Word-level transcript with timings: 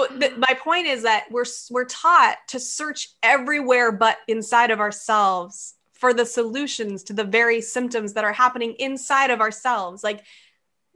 so 0.00 0.18
th- 0.18 0.36
my 0.36 0.54
point 0.54 0.86
is 0.86 1.02
that 1.02 1.24
we're 1.30 1.44
we're 1.70 1.84
taught 1.84 2.36
to 2.48 2.60
search 2.60 3.08
everywhere 3.22 3.92
but 3.92 4.18
inside 4.28 4.70
of 4.70 4.80
ourselves 4.80 5.74
for 5.92 6.14
the 6.14 6.24
solutions 6.24 7.04
to 7.04 7.12
the 7.12 7.24
very 7.24 7.60
symptoms 7.60 8.14
that 8.14 8.24
are 8.24 8.32
happening 8.32 8.74
inside 8.78 9.30
of 9.30 9.40
ourselves. 9.40 10.02
Like 10.02 10.18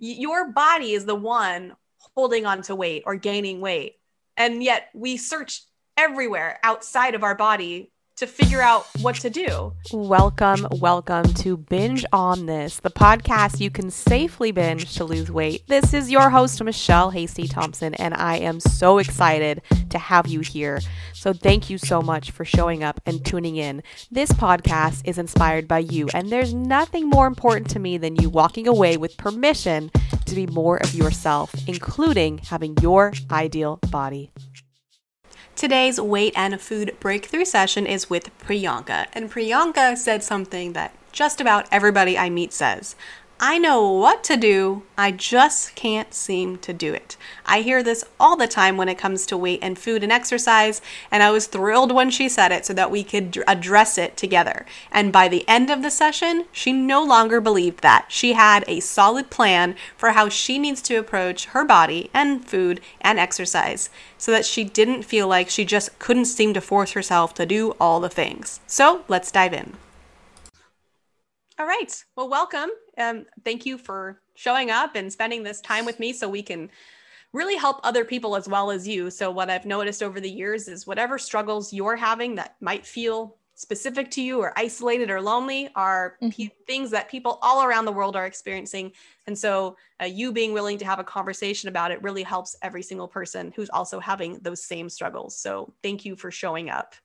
y- 0.00 0.16
your 0.18 0.50
body 0.50 0.92
is 0.92 1.04
the 1.04 1.14
one 1.14 1.74
holding 2.16 2.46
on 2.46 2.62
to 2.62 2.74
weight 2.74 3.02
or 3.06 3.16
gaining 3.16 3.60
weight. 3.60 3.96
And 4.36 4.62
yet 4.62 4.88
we 4.94 5.16
search 5.16 5.62
everywhere 5.96 6.58
outside 6.62 7.14
of 7.14 7.22
our 7.22 7.34
body 7.34 7.92
to 8.16 8.26
figure 8.26 8.60
out 8.60 8.86
what 9.00 9.16
to 9.16 9.28
do. 9.28 9.72
Welcome, 9.92 10.68
welcome 10.72 11.34
to 11.34 11.56
Binge 11.56 12.04
on 12.12 12.46
This, 12.46 12.78
the 12.78 12.90
podcast 12.90 13.60
you 13.60 13.70
can 13.70 13.90
safely 13.90 14.52
binge 14.52 14.94
to 14.94 15.04
lose 15.04 15.32
weight. 15.32 15.66
This 15.66 15.92
is 15.92 16.10
your 16.10 16.30
host, 16.30 16.62
Michelle 16.62 17.10
Hasty 17.10 17.48
Thompson, 17.48 17.94
and 17.94 18.14
I 18.14 18.36
am 18.36 18.60
so 18.60 18.98
excited 18.98 19.62
to 19.90 19.98
have 19.98 20.28
you 20.28 20.40
here. 20.40 20.80
So, 21.12 21.32
thank 21.32 21.68
you 21.68 21.78
so 21.78 22.00
much 22.02 22.30
for 22.30 22.44
showing 22.44 22.84
up 22.84 23.00
and 23.04 23.24
tuning 23.24 23.56
in. 23.56 23.82
This 24.10 24.30
podcast 24.30 25.02
is 25.04 25.18
inspired 25.18 25.66
by 25.66 25.80
you, 25.80 26.08
and 26.14 26.30
there's 26.30 26.54
nothing 26.54 27.08
more 27.08 27.26
important 27.26 27.68
to 27.70 27.80
me 27.80 27.98
than 27.98 28.14
you 28.16 28.30
walking 28.30 28.68
away 28.68 28.96
with 28.96 29.16
permission 29.16 29.90
to 30.26 30.34
be 30.34 30.46
more 30.46 30.76
of 30.76 30.94
yourself, 30.94 31.52
including 31.66 32.38
having 32.38 32.76
your 32.80 33.12
ideal 33.30 33.80
body. 33.90 34.30
Today's 35.56 36.00
weight 36.00 36.32
and 36.36 36.60
food 36.60 36.96
breakthrough 36.98 37.44
session 37.44 37.86
is 37.86 38.10
with 38.10 38.36
Priyanka, 38.40 39.06
and 39.12 39.30
Priyanka 39.30 39.96
said 39.96 40.24
something 40.24 40.72
that 40.72 40.92
just 41.12 41.40
about 41.40 41.68
everybody 41.70 42.18
I 42.18 42.28
meet 42.28 42.52
says. 42.52 42.96
I 43.46 43.58
know 43.58 43.90
what 43.90 44.24
to 44.24 44.38
do, 44.38 44.84
I 44.96 45.10
just 45.10 45.74
can't 45.74 46.14
seem 46.14 46.56
to 46.60 46.72
do 46.72 46.94
it. 46.94 47.18
I 47.44 47.60
hear 47.60 47.82
this 47.82 48.02
all 48.18 48.38
the 48.38 48.46
time 48.46 48.78
when 48.78 48.88
it 48.88 48.96
comes 48.96 49.26
to 49.26 49.36
weight 49.36 49.58
and 49.60 49.78
food 49.78 50.02
and 50.02 50.10
exercise, 50.10 50.80
and 51.10 51.22
I 51.22 51.30
was 51.30 51.46
thrilled 51.46 51.92
when 51.92 52.08
she 52.08 52.26
said 52.26 52.52
it 52.52 52.64
so 52.64 52.72
that 52.72 52.90
we 52.90 53.04
could 53.04 53.44
address 53.46 53.98
it 53.98 54.16
together. 54.16 54.64
And 54.90 55.12
by 55.12 55.28
the 55.28 55.46
end 55.46 55.68
of 55.68 55.82
the 55.82 55.90
session, 55.90 56.46
she 56.52 56.72
no 56.72 57.04
longer 57.04 57.38
believed 57.38 57.82
that. 57.82 58.06
She 58.08 58.32
had 58.32 58.64
a 58.66 58.80
solid 58.80 59.28
plan 59.28 59.76
for 59.94 60.12
how 60.12 60.30
she 60.30 60.58
needs 60.58 60.80
to 60.80 60.94
approach 60.94 61.44
her 61.48 61.66
body 61.66 62.08
and 62.14 62.48
food 62.48 62.80
and 63.02 63.18
exercise 63.18 63.90
so 64.16 64.32
that 64.32 64.46
she 64.46 64.64
didn't 64.64 65.02
feel 65.02 65.28
like 65.28 65.50
she 65.50 65.66
just 65.66 65.98
couldn't 65.98 66.24
seem 66.24 66.54
to 66.54 66.62
force 66.62 66.92
herself 66.92 67.34
to 67.34 67.44
do 67.44 67.72
all 67.78 68.00
the 68.00 68.08
things. 68.08 68.60
So 68.66 69.04
let's 69.06 69.30
dive 69.30 69.52
in. 69.52 69.74
All 71.58 71.66
right. 71.66 72.04
Well, 72.16 72.28
welcome. 72.28 72.70
Um, 72.98 73.26
thank 73.44 73.64
you 73.64 73.78
for 73.78 74.20
showing 74.34 74.70
up 74.70 74.96
and 74.96 75.12
spending 75.12 75.44
this 75.44 75.60
time 75.60 75.84
with 75.84 76.00
me 76.00 76.12
so 76.12 76.28
we 76.28 76.42
can 76.42 76.68
really 77.32 77.56
help 77.56 77.78
other 77.84 78.04
people 78.04 78.34
as 78.34 78.48
well 78.48 78.72
as 78.72 78.88
you. 78.88 79.08
So, 79.08 79.30
what 79.30 79.50
I've 79.50 79.64
noticed 79.64 80.02
over 80.02 80.20
the 80.20 80.30
years 80.30 80.66
is 80.66 80.86
whatever 80.86 81.16
struggles 81.16 81.72
you're 81.72 81.94
having 81.94 82.34
that 82.36 82.56
might 82.60 82.84
feel 82.84 83.36
specific 83.54 84.10
to 84.10 84.20
you 84.20 84.40
or 84.40 84.52
isolated 84.58 85.10
or 85.10 85.20
lonely 85.20 85.68
are 85.76 86.16
mm-hmm. 86.20 86.30
p- 86.30 86.50
things 86.66 86.90
that 86.90 87.08
people 87.08 87.38
all 87.40 87.62
around 87.64 87.84
the 87.84 87.92
world 87.92 88.16
are 88.16 88.26
experiencing. 88.26 88.90
And 89.28 89.38
so, 89.38 89.76
uh, 90.02 90.06
you 90.06 90.32
being 90.32 90.54
willing 90.54 90.78
to 90.78 90.84
have 90.84 90.98
a 90.98 91.04
conversation 91.04 91.68
about 91.68 91.92
it 91.92 92.02
really 92.02 92.24
helps 92.24 92.56
every 92.62 92.82
single 92.82 93.06
person 93.06 93.52
who's 93.54 93.70
also 93.70 94.00
having 94.00 94.40
those 94.42 94.64
same 94.64 94.88
struggles. 94.88 95.38
So, 95.38 95.72
thank 95.84 96.04
you 96.04 96.16
for 96.16 96.32
showing 96.32 96.68
up. 96.68 96.96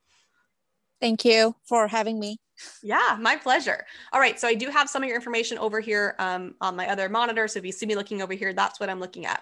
Thank 1.02 1.26
you 1.26 1.56
for 1.66 1.88
having 1.88 2.20
me. 2.20 2.38
Yeah, 2.84 3.18
my 3.20 3.38
pleasure. 3.38 3.86
All 4.12 4.20
right. 4.20 4.40
So 4.40 4.48
I 4.48 4.54
do 4.54 4.70
have 4.70 4.90
some 4.90 5.02
of 5.02 5.08
your 5.08 5.16
information 5.16 5.58
over 5.58 5.80
here 5.80 6.16
um, 6.20 6.56
on 6.60 6.76
my 6.76 6.90
other 6.90 7.08
monitor. 7.08 7.48
So 7.48 7.60
if 7.60 7.66
you 7.66 7.72
see 7.72 7.86
me 7.86 7.96
looking 7.96 8.22
over 8.22 8.34
here, 8.34 8.54
that's 8.54 8.80
what 8.80 8.90
I'm 8.90 9.00
looking 9.00 9.26
at. 9.26 9.42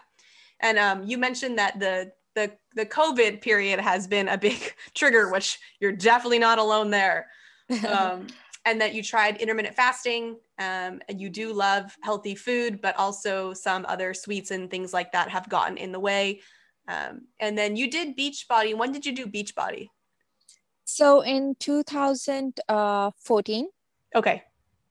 And 0.60 0.78
um, 0.78 1.04
you 1.04 1.18
mentioned 1.18 1.58
that 1.58 1.80
the 1.80 2.12
the 2.36 2.52
the 2.76 2.86
COVID 2.86 3.42
period 3.42 3.80
has 3.80 4.08
been 4.08 4.28
a 4.28 4.38
big 4.38 4.74
trigger, 4.94 5.32
which 5.32 5.60
you're 5.80 5.92
definitely 5.92 6.40
not 6.40 6.60
alone 6.60 6.92
there. 6.92 7.28
Um, 7.88 8.28
and 8.66 8.82
that 8.82 8.94
you 8.94 9.02
tried 9.02 9.38
intermittent 9.38 9.76
fasting. 9.76 10.38
Um, 10.60 11.02
and 11.08 11.22
you 11.22 11.30
do 11.30 11.54
love 11.54 11.96
healthy 12.02 12.36
food, 12.36 12.82
but 12.82 12.98
also 12.98 13.54
some 13.54 13.86
other 13.88 14.14
sweets 14.14 14.52
and 14.52 14.70
things 14.70 14.92
like 14.92 15.12
that 15.14 15.30
have 15.30 15.48
gotten 15.48 15.78
in 15.78 15.92
the 15.92 16.00
way. 16.00 16.42
Um, 16.88 17.28
and 17.40 17.58
then 17.58 17.76
you 17.76 17.90
did 17.90 18.18
Beachbody. 18.18 18.76
When 18.76 18.92
did 18.92 19.06
you 19.06 19.14
do 19.14 19.28
Beachbody? 19.28 19.88
So 20.88 21.22
in 21.22 21.56
2014. 21.60 23.68
Okay. 24.16 24.44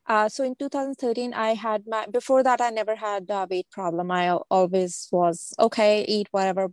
Uh, 0.07 0.29
so 0.29 0.45
in 0.45 0.55
2013, 0.55 1.35
I 1.35 1.55
had 1.55 1.83
my, 1.89 2.07
before 2.07 2.45
that, 2.45 2.61
I 2.61 2.71
never 2.71 2.95
had 2.95 3.27
a 3.31 3.49
weight 3.51 3.67
problem. 3.73 4.13
I 4.13 4.31
always 4.31 5.09
was 5.11 5.53
okay, 5.59 6.05
eat 6.07 6.29
whatever. 6.31 6.69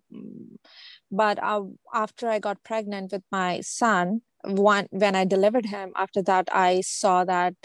But 1.09 1.41
uh, 1.41 1.63
after 1.93 2.27
I 2.27 2.39
got 2.39 2.61
pregnant 2.63 3.13
with 3.13 3.23
my 3.31 3.61
son, 3.61 4.21
one, 4.43 4.87
when 4.91 5.15
I 5.15 5.25
delivered 5.25 5.65
him, 5.67 5.93
after 5.95 6.21
that, 6.23 6.49
I 6.51 6.81
saw 6.81 7.23
that 7.23 7.55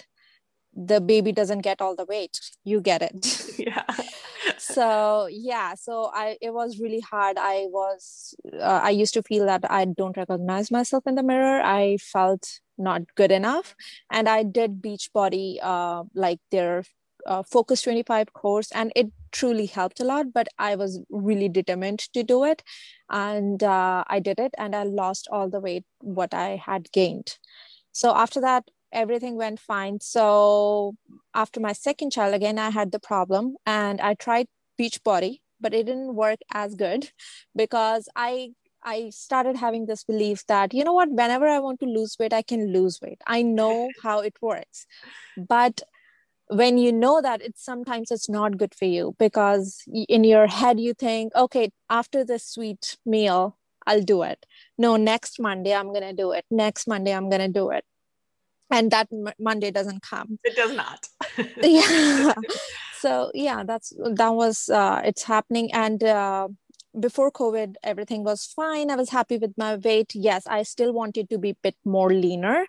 the 0.72 1.00
baby 1.00 1.32
doesn't 1.32 1.60
get 1.60 1.80
all 1.80 1.96
the 1.96 2.04
weight 2.04 2.38
you 2.62 2.80
get 2.80 3.02
it 3.02 3.42
yeah 3.58 3.84
so 4.78 5.26
yeah 5.30 5.74
so 5.74 6.10
i 6.14 6.36
it 6.40 6.54
was 6.54 6.78
really 6.78 7.00
hard. 7.00 7.36
I 7.36 7.66
was 7.68 8.34
uh, 8.54 8.80
i 8.88 8.90
used 8.90 9.14
to 9.14 9.22
feel 9.22 9.46
that 9.46 9.64
i 9.78 9.84
don't 9.84 10.16
recognize 10.16 10.70
myself 10.70 11.02
in 11.06 11.16
the 11.16 11.24
mirror. 11.24 11.60
I 11.64 11.96
felt 12.00 12.60
not 12.90 13.02
good 13.16 13.32
enough. 13.32 13.74
And 14.10 14.28
i 14.28 14.44
did 14.44 14.80
beachbody 14.80 15.58
uh, 15.72 16.04
like 16.14 16.38
their 16.52 16.84
uh, 17.26 17.42
focus 17.42 17.82
25 17.82 18.32
course 18.32 18.70
and 18.70 18.92
it 18.94 19.08
truly 19.32 19.66
helped 19.66 20.00
a 20.00 20.04
lot 20.04 20.32
but 20.32 20.48
i 20.58 20.74
was 20.76 21.00
really 21.10 21.48
determined 21.48 21.98
to 22.14 22.22
do 22.22 22.44
it. 22.44 22.62
And 23.10 23.62
uh, 23.62 24.04
i 24.06 24.20
did 24.20 24.38
it 24.38 24.54
and 24.58 24.76
i 24.76 24.84
lost 24.84 25.26
all 25.32 25.50
the 25.50 25.60
weight 25.60 25.86
what 26.18 26.34
i 26.34 26.50
had 26.70 26.92
gained. 26.92 27.38
So 27.90 28.14
after 28.14 28.40
that 28.42 28.70
everything 28.92 29.36
went 29.36 29.60
fine. 29.60 29.98
So 30.00 30.94
after 31.34 31.60
my 31.60 31.72
second 31.72 32.10
child, 32.10 32.34
again, 32.34 32.58
I 32.58 32.70
had 32.70 32.90
the 32.90 32.98
problem 32.98 33.56
and 33.66 34.00
I 34.00 34.14
tried 34.14 34.48
Beachbody, 34.78 35.40
but 35.60 35.74
it 35.74 35.86
didn't 35.86 36.14
work 36.14 36.38
as 36.52 36.74
good 36.74 37.10
because 37.56 38.08
I 38.16 38.52
I 38.84 39.10
started 39.10 39.56
having 39.56 39.86
this 39.86 40.04
belief 40.04 40.46
that, 40.46 40.72
you 40.72 40.84
know 40.84 40.92
what, 40.92 41.10
whenever 41.10 41.48
I 41.48 41.58
want 41.58 41.80
to 41.80 41.86
lose 41.86 42.16
weight, 42.18 42.32
I 42.32 42.42
can 42.42 42.72
lose 42.72 43.00
weight. 43.02 43.20
I 43.26 43.42
know 43.42 43.88
how 44.02 44.20
it 44.20 44.34
works. 44.40 44.86
But 45.36 45.82
when 46.48 46.78
you 46.78 46.92
know 46.92 47.20
that 47.20 47.42
it's 47.42 47.64
sometimes 47.64 48.10
it's 48.10 48.28
not 48.28 48.56
good 48.56 48.74
for 48.74 48.86
you 48.86 49.14
because 49.18 49.82
in 49.86 50.24
your 50.24 50.46
head 50.46 50.80
you 50.80 50.94
think 50.94 51.34
okay 51.36 51.70
after 51.90 52.24
this 52.24 52.46
sweet 52.46 52.96
meal 53.04 53.56
i'll 53.86 54.02
do 54.02 54.22
it 54.22 54.46
no 54.78 54.96
next 54.96 55.38
monday 55.38 55.74
i'm 55.74 55.88
going 55.88 56.02
to 56.02 56.12
do 56.12 56.32
it 56.32 56.44
next 56.50 56.88
monday 56.88 57.12
i'm 57.12 57.28
going 57.28 57.40
to 57.40 57.48
do 57.48 57.70
it 57.70 57.84
and 58.70 58.90
that 58.90 59.08
m- 59.12 59.32
monday 59.38 59.70
doesn't 59.70 60.02
come. 60.02 60.38
It 60.44 60.56
does 60.56 60.74
not. 60.74 61.06
Yeah. 61.62 62.34
So 63.00 63.30
yeah 63.32 63.62
that's 63.64 63.92
that 64.14 64.30
was 64.34 64.68
uh, 64.68 65.02
it's 65.04 65.22
happening. 65.22 65.72
And 65.72 66.02
uh, 66.02 66.48
before 66.98 67.30
covid 67.30 67.74
everything 67.84 68.24
was 68.24 68.44
fine. 68.44 68.90
I 68.90 68.96
was 68.96 69.10
happy 69.10 69.38
with 69.38 69.52
my 69.56 69.76
weight. 69.76 70.14
Yes 70.14 70.46
i 70.48 70.62
still 70.64 70.92
wanted 70.92 71.30
to 71.30 71.38
be 71.38 71.50
a 71.50 71.56
bit 71.62 71.76
more 71.84 72.10
leaner. 72.12 72.66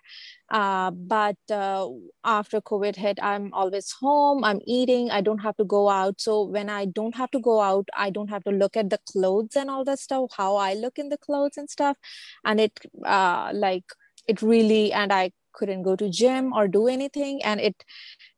Uh, 0.48 0.90
but 0.92 1.36
uh, 1.50 1.88
after 2.24 2.60
covid 2.60 2.94
hit 2.94 3.18
i'm 3.22 3.52
always 3.52 3.90
home. 3.90 4.44
I'm 4.44 4.60
eating. 4.66 5.10
I 5.10 5.20
don't 5.20 5.40
have 5.40 5.56
to 5.56 5.64
go 5.64 5.88
out. 5.88 6.20
So 6.20 6.42
when 6.44 6.70
i 6.70 6.84
don't 6.84 7.16
have 7.16 7.32
to 7.32 7.40
go 7.40 7.60
out 7.60 7.88
i 7.96 8.08
don't 8.10 8.30
have 8.30 8.44
to 8.44 8.52
look 8.52 8.76
at 8.76 8.90
the 8.90 9.00
clothes 9.12 9.56
and 9.56 9.68
all 9.68 9.84
that 9.84 9.98
stuff 9.98 10.30
how 10.36 10.54
i 10.56 10.74
look 10.74 10.98
in 10.98 11.08
the 11.08 11.18
clothes 11.18 11.56
and 11.56 11.68
stuff. 11.68 11.96
And 12.44 12.60
it 12.60 12.78
uh, 13.04 13.50
like 13.52 13.84
it 14.28 14.42
really 14.42 14.92
and 14.92 15.12
i 15.12 15.32
couldn't 15.52 15.82
go 15.82 15.96
to 15.96 16.08
gym 16.08 16.52
or 16.52 16.68
do 16.68 16.86
anything 16.88 17.42
and 17.42 17.60
it 17.60 17.84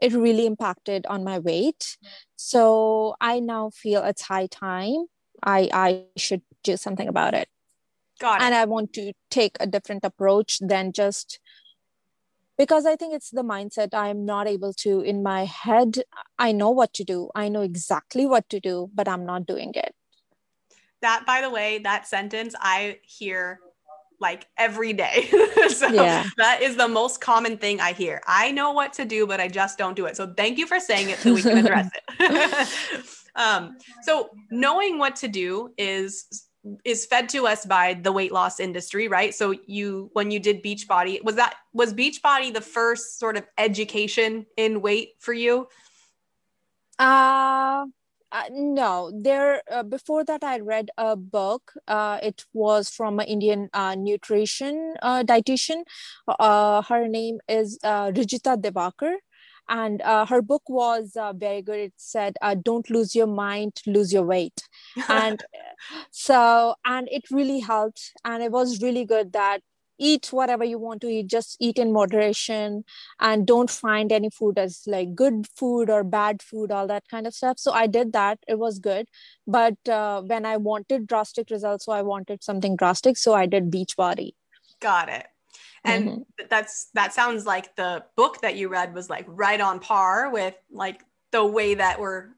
it 0.01 0.13
really 0.13 0.47
impacted 0.47 1.07
on 1.07 1.25
my 1.25 1.39
weight. 1.39 1.97
So 2.37 3.15
i 3.21 3.41
now 3.41 3.71
feel 3.71 4.03
it's 4.03 4.23
high 4.23 4.47
time 4.47 5.07
i 5.43 5.69
i 5.73 6.05
should 6.17 6.43
do 6.63 6.77
something 6.77 7.09
about 7.09 7.35
it. 7.35 7.49
Got 8.21 8.41
it. 8.41 8.45
and 8.45 8.55
i 8.55 8.65
want 8.65 8.93
to 8.95 9.13
take 9.31 9.57
a 9.59 9.67
different 9.67 10.05
approach 10.05 10.59
than 10.61 10.93
just 10.93 11.41
because 12.57 12.87
i 12.87 12.95
think 12.95 13.15
it's 13.15 13.31
the 13.31 13.43
mindset 13.43 13.89
i'm 13.93 14.25
not 14.25 14.47
able 14.47 14.73
to 14.73 15.01
in 15.01 15.23
my 15.23 15.45
head 15.45 16.03
i 16.39 16.53
know 16.53 16.71
what 16.71 16.93
to 16.95 17.05
do. 17.05 17.31
I 17.35 17.49
know 17.49 17.63
exactly 17.63 18.27
what 18.27 18.49
to 18.51 18.61
do 18.61 18.91
but 18.95 19.09
i'm 19.09 19.27
not 19.27 19.47
doing 19.47 19.73
it. 19.75 19.95
That 21.01 21.27
by 21.27 21.41
the 21.41 21.51
way 21.51 21.79
that 21.79 22.07
sentence 22.07 22.55
i 22.61 22.99
hear 23.03 23.61
like 24.23 24.47
every 24.57 24.95
day. 24.95 25.29
so 25.69 25.89
yeah. 25.89 26.25
that 26.39 26.63
is 26.63 26.77
the 26.77 26.89
most 26.89 27.21
common 27.21 27.59
thing 27.59 27.81
I 27.81 27.93
hear. 27.93 28.23
I 28.27 28.51
know 28.53 28.73
what 28.73 28.95
to 28.95 29.05
do, 29.05 29.27
but 29.27 29.41
I 29.41 29.49
just 29.49 29.77
don't 29.77 29.95
do 29.95 30.07
it. 30.07 30.17
So 30.17 30.33
thank 30.35 30.57
you 30.57 30.67
for 30.67 30.81
saying 30.81 31.11
it 31.11 31.19
so 31.19 31.35
we 31.35 31.43
can 31.43 31.59
address 31.59 31.91
it. 32.19 33.05
um, 33.37 33.77
so 34.03 34.31
knowing 34.51 34.99
what 34.99 35.17
to 35.17 35.29
do 35.29 35.75
is 35.77 36.47
is 36.85 37.07
fed 37.07 37.29
to 37.29 37.47
us 37.47 37.67
by 37.67 37.95
the 37.95 38.13
weight 38.13 38.31
loss 38.31 38.61
industry, 38.61 39.09
right? 39.09 39.35
So 39.35 39.55
you 39.67 40.11
when 40.13 40.31
you 40.31 40.39
did 40.39 40.63
Beachbody, 40.63 41.23
was 41.23 41.35
that 41.35 41.57
was 41.75 41.93
Beachbody 41.93 42.55
the 42.55 42.61
first 42.61 43.19
sort 43.19 43.37
of 43.37 43.45
education 43.59 44.47
in 44.57 44.81
weight 44.81 45.11
for 45.19 45.35
you? 45.35 45.67
Uh 46.99 47.87
Uh, 48.33 48.45
no, 48.51 49.13
there. 49.15 49.63
Uh, 49.71 49.83
before 49.83 50.25
that, 50.25 50.43
I 50.43 50.61
read 50.61 50.91
a 50.97 51.17
book. 51.17 51.73
Uh, 51.87 52.19
it 52.23 52.47
was 52.55 52.89
from 52.89 53.21
an 53.21 53.27
Indian 53.27 53.69
uh, 53.75 53.95
nutrition 53.95 54.95
uh, 55.03 55.23
dietitian. 55.23 55.83
Uh, 56.27 56.81
her 56.83 57.09
name 57.09 57.41
is 57.47 57.79
Rujuta 57.85 58.57
Diwekar, 58.57 59.17
and 59.69 60.01
her 60.03 60.41
book 60.41 60.63
was 60.67 61.13
very 61.35 61.61
good. 61.61 61.79
It 61.79 61.93
said, 61.99 62.37
"Don't 62.63 62.89
lose 62.89 63.15
your 63.15 63.27
mind, 63.27 63.83
lose 63.87 64.15
your 64.15 64.25
weight," 64.25 64.63
and 65.11 65.45
so 66.11 66.75
and 66.87 67.09
it 67.11 67.25
really 67.31 67.61
helped, 67.61 68.13
and 68.25 68.43
it 68.43 68.51
was 68.51 68.81
really 68.83 69.05
good 69.05 69.33
that 69.35 69.61
eat 69.99 70.29
whatever 70.33 70.65
you 70.65 70.79
want 70.79 71.01
to 71.01 71.09
eat 71.09 71.27
just 71.27 71.57
eat 71.61 71.79
in 71.79 71.93
moderation 71.93 72.85
and 73.21 73.47
don't 73.47 73.71
find 73.71 74.13
any 74.13 74.31
food 74.31 74.59
as 74.59 74.83
like 74.87 75.15
good 75.15 75.47
food 75.57 75.91
or 75.91 76.03
bad 76.03 76.43
food 76.43 76.71
all 76.71 76.87
that 76.87 77.09
kind 77.09 77.27
of 77.27 77.35
stuff. 77.35 77.59
So 77.59 77.73
i 77.73 77.87
did 77.87 78.13
that. 78.13 78.39
It 78.49 78.59
was 78.59 78.79
good. 78.79 79.09
But 79.47 79.77
uh, 79.89 80.23
when 80.23 80.47
i 80.47 80.57
wanted 80.57 81.07
drastic 81.07 81.51
results 81.51 81.87
so 81.87 81.93
i 81.93 82.03
wanted 82.03 82.43
something 82.43 82.77
drastic. 82.77 83.17
So 83.17 83.35
i 83.35 83.47
did 83.47 83.71
beachbody 83.71 84.33
got 84.83 85.09
it. 85.09 85.27
And 85.85 86.09
mm-hmm. 86.09 86.45
that's 86.51 86.91
that 86.95 87.15
sounds 87.15 87.47
like 87.47 87.75
the 87.77 88.05
book 88.17 88.43
that 88.43 88.57
you 88.57 88.69
read 88.69 88.95
was 88.95 89.09
like 89.09 89.25
right 89.27 89.61
on 89.61 89.81
par 89.81 90.31
with 90.31 90.55
like 90.71 91.03
the 91.31 91.45
way 91.45 91.75
that 91.75 91.99
we're 91.99 92.29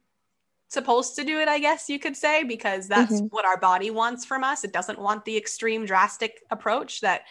supposed 0.69 1.15
to 1.15 1.25
do 1.25 1.39
it 1.41 1.49
i 1.49 1.59
guess 1.59 1.89
you 1.89 1.99
could 1.99 2.17
say 2.17 2.43
because 2.43 2.89
that's 2.89 3.15
mm-hmm. 3.15 3.27
what 3.27 3.45
our 3.45 3.59
body 3.59 3.91
wants 3.91 4.25
from 4.25 4.43
us 4.43 4.65
it 4.65 4.73
doesn't 4.73 4.99
want 4.99 5.25
the 5.25 5.37
extreme 5.37 5.87
drastic 5.87 6.43
approach 6.51 7.01
that 7.01 7.23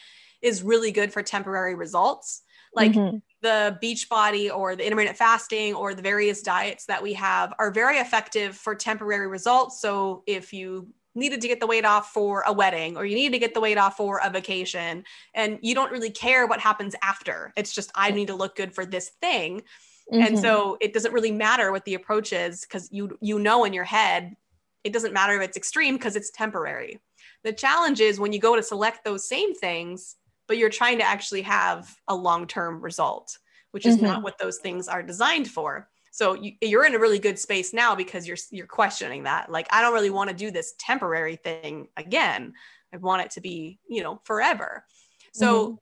is 0.44 0.62
really 0.62 0.92
good 0.92 1.12
for 1.12 1.24
temporary 1.24 1.74
results. 1.74 2.44
Like 2.76 2.92
mm-hmm. 2.92 3.18
the 3.42 3.80
Beachbody 3.82 4.54
or 4.56 4.76
the 4.76 4.86
intermittent 4.86 5.18
fasting 5.18 5.74
or 5.74 5.96
the 5.96 6.02
various 6.02 6.42
diets 6.42 6.86
that 6.88 7.02
we 7.02 7.14
have 7.14 7.54
are 7.58 7.72
very 7.72 7.98
effective 7.98 8.56
for 8.56 8.76
temporary 8.76 9.28
results. 9.28 9.80
So 9.80 10.24
if 10.28 10.54
you 10.54 10.90
needed 11.16 11.42
to 11.42 11.48
get 11.48 11.60
the 11.60 11.68
weight 11.68 11.86
off 11.86 12.12
for 12.12 12.44
a 12.46 12.52
wedding 12.52 12.98
or 12.98 13.06
you 13.06 13.16
need 13.16 13.32
to 13.32 13.40
get 13.40 13.54
the 13.54 13.62
weight 13.62 13.78
off 13.78 13.96
for 13.96 14.20
a 14.24 14.30
vacation 14.30 15.04
and 15.36 15.60
you 15.62 15.76
don't 15.76 15.92
really 15.92 16.10
care 16.10 16.48
what 16.48 16.60
happens 16.60 16.96
after. 17.04 17.54
It's 17.56 17.74
just 17.74 17.92
I 17.96 18.10
need 18.12 18.28
to 18.28 18.36
look 18.36 18.56
good 18.56 18.74
for 18.74 18.86
this 18.86 19.12
thing. 19.22 19.62
Mm-hmm. 20.12 20.22
And 20.22 20.40
so 20.40 20.78
it 20.82 20.94
doesn't 20.94 21.14
really 21.14 21.32
matter 21.32 21.72
what 21.72 21.86
the 21.86 21.94
approach 21.94 22.34
is 22.34 22.66
cuz 22.66 22.90
you 22.92 23.18
you 23.22 23.40
know 23.40 23.64
in 23.64 23.74
your 23.74 23.84
head 23.84 24.36
it 24.84 24.92
doesn't 24.92 25.14
matter 25.14 25.40
if 25.40 25.50
it's 25.50 25.58
extreme 25.58 25.96
because 25.96 26.16
it's 26.16 26.30
temporary. 26.30 27.00
The 27.44 27.54
challenge 27.54 28.02
is 28.02 28.20
when 28.20 28.34
you 28.34 28.40
go 28.40 28.56
to 28.56 28.64
select 28.64 29.06
those 29.06 29.28
same 29.28 29.56
things 29.56 30.18
but 30.48 30.58
you're 30.58 30.70
trying 30.70 30.98
to 30.98 31.04
actually 31.04 31.42
have 31.42 31.96
a 32.08 32.16
long-term 32.16 32.82
result 32.82 33.38
which 33.72 33.86
is 33.86 33.96
mm-hmm. 33.96 34.06
not 34.06 34.24
what 34.24 34.38
those 34.38 34.60
things 34.60 34.88
are 34.88 35.04
designed 35.04 35.50
for 35.50 35.90
so 36.12 36.36
you, 36.36 36.80
are 36.80 36.86
in 36.86 36.94
a 36.94 37.00
really 37.00 37.18
good 37.18 37.40
space 37.40 37.74
now 37.74 37.96
because 37.96 38.28
you're 38.28 38.38
you're 38.52 38.68
questioning 38.68 39.24
that 39.24 39.52
like 39.52 39.68
i 39.72 39.82
don't 39.82 39.94
really 39.94 40.10
want 40.10 40.30
to 40.30 40.36
do 40.36 40.52
this 40.52 40.74
temporary 40.80 41.36
thing 41.36 41.88
again 41.98 42.54
i 42.94 42.98
want 42.98 43.22
it 43.22 43.32
to 43.32 43.42
be 43.42 43.80
you 43.88 44.04
know 44.04 44.22
forever 44.24 44.86
so 45.34 45.68
mm-hmm. 45.68 45.76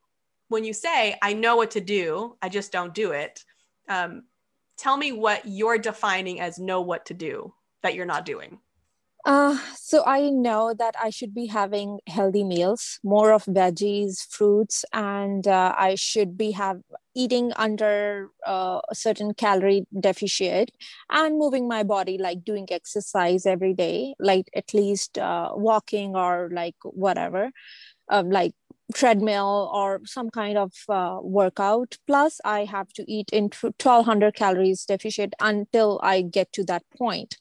when 0.50 0.64
you 0.64 0.74
say 0.74 1.18
i 1.22 1.34
know 1.34 1.56
what 1.56 1.72
to 1.72 1.82
do 1.82 2.36
i 2.42 2.50
just 2.50 2.72
don't 2.72 2.94
do 2.94 3.12
it 3.12 3.44
um, 3.88 4.24
tell 4.78 4.98
me 4.98 5.12
what 5.12 5.42
you're 5.46 5.78
defining 5.78 6.40
as 6.40 6.60
know 6.60 6.82
what 6.82 7.06
to 7.08 7.14
do 7.14 7.54
that 7.84 7.96
you're 7.96 8.06
not 8.06 8.26
doing. 8.26 8.60
Uh, 9.24 9.56
so 9.76 10.04
I 10.06 10.30
know 10.30 10.74
that 10.74 10.96
I 11.00 11.12
should 11.12 11.36
be 11.36 11.46
having 11.46 12.00
healthy 12.08 12.44
meals, 12.44 13.00
more 13.04 13.34
of 13.34 13.46
veggies, 13.46 14.26
fruits, 14.28 14.84
and 14.94 15.48
uh, 15.48 15.76
I 15.78 15.94
should 15.94 16.38
be 16.38 16.52
have 16.52 16.82
eating 17.14 17.52
under 17.56 18.30
uh, 18.48 18.80
a 18.90 18.96
certain 18.96 19.36
calorie 19.36 19.86
deficit 20.00 20.72
and 21.12 21.38
moving 21.38 21.68
my 21.68 21.84
body, 21.84 22.18
like 22.18 22.44
doing 22.44 22.68
exercise 22.72 23.46
every 23.46 23.76
day, 23.76 24.16
like 24.20 24.50
at 24.56 24.74
least 24.74 25.20
uh, 25.20 25.52
walking 25.54 26.16
or 26.16 26.50
like 26.52 26.76
whatever, 26.84 27.52
um, 28.10 28.32
like 28.32 28.54
treadmill 28.92 29.70
or 29.74 30.02
some 30.06 30.30
kind 30.30 30.58
of 30.58 30.74
uh, 30.90 31.20
workout. 31.22 31.98
Plus 32.08 32.40
i 32.46 32.66
have 32.66 32.92
to 32.94 33.04
eat 33.12 33.30
in 33.32 33.50
1200 33.50 34.36
calories 34.36 34.86
deficit 34.86 35.34
until 35.40 36.00
i 36.04 36.22
get 36.22 36.52
to 36.54 36.64
that 36.64 36.84
point 36.98 37.38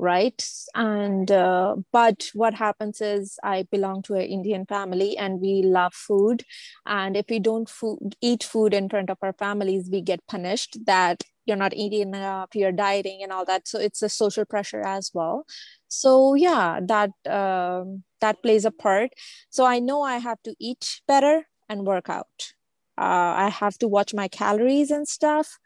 right? 0.00 0.42
And 0.74 1.30
uh, 1.30 1.76
but 1.92 2.30
what 2.34 2.54
happens 2.54 3.00
is 3.00 3.38
i 3.42 3.64
belong 3.70 4.02
to 4.02 4.14
an 4.14 4.22
indian 4.22 4.64
family 4.66 5.16
and 5.16 5.40
we 5.40 5.62
love 5.62 5.94
food. 5.94 6.44
And 6.86 7.16
if 7.16 7.26
we 7.28 7.38
don't 7.38 7.68
food, 7.68 8.16
eat 8.20 8.42
food 8.44 8.74
in 8.74 8.88
front 8.88 9.10
of 9.10 9.18
our 9.22 9.32
families 9.34 9.88
we 9.92 10.00
get 10.00 10.26
punished 10.26 10.78
that 10.86 11.22
you're 11.46 11.56
not 11.56 11.74
eating 11.74 12.02
enough 12.14 12.50
you're 12.54 12.72
dieting 12.72 13.20
and 13.22 13.32
all 13.32 13.44
that. 13.46 13.68
So 13.68 13.78
it's 13.78 14.02
a 14.02 14.08
social 14.08 14.44
pressure 14.44 14.82
as 14.86 15.10
well. 15.14 15.46
So 15.88 16.34
yeah 16.34 16.80
that 16.82 17.10
um, 17.28 18.04
that 18.20 18.42
plays 18.42 18.64
a 18.64 18.70
part. 18.70 19.10
So 19.50 19.64
i 19.64 19.78
know 19.78 20.02
i 20.02 20.18
have 20.18 20.42
to 20.44 20.54
eat 20.58 21.00
better 21.06 21.46
and 21.68 21.86
work 21.86 22.08
out. 22.08 22.52
Uh, 22.98 23.32
i 23.46 23.48
have 23.48 23.78
to 23.78 23.88
watch 23.88 24.12
my 24.14 24.28
calories 24.28 24.90
and 24.90 25.08
stuff 25.08 25.58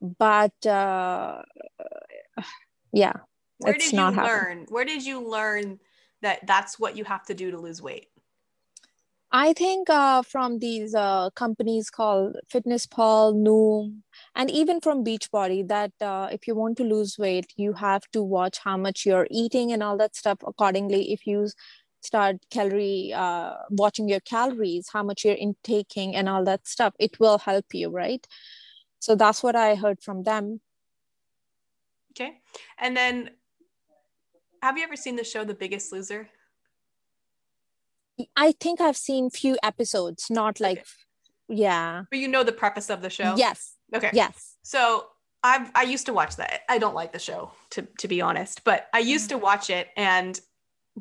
but 0.00 0.66
uh, 0.66 1.42
yeah 2.92 3.12
where 3.62 3.74
it's 3.74 3.90
did 3.90 3.96
you 3.96 4.10
learn? 4.10 4.66
Where 4.68 4.84
did 4.84 5.04
you 5.04 5.20
learn 5.26 5.80
that 6.20 6.46
that's 6.46 6.78
what 6.78 6.96
you 6.96 7.04
have 7.04 7.24
to 7.26 7.34
do 7.34 7.50
to 7.50 7.58
lose 7.58 7.82
weight? 7.82 8.08
I 9.34 9.54
think 9.54 9.88
uh, 9.88 10.20
from 10.20 10.58
these 10.58 10.94
uh, 10.94 11.30
companies 11.30 11.88
called 11.88 12.36
Fitness 12.50 12.86
FitnessPal, 12.86 13.34
Noom, 13.34 14.02
and 14.36 14.50
even 14.50 14.78
from 14.78 15.02
Beachbody, 15.02 15.66
that 15.68 15.92
uh, 16.02 16.28
if 16.30 16.46
you 16.46 16.54
want 16.54 16.76
to 16.76 16.84
lose 16.84 17.16
weight, 17.18 17.50
you 17.56 17.72
have 17.72 18.02
to 18.12 18.22
watch 18.22 18.58
how 18.58 18.76
much 18.76 19.06
you're 19.06 19.26
eating 19.30 19.72
and 19.72 19.82
all 19.82 19.96
that 19.96 20.14
stuff 20.14 20.38
accordingly. 20.46 21.14
If 21.14 21.26
you 21.26 21.48
start 22.02 22.36
calorie 22.50 23.14
uh, 23.14 23.54
watching 23.70 24.06
your 24.06 24.20
calories, 24.20 24.90
how 24.92 25.02
much 25.02 25.24
you're 25.24 25.34
intaking, 25.34 26.14
and 26.14 26.28
all 26.28 26.44
that 26.44 26.68
stuff, 26.68 26.92
it 26.98 27.18
will 27.18 27.38
help 27.38 27.64
you, 27.72 27.88
right? 27.88 28.26
So 28.98 29.14
that's 29.14 29.42
what 29.42 29.56
I 29.56 29.76
heard 29.76 30.02
from 30.02 30.24
them. 30.24 30.60
Okay, 32.12 32.40
and 32.76 32.94
then 32.94 33.30
have 34.62 34.78
you 34.78 34.84
ever 34.84 34.96
seen 34.96 35.16
the 35.16 35.24
show 35.24 35.44
The 35.44 35.54
Biggest 35.54 35.92
Loser? 35.92 36.28
I 38.36 38.52
think 38.52 38.80
I've 38.80 38.96
seen 38.96 39.30
few 39.30 39.58
episodes, 39.62 40.26
not 40.30 40.60
like 40.60 40.78
okay. 40.78 40.86
yeah. 41.48 42.04
But 42.10 42.20
you 42.20 42.28
know 42.28 42.44
the 42.44 42.52
preface 42.52 42.88
of 42.90 43.02
the 43.02 43.10
show? 43.10 43.34
Yes. 43.36 43.74
Okay. 43.94 44.10
Yes. 44.12 44.56
So 44.62 45.06
I've 45.42 45.70
I 45.74 45.82
used 45.82 46.06
to 46.06 46.12
watch 46.12 46.36
that. 46.36 46.60
I 46.68 46.78
don't 46.78 46.94
like 46.94 47.12
the 47.12 47.18
show 47.18 47.52
to 47.70 47.82
to 47.98 48.08
be 48.08 48.20
honest, 48.20 48.64
but 48.64 48.88
I 48.92 49.00
used 49.00 49.30
mm-hmm. 49.30 49.40
to 49.40 49.44
watch 49.44 49.70
it 49.70 49.88
and 49.96 50.38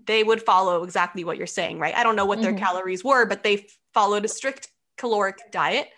they 0.07 0.23
would 0.23 0.41
follow 0.41 0.83
exactly 0.83 1.23
what 1.23 1.37
you're 1.37 1.47
saying, 1.47 1.77
right? 1.77 1.93
I 1.93 2.03
don't 2.03 2.15
know 2.15 2.25
what 2.25 2.39
mm-hmm. 2.39 2.55
their 2.55 2.57
calories 2.57 3.03
were, 3.03 3.25
but 3.25 3.44
they 3.44 3.68
followed 3.94 4.25
a 4.25 4.30
strict 4.30 4.69
caloric 4.97 5.37
diet. 5.51 5.89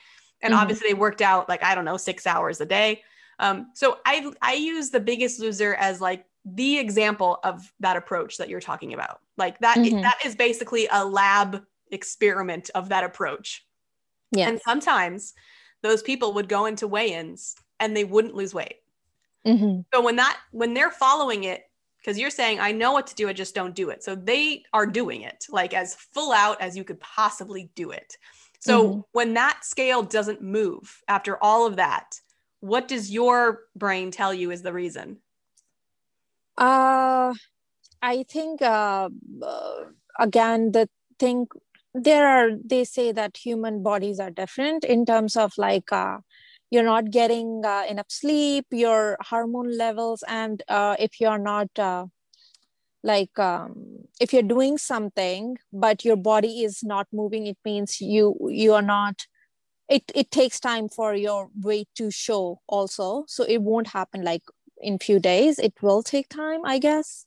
And 0.41 0.51
mm-hmm. 0.51 0.61
obviously 0.61 0.89
they 0.89 0.93
worked 0.95 1.21
out 1.21 1.47
like 1.47 1.63
I 1.63 1.75
don't 1.75 1.85
know, 1.85 1.97
6 1.97 2.27
hours 2.27 2.59
a 2.59 2.65
day. 2.65 3.03
Um, 3.39 3.67
so 3.75 3.99
I 4.05 4.31
I 4.41 4.53
use 4.55 4.89
the 4.89 4.99
biggest 4.99 5.39
loser 5.39 5.75
as 5.75 6.01
like 6.01 6.25
the 6.45 6.77
example 6.77 7.39
of 7.43 7.71
that 7.79 7.97
approach 7.97 8.37
that 8.37 8.49
you're 8.49 8.59
talking 8.59 8.93
about. 8.93 9.21
Like 9.37 9.59
that 9.59 9.77
mm-hmm. 9.77 10.01
that 10.01 10.17
is 10.25 10.35
basically 10.35 10.87
a 10.91 11.05
lab 11.05 11.63
experiment 11.91 12.69
of 12.75 12.89
that 12.89 13.03
approach. 13.03 13.65
Yeah. 14.31 14.49
And 14.49 14.59
sometimes 14.65 15.33
those 15.81 16.01
people 16.01 16.33
would 16.33 16.49
go 16.49 16.65
into 16.65 16.87
weigh-ins 16.87 17.55
and 17.79 17.95
they 17.95 18.03
wouldn't 18.03 18.35
lose 18.35 18.53
weight. 18.53 18.77
Mm-hmm. 19.45 19.81
So 19.93 20.01
when 20.01 20.15
that 20.17 20.37
when 20.51 20.73
they're 20.73 20.91
following 20.91 21.43
it 21.45 21.63
because 21.99 22.19
you're 22.19 22.29
saying 22.29 22.59
I 22.59 22.71
know 22.71 22.91
what 22.91 23.07
to 23.07 23.15
do 23.15 23.29
I 23.29 23.33
just 23.33 23.55
don't 23.55 23.75
do 23.75 23.89
it. 23.89 24.03
So 24.03 24.15
they 24.15 24.63
are 24.73 24.85
doing 24.85 25.21
it 25.21 25.45
like 25.49 25.73
as 25.73 25.95
full 25.95 26.33
out 26.33 26.61
as 26.61 26.75
you 26.75 26.83
could 26.83 26.99
possibly 26.99 27.69
do 27.75 27.91
it. 27.91 28.17
So 28.59 28.83
mm-hmm. 28.83 28.99
when 29.11 29.33
that 29.33 29.65
scale 29.65 30.03
doesn't 30.03 30.41
move 30.41 31.01
after 31.07 31.41
all 31.43 31.67
of 31.67 31.75
that, 31.77 32.19
what 32.61 32.87
does 32.87 33.11
your 33.11 33.63
brain 33.75 34.09
tell 34.09 34.33
you 34.33 34.51
is 34.51 34.61
the 34.61 34.71
reason? 34.71 35.17
Uh, 36.57 37.33
I 38.01 38.23
think 38.29 38.61
uh, 38.61 39.09
uh, 39.43 39.75
again 40.19 40.71
the 40.73 40.89
thing 41.19 41.47
there 41.93 42.27
are 42.27 42.51
they 42.63 42.83
say 42.83 43.11
that 43.11 43.37
human 43.37 43.83
bodies 43.83 44.19
are 44.19 44.31
different 44.31 44.83
in 44.85 45.05
terms 45.05 45.35
of 45.37 45.53
like 45.57 45.91
uh, 45.91 46.19
you're 46.71 46.83
not 46.83 47.11
getting 47.11 47.63
uh, 47.65 47.85
enough 47.89 48.07
sleep, 48.09 48.65
your 48.71 49.17
hormone 49.21 49.77
levels, 49.77 50.23
and 50.27 50.63
uh, 50.69 50.95
if 50.99 51.19
you're 51.21 51.39
not 51.39 51.69
uh, 51.79 52.07
like 53.03 53.37
um, 53.39 53.75
if 54.21 54.31
you're 54.33 54.41
doing 54.43 54.77
something 54.77 55.57
but 55.71 56.05
your 56.05 56.15
body 56.15 56.63
is 56.63 56.83
not 56.83 57.07
moving, 57.11 57.47
it 57.47 57.57
means 57.65 57.99
you 58.01 58.35
you 58.49 58.73
are 58.73 58.81
not. 58.81 59.27
It 59.89 60.03
it 60.15 60.31
takes 60.31 60.59
time 60.59 60.89
for 60.89 61.15
your 61.15 61.49
weight 61.61 61.89
to 61.97 62.11
show 62.11 62.61
also, 62.67 63.25
so 63.27 63.43
it 63.45 63.61
won't 63.61 63.87
happen 63.89 64.23
like 64.23 64.43
in 64.83 64.99
few 64.99 65.19
days 65.19 65.59
it 65.59 65.73
will 65.81 66.03
take 66.03 66.29
time 66.29 66.61
i 66.65 66.77
guess 66.79 67.25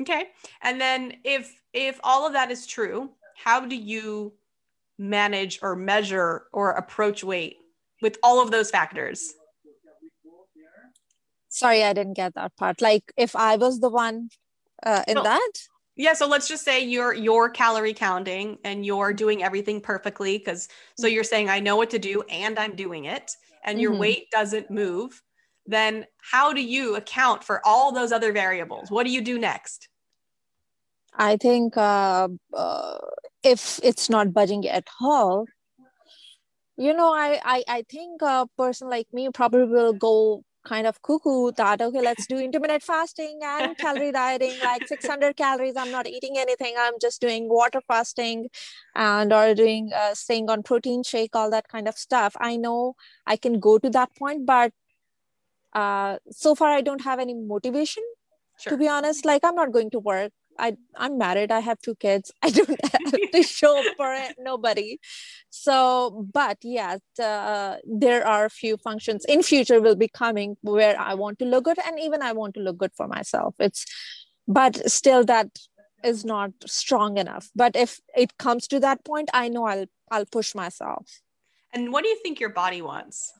okay 0.00 0.28
and 0.62 0.80
then 0.80 1.16
if 1.24 1.60
if 1.72 2.00
all 2.02 2.26
of 2.26 2.32
that 2.32 2.50
is 2.50 2.66
true 2.66 3.10
how 3.36 3.60
do 3.60 3.76
you 3.76 4.32
manage 4.98 5.58
or 5.62 5.74
measure 5.76 6.46
or 6.52 6.72
approach 6.72 7.24
weight 7.24 7.56
with 8.02 8.18
all 8.22 8.42
of 8.42 8.50
those 8.50 8.70
factors 8.70 9.34
Sorry, 11.48 11.84
I 11.84 11.92
didn't 11.92 12.14
get 12.14 12.34
that 12.34 12.56
part. 12.56 12.82
Like 12.82 13.12
if 13.16 13.36
I 13.36 13.56
was 13.56 13.78
the 13.80 13.88
one 13.88 14.30
uh, 14.82 15.04
in 15.06 15.14
No. 15.14 15.22
that. 15.22 15.52
Yeah, 15.96 16.14
so 16.14 16.26
let's 16.26 16.48
just 16.48 16.64
say 16.64 16.82
you're 16.84 17.14
you're 17.14 17.48
calorie 17.48 17.94
counting 17.94 18.58
and 18.64 18.84
you're 18.84 19.12
doing 19.12 19.44
everything 19.44 19.80
perfectly 19.80 20.38
because 20.38 20.68
so 20.96 21.06
you're 21.06 21.22
saying 21.22 21.48
I 21.48 21.60
know 21.60 21.76
what 21.76 21.90
to 21.90 22.00
do 22.00 22.22
and 22.28 22.58
I'm 22.58 22.74
doing 22.74 23.04
it 23.04 23.36
and 23.64 23.80
your 23.80 23.92
Mhm. 23.92 23.98
weight 24.00 24.30
doesn't 24.32 24.68
move, 24.72 25.22
then 25.66 26.06
how 26.32 26.52
do 26.52 26.62
you 26.62 26.96
account 26.96 27.44
for 27.44 27.60
all 27.64 27.92
those 27.92 28.12
other 28.12 28.32
variables? 28.32 28.90
What 28.90 29.06
do 29.06 29.12
you 29.12 29.20
do 29.20 29.38
next? 29.38 29.88
I 31.16 31.36
think 31.36 31.76
uh, 31.76 32.28
uh, 32.52 32.98
if 33.42 33.80
it's 33.82 34.10
not 34.10 34.32
budging 34.32 34.66
at 34.68 34.86
all, 35.00 35.46
you 36.76 36.92
know, 36.92 37.14
I, 37.14 37.40
I 37.44 37.64
I 37.68 37.84
think 37.88 38.20
a 38.22 38.48
person 38.58 38.90
like 38.90 39.06
me 39.12 39.28
probably 39.32 39.64
will 39.64 39.92
go 39.92 40.42
kind 40.64 40.86
of 40.86 41.00
cuckoo 41.02 41.52
that 41.52 41.80
okay, 41.80 42.00
let's 42.00 42.26
do 42.26 42.38
intermittent 42.38 42.82
fasting 42.82 43.38
and 43.44 43.76
calorie 43.78 44.10
dieting, 44.18 44.58
like 44.64 44.88
600 44.88 45.36
calories. 45.36 45.76
I'm 45.76 45.90
not 45.90 46.08
eating 46.08 46.36
anything. 46.38 46.74
I'm 46.78 46.94
just 47.00 47.20
doing 47.20 47.48
water 47.48 47.80
fasting, 47.86 48.48
and 48.96 49.32
or 49.32 49.54
doing 49.54 49.90
uh, 49.94 50.14
staying 50.14 50.50
on 50.50 50.62
protein 50.62 51.02
shake, 51.04 51.36
all 51.36 51.50
that 51.50 51.68
kind 51.68 51.86
of 51.86 51.96
stuff. 51.96 52.34
I 52.40 52.56
know 52.56 52.94
I 53.26 53.36
can 53.36 53.60
go 53.60 53.78
to 53.78 53.90
that 53.90 54.16
point, 54.16 54.46
but 54.46 54.72
uh, 55.74 56.18
so 56.30 56.54
far 56.54 56.70
I 56.70 56.80
don't 56.80 57.02
have 57.02 57.18
any 57.18 57.34
motivation 57.34 58.02
Sure. 58.58 58.72
to 58.72 58.76
be 58.76 58.88
honest. 58.88 59.24
Like 59.24 59.44
i'm 59.44 59.54
not 59.54 59.72
going 59.72 59.90
to 59.90 59.98
work. 59.98 60.32
I 60.58 60.76
i'm 60.96 61.18
married. 61.18 61.50
I 61.50 61.60
have 61.60 61.80
two 61.80 61.96
kids. 61.96 62.30
I 62.42 62.50
don't 62.50 62.80
have 62.92 63.30
to 63.32 63.42
show 63.42 63.78
up 63.78 63.86
for 63.96 64.14
it, 64.14 64.36
nobody. 64.38 64.98
So 65.50 66.26
but 66.32 66.58
yeah 66.62 66.98
uh, 67.20 67.76
there 67.84 68.26
are 68.26 68.44
a 68.44 68.50
few 68.50 68.76
functions 68.76 69.24
in 69.28 69.42
future 69.42 69.80
will 69.80 69.96
be 69.96 70.08
coming 70.08 70.56
where 70.62 70.98
i 71.00 71.14
want 71.14 71.38
to 71.40 71.44
look 71.44 71.64
good 71.64 71.78
and 71.84 71.98
even 72.00 72.22
i 72.22 72.32
want 72.32 72.54
to 72.54 72.60
look 72.60 72.78
good 72.78 72.92
for 72.96 73.08
myself. 73.08 73.54
It's 73.58 73.84
but 74.46 74.90
still 74.90 75.24
that 75.24 75.48
is 76.04 76.24
not 76.24 76.50
strong 76.66 77.16
enough. 77.16 77.50
But 77.56 77.74
if 77.74 77.98
it 78.14 78.36
comes 78.38 78.68
to 78.68 78.78
that 78.80 79.04
point 79.04 79.30
i 79.34 79.48
know 79.48 79.64
i'll 79.64 79.86
i'll 80.10 80.26
push 80.26 80.54
myself. 80.54 81.20
And 81.72 81.92
what 81.92 82.04
do 82.04 82.08
you 82.08 82.18
think 82.22 82.38
your 82.38 82.50
body 82.50 82.82
wants? 82.82 83.32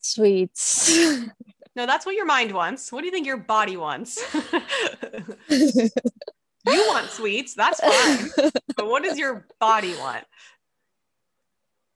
Sweets 0.00 0.92
No, 1.76 1.86
that's 1.86 2.04
what 2.04 2.16
your 2.16 2.26
mind 2.26 2.52
wants. 2.52 2.90
What 2.90 3.00
do 3.00 3.06
you 3.06 3.12
think 3.12 3.26
your 3.26 3.36
body 3.36 3.76
wants? 3.76 4.18
you 5.48 5.90
want 6.66 7.10
sweets, 7.10 7.54
that's 7.54 7.80
fine. 7.80 8.52
But 8.76 8.86
what 8.86 9.04
does 9.04 9.16
your 9.16 9.46
body 9.60 9.94
want? 9.94 10.24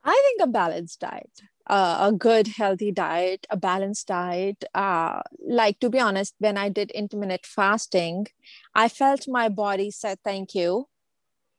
I 0.05 0.21
think 0.25 0.43
a 0.43 0.51
balanced 0.51 1.01
diet, 1.01 1.31
uh, 1.67 1.99
a 2.09 2.13
good 2.13 2.47
healthy 2.49 2.93
diet, 2.93 3.47
a 3.51 3.57
balanced 3.57 4.07
diet. 4.07 4.65
Uh, 4.75 5.23
like 5.45 5.81
to 5.81 5.91
be 5.91 5.99
honest, 5.99 6.35
when 6.39 6.57
I 6.57 6.69
did 6.69 6.91
intermittent 6.93 7.45
fasting, 7.45 8.29
I 8.75 8.89
felt 8.89 9.27
my 9.27 9.49
body 9.49 9.91
said 9.91 10.19
thank 10.23 10.55
you. 10.55 10.87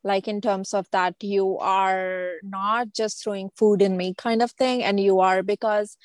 Like 0.03 0.27
in 0.27 0.39
terms 0.39 0.73
of 0.73 0.87
that, 0.91 1.15
you 1.21 1.57
are 1.57 2.33
not 2.43 2.93
just 2.93 3.23
throwing 3.23 3.49
food 3.57 3.81
in 3.81 3.97
me, 3.97 4.13
kind 4.13 4.41
of 4.41 4.51
thing, 4.51 4.83
and 4.83 4.99
you 4.99 5.19
are 5.19 5.41
because 5.43 5.97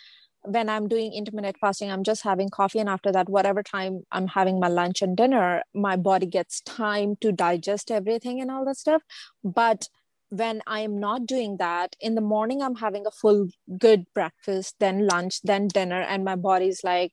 when 0.44 0.68
I'm 0.68 0.88
doing 0.88 1.12
intermittent 1.12 1.58
fasting, 1.60 1.90
I'm 1.90 2.04
just 2.04 2.22
having 2.22 2.48
coffee, 2.48 2.78
and 2.78 2.88
after 2.88 3.12
that, 3.12 3.28
whatever 3.28 3.62
time 3.62 4.04
I'm 4.10 4.26
having 4.26 4.58
my 4.58 4.68
lunch 4.68 5.02
and 5.02 5.16
dinner, 5.16 5.62
my 5.74 5.96
body 5.96 6.26
gets 6.26 6.60
time 6.62 7.16
to 7.20 7.32
digest 7.32 7.90
everything 7.90 8.40
and 8.40 8.50
all 8.50 8.64
that 8.64 8.76
stuff. 8.76 9.02
But 9.44 9.88
when 10.30 10.62
I 10.66 10.80
am 10.80 10.98
not 10.98 11.26
doing 11.26 11.58
that, 11.58 11.96
in 12.00 12.14
the 12.14 12.20
morning, 12.20 12.62
I'm 12.62 12.76
having 12.76 13.06
a 13.06 13.10
full 13.10 13.48
good 13.78 14.06
breakfast, 14.14 14.76
then 14.78 15.06
lunch, 15.06 15.42
then 15.42 15.68
dinner, 15.68 16.00
and 16.00 16.24
my 16.24 16.36
body's 16.36 16.82
like, 16.82 17.12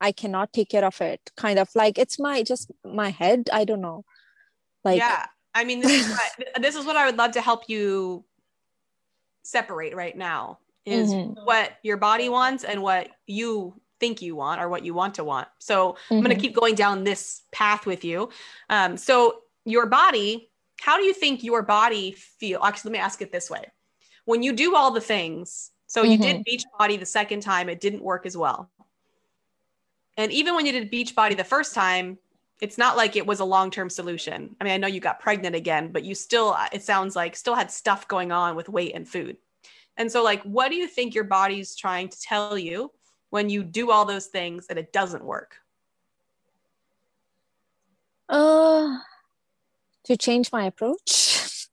I 0.00 0.12
cannot 0.12 0.52
take 0.52 0.70
care 0.70 0.84
of 0.84 1.00
it. 1.00 1.32
Kind 1.36 1.58
of 1.58 1.68
like 1.74 1.98
it's 1.98 2.18
my 2.18 2.42
just 2.42 2.70
my 2.84 3.10
head. 3.10 3.48
I 3.52 3.64
don't 3.64 3.80
know. 3.80 4.04
Like, 4.84 4.98
yeah. 4.98 5.26
I 5.54 5.64
mean, 5.64 5.80
this 5.80 6.06
is 6.06 6.10
what, 6.10 6.48
this 6.62 6.74
is 6.76 6.84
what 6.84 6.96
I 6.96 7.06
would 7.06 7.16
love 7.16 7.32
to 7.32 7.40
help 7.40 7.68
you 7.68 8.24
separate 9.42 9.94
right 9.94 10.16
now 10.16 10.58
is 10.86 11.12
Mhm. 11.12 11.44
what 11.44 11.72
your 11.82 11.96
body 11.96 12.28
wants 12.28 12.64
and 12.64 12.82
what 12.82 13.10
you 13.26 13.80
think 13.98 14.22
you 14.22 14.36
want 14.36 14.60
or 14.60 14.68
what 14.68 14.84
you 14.84 14.94
want 14.94 15.14
to 15.16 15.24
want. 15.24 15.48
So 15.58 15.96
I'm 16.10 16.22
going 16.22 16.34
to 16.34 16.40
keep 16.40 16.54
going 16.54 16.74
down 16.74 17.04
this 17.04 17.42
path 17.50 17.86
with 17.86 18.04
you. 18.04 18.30
Um, 18.70 18.96
so 18.96 19.42
your 19.64 19.86
body, 19.86 20.50
how 20.80 20.96
do 20.96 21.02
you 21.04 21.12
think 21.12 21.42
your 21.42 21.62
body 21.62 22.12
feel? 22.12 22.62
Actually, 22.62 22.90
let 22.90 22.98
me 22.98 23.04
ask 23.04 23.20
it 23.20 23.32
this 23.32 23.50
way. 23.50 23.64
When 24.24 24.42
you 24.42 24.52
do 24.52 24.76
all 24.76 24.90
the 24.90 25.00
things, 25.00 25.72
so 25.86 26.02
you 26.02 26.18
did 26.18 26.44
beach 26.44 26.64
body 26.78 26.96
the 26.96 27.06
second 27.06 27.40
time, 27.40 27.68
it 27.68 27.80
didn't 27.80 28.02
work 28.02 28.26
as 28.26 28.36
well. 28.36 28.70
And 30.16 30.32
even 30.32 30.54
when 30.54 30.66
you 30.66 30.72
did 30.72 30.90
Beachbody 30.90 31.36
the 31.36 31.44
first 31.44 31.74
time, 31.74 32.18
it's 32.60 32.78
not 32.78 32.96
like 32.96 33.16
it 33.16 33.26
was 33.26 33.40
a 33.40 33.44
long-term 33.44 33.90
solution. 33.90 34.56
I 34.60 34.64
mean, 34.64 34.72
I 34.72 34.76
know 34.78 34.86
you 34.86 34.98
got 35.00 35.20
pregnant 35.20 35.54
again, 35.54 35.92
but 35.92 36.04
you 36.04 36.14
still 36.14 36.56
it 36.72 36.82
sounds 36.82 37.14
like 37.14 37.36
still 37.36 37.54
had 37.54 37.70
stuff 37.70 38.08
going 38.08 38.32
on 38.32 38.56
with 38.56 38.68
weight 38.68 38.94
and 38.94 39.06
food. 39.06 39.36
And 39.96 40.10
so 40.10 40.22
like 40.22 40.42
what 40.42 40.70
do 40.70 40.76
you 40.76 40.86
think 40.86 41.14
your 41.14 41.24
body's 41.24 41.74
trying 41.76 42.08
to 42.08 42.20
tell 42.20 42.58
you 42.58 42.90
when 43.30 43.48
you 43.48 43.64
do 43.64 43.90
all 43.90 44.04
those 44.04 44.26
things 44.26 44.66
and 44.68 44.78
it 44.78 44.92
doesn't 44.92 45.24
work? 45.24 45.56
uh, 48.28 48.98
to 50.04 50.16
change 50.16 50.52
my 50.52 50.64
approach, 50.64 51.68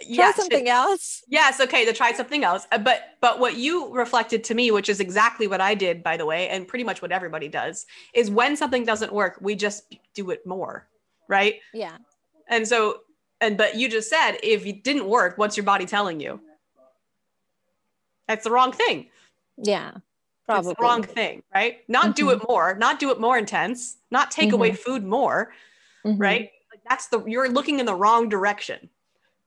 try 0.14 0.32
something 0.32 0.68
else. 0.68 1.22
Yes, 1.28 1.60
okay, 1.60 1.84
to 1.84 1.92
try 1.92 2.12
something 2.12 2.44
else. 2.44 2.66
Uh, 2.72 2.78
But 2.78 3.02
but 3.20 3.38
what 3.38 3.56
you 3.56 3.92
reflected 3.92 4.44
to 4.44 4.54
me, 4.54 4.70
which 4.70 4.88
is 4.88 5.00
exactly 5.00 5.46
what 5.46 5.60
I 5.60 5.74
did, 5.74 6.02
by 6.02 6.16
the 6.16 6.26
way, 6.26 6.48
and 6.48 6.66
pretty 6.66 6.84
much 6.84 7.02
what 7.02 7.12
everybody 7.12 7.48
does, 7.48 7.86
is 8.12 8.30
when 8.30 8.56
something 8.56 8.84
doesn't 8.84 9.12
work, 9.12 9.38
we 9.40 9.54
just 9.54 9.94
do 10.14 10.30
it 10.30 10.46
more, 10.46 10.88
right? 11.28 11.56
Yeah. 11.72 11.96
And 12.48 12.66
so, 12.66 13.00
and 13.40 13.56
but 13.56 13.76
you 13.76 13.88
just 13.88 14.10
said 14.10 14.36
if 14.42 14.66
it 14.66 14.84
didn't 14.84 15.08
work, 15.08 15.38
what's 15.38 15.56
your 15.56 15.64
body 15.64 15.86
telling 15.86 16.20
you? 16.20 16.40
That's 18.28 18.44
the 18.44 18.50
wrong 18.50 18.72
thing. 18.72 19.08
Yeah. 19.56 19.92
It's 19.94 20.46
Probably. 20.46 20.74
the 20.74 20.82
wrong 20.82 21.02
thing, 21.02 21.42
right? 21.54 21.78
Not 21.88 22.16
do 22.16 22.26
mm-hmm. 22.26 22.42
it 22.42 22.48
more, 22.48 22.74
not 22.74 22.98
do 22.98 23.10
it 23.10 23.20
more 23.20 23.38
intense, 23.38 23.96
not 24.10 24.30
take 24.30 24.52
away 24.52 24.70
mm-hmm. 24.70 24.76
food 24.76 25.04
more, 25.04 25.52
Mhm. 26.04 26.20
right? 26.20 26.50
Like 26.70 26.80
that's 26.88 27.06
the 27.08 27.24
you're 27.24 27.48
looking 27.48 27.80
in 27.80 27.86
the 27.86 27.94
wrong 27.94 28.28
direction, 28.28 28.90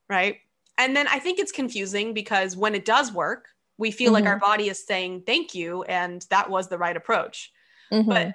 right? 0.10 0.38
And 0.77 0.96
then 0.96 1.07
I 1.07 1.19
think 1.19 1.39
it's 1.39 1.51
confusing 1.51 2.13
because 2.13 2.57
when 2.57 2.74
it 2.74 2.86
does 2.86 3.12
work, 3.12 3.50
we 3.77 3.91
feel 3.91 4.12
like 4.12 4.25
our 4.25 4.38
mm-hmm. 4.38 4.46
body 4.46 4.69
is 4.69 4.84
saying 4.84 5.24
thank 5.25 5.53
you 5.53 5.84
and 5.84 6.25
that 6.31 6.50
was 6.50 6.67
the 6.67 6.77
right 6.79 6.98
approach. 6.98 7.51
But 7.91 8.34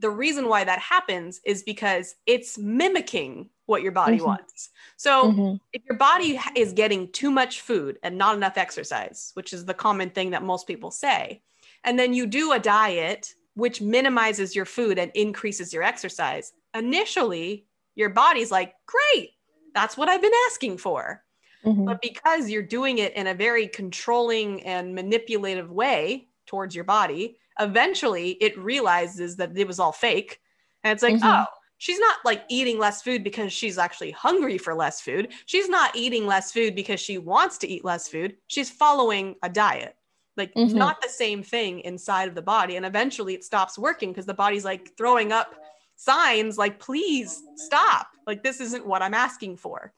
the 0.00 0.10
reason 0.10 0.48
why 0.48 0.64
that 0.64 0.80
happens 0.80 1.40
is 1.44 1.62
because 1.62 2.16
it's 2.26 2.58
mimicking 2.58 3.48
what 3.66 3.82
your 3.82 3.92
body 3.92 4.20
Mhm. 4.20 4.20
wants. 4.20 4.70
So 4.96 5.40
Mhm. 5.40 5.60
if 5.72 5.82
your 5.88 5.96
body 5.98 6.38
is 6.56 6.72
getting 6.72 7.10
too 7.12 7.30
much 7.30 7.60
food 7.60 7.98
and 8.02 8.18
not 8.18 8.36
enough 8.36 8.56
exercise, 8.58 9.30
which 9.34 9.52
is 9.52 9.64
the 9.64 9.74
common 9.74 10.10
thing 10.10 10.30
that 10.30 10.42
most 10.42 10.66
people 10.66 10.90
say, 10.90 11.42
and 11.84 11.98
then 11.98 12.12
you 12.14 12.26
do 12.26 12.52
a 12.52 12.58
diet 12.58 13.34
which 13.54 13.80
minimizes 13.82 14.56
your 14.56 14.64
food 14.64 14.98
and 14.98 15.12
increases 15.14 15.72
your 15.72 15.82
exercise, 15.82 16.52
initially 16.74 17.66
your 17.94 18.08
body's 18.08 18.50
like, 18.50 18.74
great, 18.86 19.30
that's 19.74 19.96
what 19.96 20.08
I've 20.08 20.22
been 20.22 20.32
asking 20.50 20.78
for. 20.78 21.24
Mhm. 21.64 21.92
But 21.92 22.00
because 22.02 22.50
you're 22.50 22.62
doing 22.62 22.98
it 22.98 23.14
in 23.14 23.26
a 23.26 23.34
very 23.34 23.68
controlling 23.68 24.62
and 24.64 24.94
manipulative 24.94 25.70
way 25.70 26.28
towards 26.46 26.74
your 26.74 26.84
body, 26.84 27.38
eventually 27.60 28.32
it 28.42 28.56
realizes 28.58 29.36
that 29.36 29.56
it 29.56 29.66
was 29.66 29.80
all 29.80 29.92
fake. 29.92 30.40
And 30.84 30.92
it's 30.92 31.02
like, 31.02 31.16
Mhm. 31.16 31.22
oh, 31.22 31.46
she's 31.82 31.98
not 31.98 32.18
like 32.24 32.44
eating 32.48 32.78
less 32.78 33.02
food 33.02 33.24
because 33.24 33.52
she's 33.52 33.76
actually 33.76 34.12
hungry 34.12 34.56
for 34.56 34.72
less 34.72 35.00
food. 35.00 35.32
She's 35.46 35.68
not 35.68 35.96
eating 35.96 36.28
less 36.28 36.52
food 36.52 36.76
because 36.76 37.00
she 37.00 37.18
wants 37.18 37.58
to 37.58 37.66
eat 37.66 37.84
less 37.84 38.06
food. 38.06 38.36
She's 38.46 38.70
following 38.70 39.34
a 39.42 39.48
diet. 39.48 39.96
Like, 40.36 40.54
Mhm. 40.54 40.74
not 40.74 41.02
the 41.02 41.08
same 41.08 41.42
thing 41.42 41.80
inside 41.80 42.28
of 42.28 42.36
the 42.36 42.40
body. 42.40 42.76
And 42.76 42.86
eventually 42.86 43.34
it 43.34 43.42
stops 43.42 43.76
working 43.76 44.12
because 44.12 44.26
the 44.26 44.32
body's 44.32 44.64
like 44.64 44.96
throwing 44.96 45.32
up 45.32 45.56
signs 45.96 46.56
like, 46.56 46.78
please 46.78 47.42
stop. 47.56 48.06
Like, 48.28 48.44
this 48.44 48.60
isn't 48.60 48.86
what 48.86 49.02
I'm 49.02 49.12
asking 49.12 49.56
for. 49.56 49.92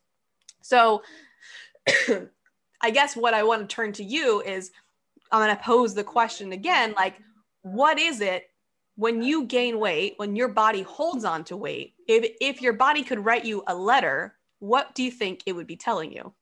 So, 0.63 1.03
I 2.81 2.91
guess 2.93 3.15
what 3.15 3.35
I 3.35 3.43
want 3.43 3.69
to 3.69 3.77
turn 3.77 3.93
to 3.93 4.05
you 4.05 4.41
is 4.41 4.71
I'm 5.31 5.47
going 5.47 5.55
to 5.55 5.63
pose 5.63 5.93
the 5.93 6.03
question 6.03 6.53
again 6.53 6.95
like, 6.97 7.17
what 7.61 7.99
is 7.99 8.23
it 8.23 8.49
when 8.97 9.23
you 9.23 9.45
gain 9.45 9.79
weight, 9.79 10.15
when 10.17 10.37
your 10.37 10.49
body 10.49 10.83
holds 10.83 11.25
on 11.25 11.45
to 11.45 11.57
weight? 11.57 11.95
If, 12.07 12.33
if 12.41 12.63
your 12.63 12.75
body 12.75 13.03
could 13.03 13.25
write 13.25 13.45
you 13.45 13.63
a 13.67 13.75
letter, 13.75 14.37
what 14.59 14.95
do 14.95 15.03
you 15.03 15.11
think 15.11 15.43
it 15.47 15.53
would 15.53 15.67
be 15.67 15.77
telling 15.77 16.13
you? 16.13 16.35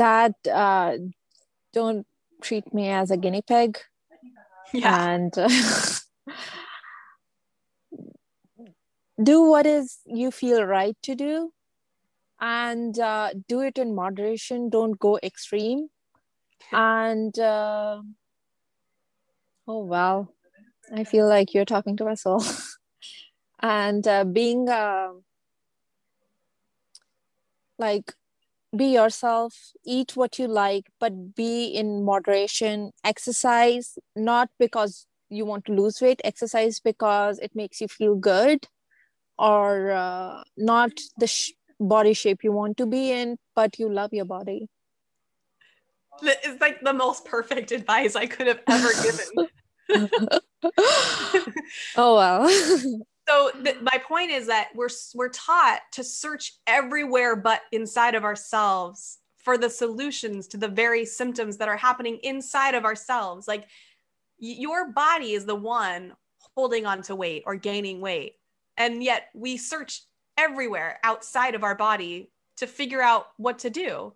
that 0.00 0.34
uh, 0.50 0.96
don't 1.74 2.06
treat 2.40 2.72
me 2.72 2.88
as 2.88 3.10
a 3.10 3.18
guinea 3.18 3.42
pig 3.42 3.78
Yeah. 4.72 5.12
and 5.12 5.36
uh, 5.36 5.48
do 9.22 9.42
what 9.42 9.66
is 9.66 9.98
you 10.06 10.30
feel 10.30 10.64
right 10.64 10.96
to 11.02 11.14
do 11.14 11.52
and 12.40 12.98
uh, 12.98 13.30
do 13.46 13.60
it 13.60 13.76
in 13.76 13.94
moderation 13.94 14.70
don't 14.70 14.98
go 14.98 15.18
extreme 15.22 15.88
and 16.72 17.38
uh, 17.38 18.00
Oh, 19.72 19.84
wow. 19.84 20.26
I 20.92 21.04
feel 21.04 21.28
like 21.28 21.54
you're 21.54 21.64
talking 21.64 21.96
to 21.98 22.04
my 22.04 22.14
soul. 22.14 22.42
and 23.60 24.04
uh, 24.04 24.24
being 24.24 24.68
uh, 24.68 25.10
like, 27.78 28.12
be 28.76 28.86
yourself, 28.86 29.54
eat 29.84 30.16
what 30.16 30.40
you 30.40 30.48
like, 30.48 30.86
but 30.98 31.36
be 31.36 31.66
in 31.66 32.04
moderation. 32.04 32.90
Exercise, 33.04 33.96
not 34.16 34.48
because 34.58 35.06
you 35.28 35.44
want 35.44 35.66
to 35.66 35.72
lose 35.72 36.00
weight, 36.00 36.20
exercise 36.24 36.80
because 36.80 37.38
it 37.38 37.54
makes 37.54 37.80
you 37.80 37.86
feel 37.86 38.16
good, 38.16 38.66
or 39.38 39.92
uh, 39.92 40.42
not 40.56 40.90
the 41.16 41.28
sh- 41.28 41.52
body 41.78 42.12
shape 42.12 42.42
you 42.42 42.50
want 42.50 42.76
to 42.78 42.86
be 42.86 43.12
in, 43.12 43.38
but 43.54 43.78
you 43.78 43.88
love 43.88 44.12
your 44.12 44.24
body. 44.24 44.68
It's 46.22 46.60
like 46.60 46.80
the 46.80 46.92
most 46.92 47.24
perfect 47.24 47.70
advice 47.70 48.16
I 48.16 48.26
could 48.26 48.48
have 48.48 48.62
ever 48.66 48.88
given. 49.00 49.48
oh 51.96 52.14
wow. 52.14 52.46
so 53.28 53.50
th- 53.64 53.80
my 53.80 53.98
point 54.06 54.30
is 54.30 54.46
that 54.46 54.68
we're 54.74 54.88
we're 55.14 55.28
taught 55.28 55.80
to 55.92 56.04
search 56.04 56.54
everywhere 56.66 57.36
but 57.36 57.62
inside 57.72 58.14
of 58.14 58.24
ourselves 58.24 59.18
for 59.38 59.56
the 59.56 59.70
solutions 59.70 60.46
to 60.48 60.56
the 60.56 60.68
very 60.68 61.04
symptoms 61.04 61.56
that 61.56 61.68
are 61.68 61.76
happening 61.76 62.18
inside 62.22 62.74
of 62.74 62.84
ourselves. 62.84 63.48
Like 63.48 63.62
y- 64.40 64.56
your 64.58 64.92
body 64.92 65.32
is 65.32 65.46
the 65.46 65.54
one 65.54 66.14
holding 66.54 66.86
on 66.86 67.02
to 67.02 67.16
weight 67.16 67.44
or 67.46 67.56
gaining 67.56 68.00
weight. 68.00 68.34
And 68.76 69.02
yet 69.02 69.28
we 69.34 69.56
search 69.56 70.02
everywhere 70.36 70.98
outside 71.04 71.54
of 71.54 71.64
our 71.64 71.74
body 71.74 72.30
to 72.58 72.66
figure 72.66 73.02
out 73.02 73.28
what 73.36 73.60
to 73.60 73.70
do. 73.70 74.12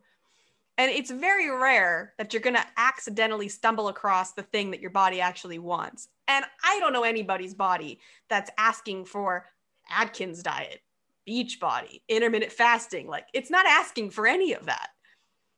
And 0.76 0.90
it's 0.90 1.10
very 1.10 1.50
rare 1.50 2.14
that 2.18 2.32
you're 2.32 2.42
going 2.42 2.56
to 2.56 2.66
accidentally 2.76 3.48
stumble 3.48 3.88
across 3.88 4.32
the 4.32 4.42
thing 4.42 4.70
that 4.72 4.80
your 4.80 4.90
body 4.90 5.20
actually 5.20 5.58
wants. 5.58 6.08
And 6.26 6.44
I 6.64 6.80
don't 6.80 6.92
know 6.92 7.04
anybody's 7.04 7.54
body 7.54 8.00
that's 8.28 8.50
asking 8.58 9.04
for 9.04 9.46
Atkins 9.90 10.42
diet, 10.42 10.80
Beachbody, 11.28 12.02
intermittent 12.08 12.52
fasting. 12.52 13.06
Like 13.06 13.26
it's 13.32 13.50
not 13.50 13.66
asking 13.66 14.10
for 14.10 14.26
any 14.26 14.52
of 14.54 14.66
that, 14.66 14.88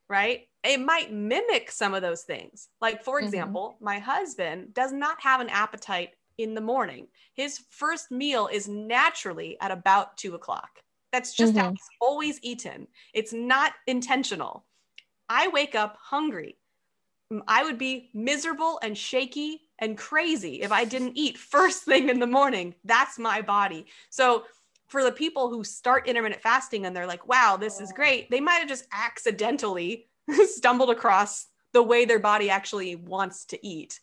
right? 0.09 0.49
It 0.65 0.81
might 0.81 1.13
mimic 1.13 1.71
some 1.71 1.95
of 1.95 2.03
those 2.03 2.23
things. 2.23 2.69
Like, 2.81 3.05
for 3.05 3.19
mm-hmm. 3.19 3.27
example, 3.27 3.75
mm-hmm. 3.77 3.85
my 3.85 3.99
husband 4.01 4.75
does 4.75 4.93
not 4.93 5.21
have 5.21 5.41
an 5.41 5.49
appetite 5.49 6.11
in 6.39 6.55
the 6.55 6.61
morning. 6.61 7.07
His 7.35 7.61
first 7.71 8.11
meal 8.11 8.49
is 8.53 8.69
naturally 8.69 9.57
at 9.61 9.71
about 9.71 10.17
two 10.17 10.35
o'clock. 10.35 10.81
That's 11.13 11.35
just 11.35 11.55
mm-hmm. 11.55 11.61
how 11.61 11.71
he's 11.71 11.89
always 12.01 12.41
eaten. 12.43 12.89
It's 13.15 13.33
not 13.33 13.73
intentional. 13.87 14.65
I 15.29 15.49
wake 15.49 15.75
up 15.75 15.99
hungry. 16.01 16.57
I 17.49 17.65
would 17.65 17.79
be 17.79 18.11
miserable 18.15 18.79
and 18.83 18.97
shaky 18.97 19.63
and 19.79 19.99
crazy 19.99 20.63
if 20.63 20.71
I 20.71 20.85
didn't 20.85 21.17
eat 21.17 21.37
first 21.39 21.83
thing 21.83 22.09
in 22.09 22.21
the 22.21 22.27
morning. 22.27 22.75
That's 22.85 23.19
my 23.19 23.43
body. 23.43 23.87
So, 24.11 24.45
for 24.89 25.03
the 25.03 25.11
people 25.11 25.51
who 25.51 25.65
start 25.65 26.07
intermittent 26.07 26.41
fasting 26.41 26.87
and 26.87 26.95
they're 26.95 27.09
like, 27.09 27.27
wow, 27.27 27.57
this 27.57 27.81
is 27.81 27.91
great, 27.91 28.31
they 28.31 28.41
might 28.41 28.59
have 28.59 28.69
just 28.69 28.87
accidentally 28.93 30.07
stumbled 30.45 30.91
across 30.91 31.47
the 31.73 31.83
way 31.83 32.05
their 32.05 32.21
body 32.21 32.49
actually 32.49 32.95
wants 32.95 33.45
to 33.47 33.67
eat. 33.67 33.99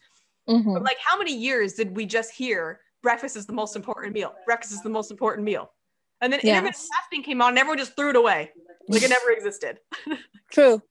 Mm-hmm. 0.49 0.73
But 0.73 0.83
like, 0.83 0.97
how 1.03 1.17
many 1.17 1.33
years 1.33 1.73
did 1.73 1.95
we 1.95 2.05
just 2.05 2.33
hear 2.33 2.81
breakfast 3.01 3.37
is 3.37 3.45
the 3.45 3.53
most 3.53 3.77
important 3.77 4.13
meal? 4.13 4.33
Breakfast 4.45 4.73
is 4.73 4.81
the 4.81 4.89
most 4.89 5.09
important 5.09 5.45
meal. 5.45 5.71
And 6.19 6.33
then 6.33 6.41
yes. 6.43 6.51
intermittent 6.51 6.75
fasting 6.75 7.23
came 7.23 7.41
out 7.41 7.49
and 7.49 7.57
everyone 7.57 7.77
just 7.77 7.95
threw 7.95 8.09
it 8.09 8.15
away 8.17 8.51
like 8.89 9.03
it 9.03 9.09
never 9.09 9.31
existed. 9.31 9.79
True. 10.51 10.81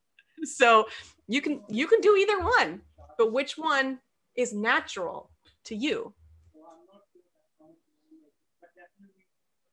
So 0.45 0.87
you 1.29 1.41
can 1.41 1.63
you 1.69 1.87
can 1.87 2.01
do 2.01 2.17
either 2.17 2.41
one, 2.41 2.83
but 3.19 3.33
which 3.33 3.57
one 3.59 4.01
is 4.37 4.53
natural 4.53 5.31
to 5.65 5.75
you? 5.75 6.15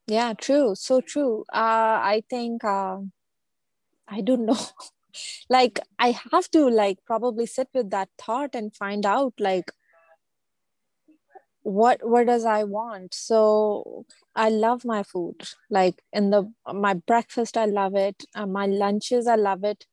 Yeah, 0.08 0.34
true. 0.34 0.76
So 0.76 1.00
true. 1.02 1.46
Uh, 1.54 2.00
I 2.04 2.24
think 2.30 2.64
uh, 2.66 3.00
I 4.08 4.22
don't 4.22 4.46
know. 4.46 4.58
like 5.50 5.80
I 6.00 6.12
have 6.32 6.50
to 6.52 6.68
like 6.70 7.00
probably 7.06 7.46
sit 7.46 7.70
with 7.74 7.90
that 7.92 8.10
thought 8.18 8.56
and 8.56 8.76
find 8.76 9.06
out 9.06 9.34
like 9.40 9.72
what 11.62 12.00
what 12.08 12.26
does 12.26 12.46
i 12.46 12.64
want 12.64 13.14
so 13.14 14.06
i 14.36 14.50
love 14.50 14.86
my 14.86 15.04
food 15.04 15.36
like 15.70 16.02
in 16.14 16.30
the 16.30 16.52
my 16.74 16.94
breakfast 16.94 17.58
i 17.58 17.66
love 17.66 17.96
it 17.96 18.24
uh, 18.36 18.46
my 18.46 18.66
lunches 18.66 19.28
i 19.28 19.36
love 19.36 19.64
it 19.64 19.86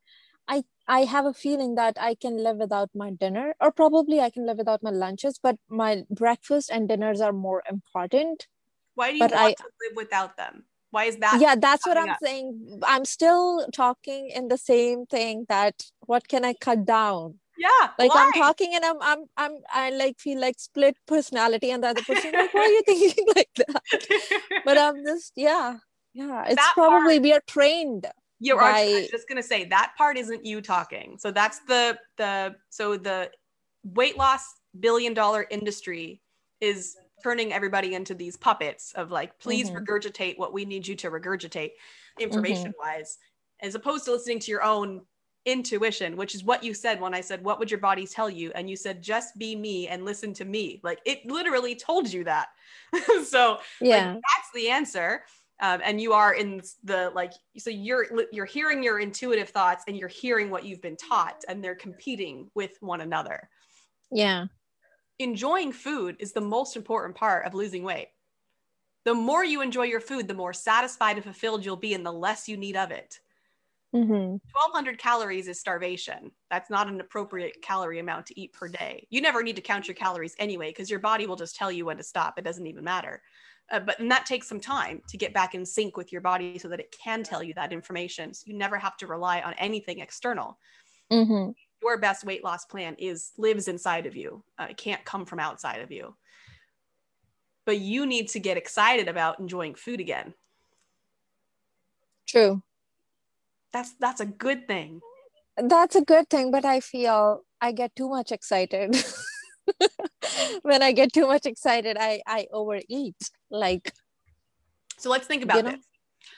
i 0.88 1.00
have 1.04 1.26
a 1.26 1.34
feeling 1.34 1.74
that 1.74 1.96
i 2.00 2.14
can 2.14 2.36
live 2.42 2.56
without 2.56 2.90
my 2.94 3.10
dinner 3.10 3.54
or 3.60 3.70
probably 3.70 4.20
i 4.20 4.30
can 4.30 4.46
live 4.46 4.58
without 4.58 4.82
my 4.82 4.90
lunches 4.90 5.38
but 5.42 5.56
my 5.68 6.04
breakfast 6.10 6.70
and 6.70 6.88
dinners 6.88 7.20
are 7.20 7.32
more 7.32 7.62
important. 7.68 8.46
Why 8.94 9.10
do 9.10 9.16
you 9.16 9.20
but 9.20 9.32
want 9.32 9.44
I, 9.44 9.52
to 9.52 9.64
live 9.82 9.96
without 9.96 10.36
them? 10.36 10.64
Why 10.90 11.04
is 11.04 11.16
that 11.18 11.40
yeah 11.40 11.54
that's 11.56 11.86
what 11.86 11.96
i'm 11.96 12.10
up? 12.10 12.18
saying. 12.22 12.80
I'm 12.82 13.04
still 13.04 13.66
talking 13.72 14.30
in 14.30 14.48
the 14.48 14.58
same 14.58 15.06
thing 15.06 15.46
that 15.48 15.84
what 16.06 16.28
can 16.28 16.44
i 16.44 16.54
cut 16.54 16.84
down? 16.84 17.40
Yeah 17.58 17.90
like 17.98 18.14
why? 18.14 18.24
i'm 18.24 18.32
talking 18.32 18.74
and 18.74 18.84
i'm 18.84 18.96
i'm 19.00 19.24
i'm 19.36 19.52
i 19.72 19.90
like 19.90 20.18
feel 20.18 20.40
like 20.40 20.58
split 20.58 20.96
personality 21.06 21.70
and 21.70 21.82
the 21.82 21.88
other 21.88 22.02
person 22.02 22.32
like 22.32 22.52
why 22.52 22.60
are 22.60 22.68
you 22.68 22.82
thinking 22.86 23.26
like 23.36 23.50
that? 23.56 23.82
But 24.64 24.78
i'm 24.78 25.04
just 25.04 25.32
yeah 25.36 25.78
yeah. 26.16 26.44
It's 26.46 26.54
that 26.54 26.72
probably 26.72 27.16
part, 27.16 27.22
we 27.22 27.32
are 27.34 27.42
trained 27.46 28.06
you're 28.40 28.58
by... 28.58 29.06
just 29.10 29.28
gonna 29.28 29.42
say 29.42 29.64
that 29.64 29.92
part 29.96 30.16
isn't 30.16 30.44
you 30.44 30.60
talking 30.60 31.16
so 31.18 31.30
that's 31.30 31.60
the 31.60 31.98
the 32.16 32.54
so 32.70 32.96
the 32.96 33.30
weight 33.84 34.16
loss 34.16 34.42
billion 34.80 35.14
dollar 35.14 35.46
industry 35.50 36.20
is 36.60 36.96
turning 37.22 37.52
everybody 37.52 37.94
into 37.94 38.14
these 38.14 38.36
puppets 38.36 38.92
of 38.94 39.10
like 39.10 39.38
please 39.38 39.70
mm-hmm. 39.70 39.78
regurgitate 39.78 40.38
what 40.38 40.52
we 40.52 40.64
need 40.64 40.86
you 40.86 40.94
to 40.94 41.10
regurgitate 41.10 41.70
information 42.20 42.72
wise 42.78 43.18
mm-hmm. 43.18 43.66
as 43.66 43.74
opposed 43.74 44.04
to 44.04 44.12
listening 44.12 44.38
to 44.38 44.50
your 44.50 44.62
own 44.62 45.00
intuition, 45.46 46.16
which 46.16 46.34
is 46.34 46.44
what 46.44 46.62
you 46.62 46.74
said 46.74 47.00
when 47.00 47.14
I 47.14 47.20
said, 47.20 47.42
What 47.42 47.58
would 47.58 47.70
your 47.70 47.80
body 47.80 48.06
tell 48.06 48.28
you? 48.28 48.52
And 48.54 48.68
you 48.68 48.76
said, 48.76 49.00
Just 49.00 49.38
be 49.38 49.56
me 49.56 49.88
and 49.88 50.04
listen 50.04 50.34
to 50.34 50.44
me. 50.44 50.80
Like 50.82 51.00
it 51.06 51.24
literally 51.24 51.74
told 51.74 52.12
you 52.12 52.24
that. 52.24 52.48
so, 53.24 53.58
yeah, 53.80 54.12
like, 54.12 54.14
that's 54.14 54.50
the 54.54 54.68
answer. 54.68 55.22
Um, 55.58 55.80
and 55.82 56.00
you 56.00 56.12
are 56.12 56.34
in 56.34 56.60
the 56.84 57.10
like 57.14 57.32
so 57.56 57.70
you're 57.70 58.06
you're 58.30 58.44
hearing 58.44 58.82
your 58.82 58.98
intuitive 58.98 59.48
thoughts 59.48 59.84
and 59.88 59.96
you're 59.96 60.08
hearing 60.08 60.50
what 60.50 60.64
you've 60.64 60.82
been 60.82 60.96
taught 60.96 61.44
and 61.48 61.64
they're 61.64 61.74
competing 61.74 62.50
with 62.54 62.72
one 62.80 63.00
another 63.00 63.48
yeah 64.10 64.46
enjoying 65.18 65.72
food 65.72 66.16
is 66.18 66.32
the 66.32 66.42
most 66.42 66.76
important 66.76 67.16
part 67.16 67.46
of 67.46 67.54
losing 67.54 67.82
weight 67.84 68.08
the 69.06 69.14
more 69.14 69.44
you 69.44 69.62
enjoy 69.62 69.84
your 69.84 70.00
food 70.00 70.28
the 70.28 70.34
more 70.34 70.52
satisfied 70.52 71.16
and 71.16 71.24
fulfilled 71.24 71.64
you'll 71.64 71.76
be 71.76 71.94
and 71.94 72.04
the 72.04 72.12
less 72.12 72.48
you 72.48 72.58
need 72.58 72.76
of 72.76 72.90
it 72.90 73.18
Mm-hmm. 73.94 74.36
1200 74.52 74.98
calories 74.98 75.48
is 75.48 75.60
starvation. 75.60 76.30
That's 76.50 76.70
not 76.70 76.88
an 76.88 77.00
appropriate 77.00 77.62
calorie 77.62 77.98
amount 77.98 78.26
to 78.26 78.40
eat 78.40 78.52
per 78.52 78.68
day. 78.68 79.06
You 79.10 79.20
never 79.20 79.42
need 79.42 79.56
to 79.56 79.62
count 79.62 79.88
your 79.88 79.94
calories 79.94 80.34
anyway, 80.38 80.70
because 80.70 80.90
your 80.90 81.00
body 81.00 81.26
will 81.26 81.36
just 81.36 81.56
tell 81.56 81.70
you 81.70 81.84
when 81.84 81.96
to 81.98 82.02
stop. 82.02 82.38
It 82.38 82.44
doesn't 82.44 82.66
even 82.66 82.84
matter. 82.84 83.22
Uh, 83.70 83.80
but 83.80 83.98
and 83.98 84.10
that 84.10 84.26
takes 84.26 84.48
some 84.48 84.60
time 84.60 85.02
to 85.08 85.16
get 85.16 85.34
back 85.34 85.54
in 85.54 85.66
sync 85.66 85.96
with 85.96 86.12
your 86.12 86.20
body 86.20 86.58
so 86.58 86.68
that 86.68 86.78
it 86.78 86.94
can 86.96 87.22
tell 87.22 87.42
you 87.42 87.52
that 87.54 87.72
information. 87.72 88.32
So 88.32 88.44
you 88.46 88.54
never 88.54 88.78
have 88.78 88.96
to 88.98 89.06
rely 89.06 89.40
on 89.40 89.54
anything 89.54 89.98
external. 89.98 90.58
Mm-hmm. 91.12 91.50
Your 91.82 91.98
best 91.98 92.24
weight 92.24 92.44
loss 92.44 92.64
plan 92.64 92.94
is 92.98 93.32
lives 93.36 93.68
inside 93.68 94.06
of 94.06 94.14
you. 94.16 94.44
Uh, 94.58 94.68
it 94.70 94.76
can't 94.76 95.04
come 95.04 95.24
from 95.24 95.40
outside 95.40 95.80
of 95.80 95.90
you. 95.90 96.14
But 97.64 97.80
you 97.80 98.06
need 98.06 98.28
to 98.28 98.40
get 98.40 98.56
excited 98.56 99.08
about 99.08 99.40
enjoying 99.40 99.74
food 99.74 100.00
again. 100.00 100.34
True 102.26 102.62
that's 103.76 103.92
that's 104.00 104.20
a 104.20 104.26
good 104.26 104.66
thing 104.66 105.00
that's 105.56 105.96
a 105.96 106.00
good 106.00 106.28
thing 106.30 106.50
but 106.50 106.64
i 106.64 106.80
feel 106.80 107.42
i 107.60 107.72
get 107.72 107.94
too 107.94 108.08
much 108.08 108.32
excited 108.32 108.96
when 110.62 110.82
i 110.82 110.92
get 110.92 111.12
too 111.12 111.26
much 111.26 111.46
excited 111.46 111.96
i 111.98 112.20
i 112.26 112.46
overeat 112.52 113.30
like 113.50 113.92
so 114.98 115.10
let's 115.10 115.26
think 115.26 115.42
about 115.42 115.58
you 115.58 115.62
know? 115.62 115.70
this 115.70 115.86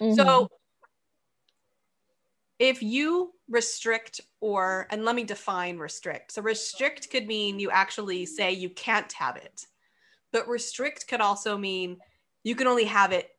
mm-hmm. 0.00 0.14
so 0.14 0.48
if 2.58 2.82
you 2.82 3.32
restrict 3.48 4.20
or 4.40 4.86
and 4.90 5.04
let 5.04 5.14
me 5.14 5.24
define 5.24 5.78
restrict 5.78 6.32
so 6.32 6.42
restrict 6.42 7.10
could 7.10 7.26
mean 7.26 7.58
you 7.58 7.70
actually 7.70 8.26
say 8.26 8.52
you 8.52 8.68
can't 8.70 9.12
have 9.12 9.36
it 9.36 9.66
but 10.32 10.48
restrict 10.48 11.06
could 11.08 11.20
also 11.20 11.56
mean 11.56 11.98
you 12.44 12.54
can 12.54 12.66
only 12.66 12.84
have 12.84 13.12
it 13.12 13.30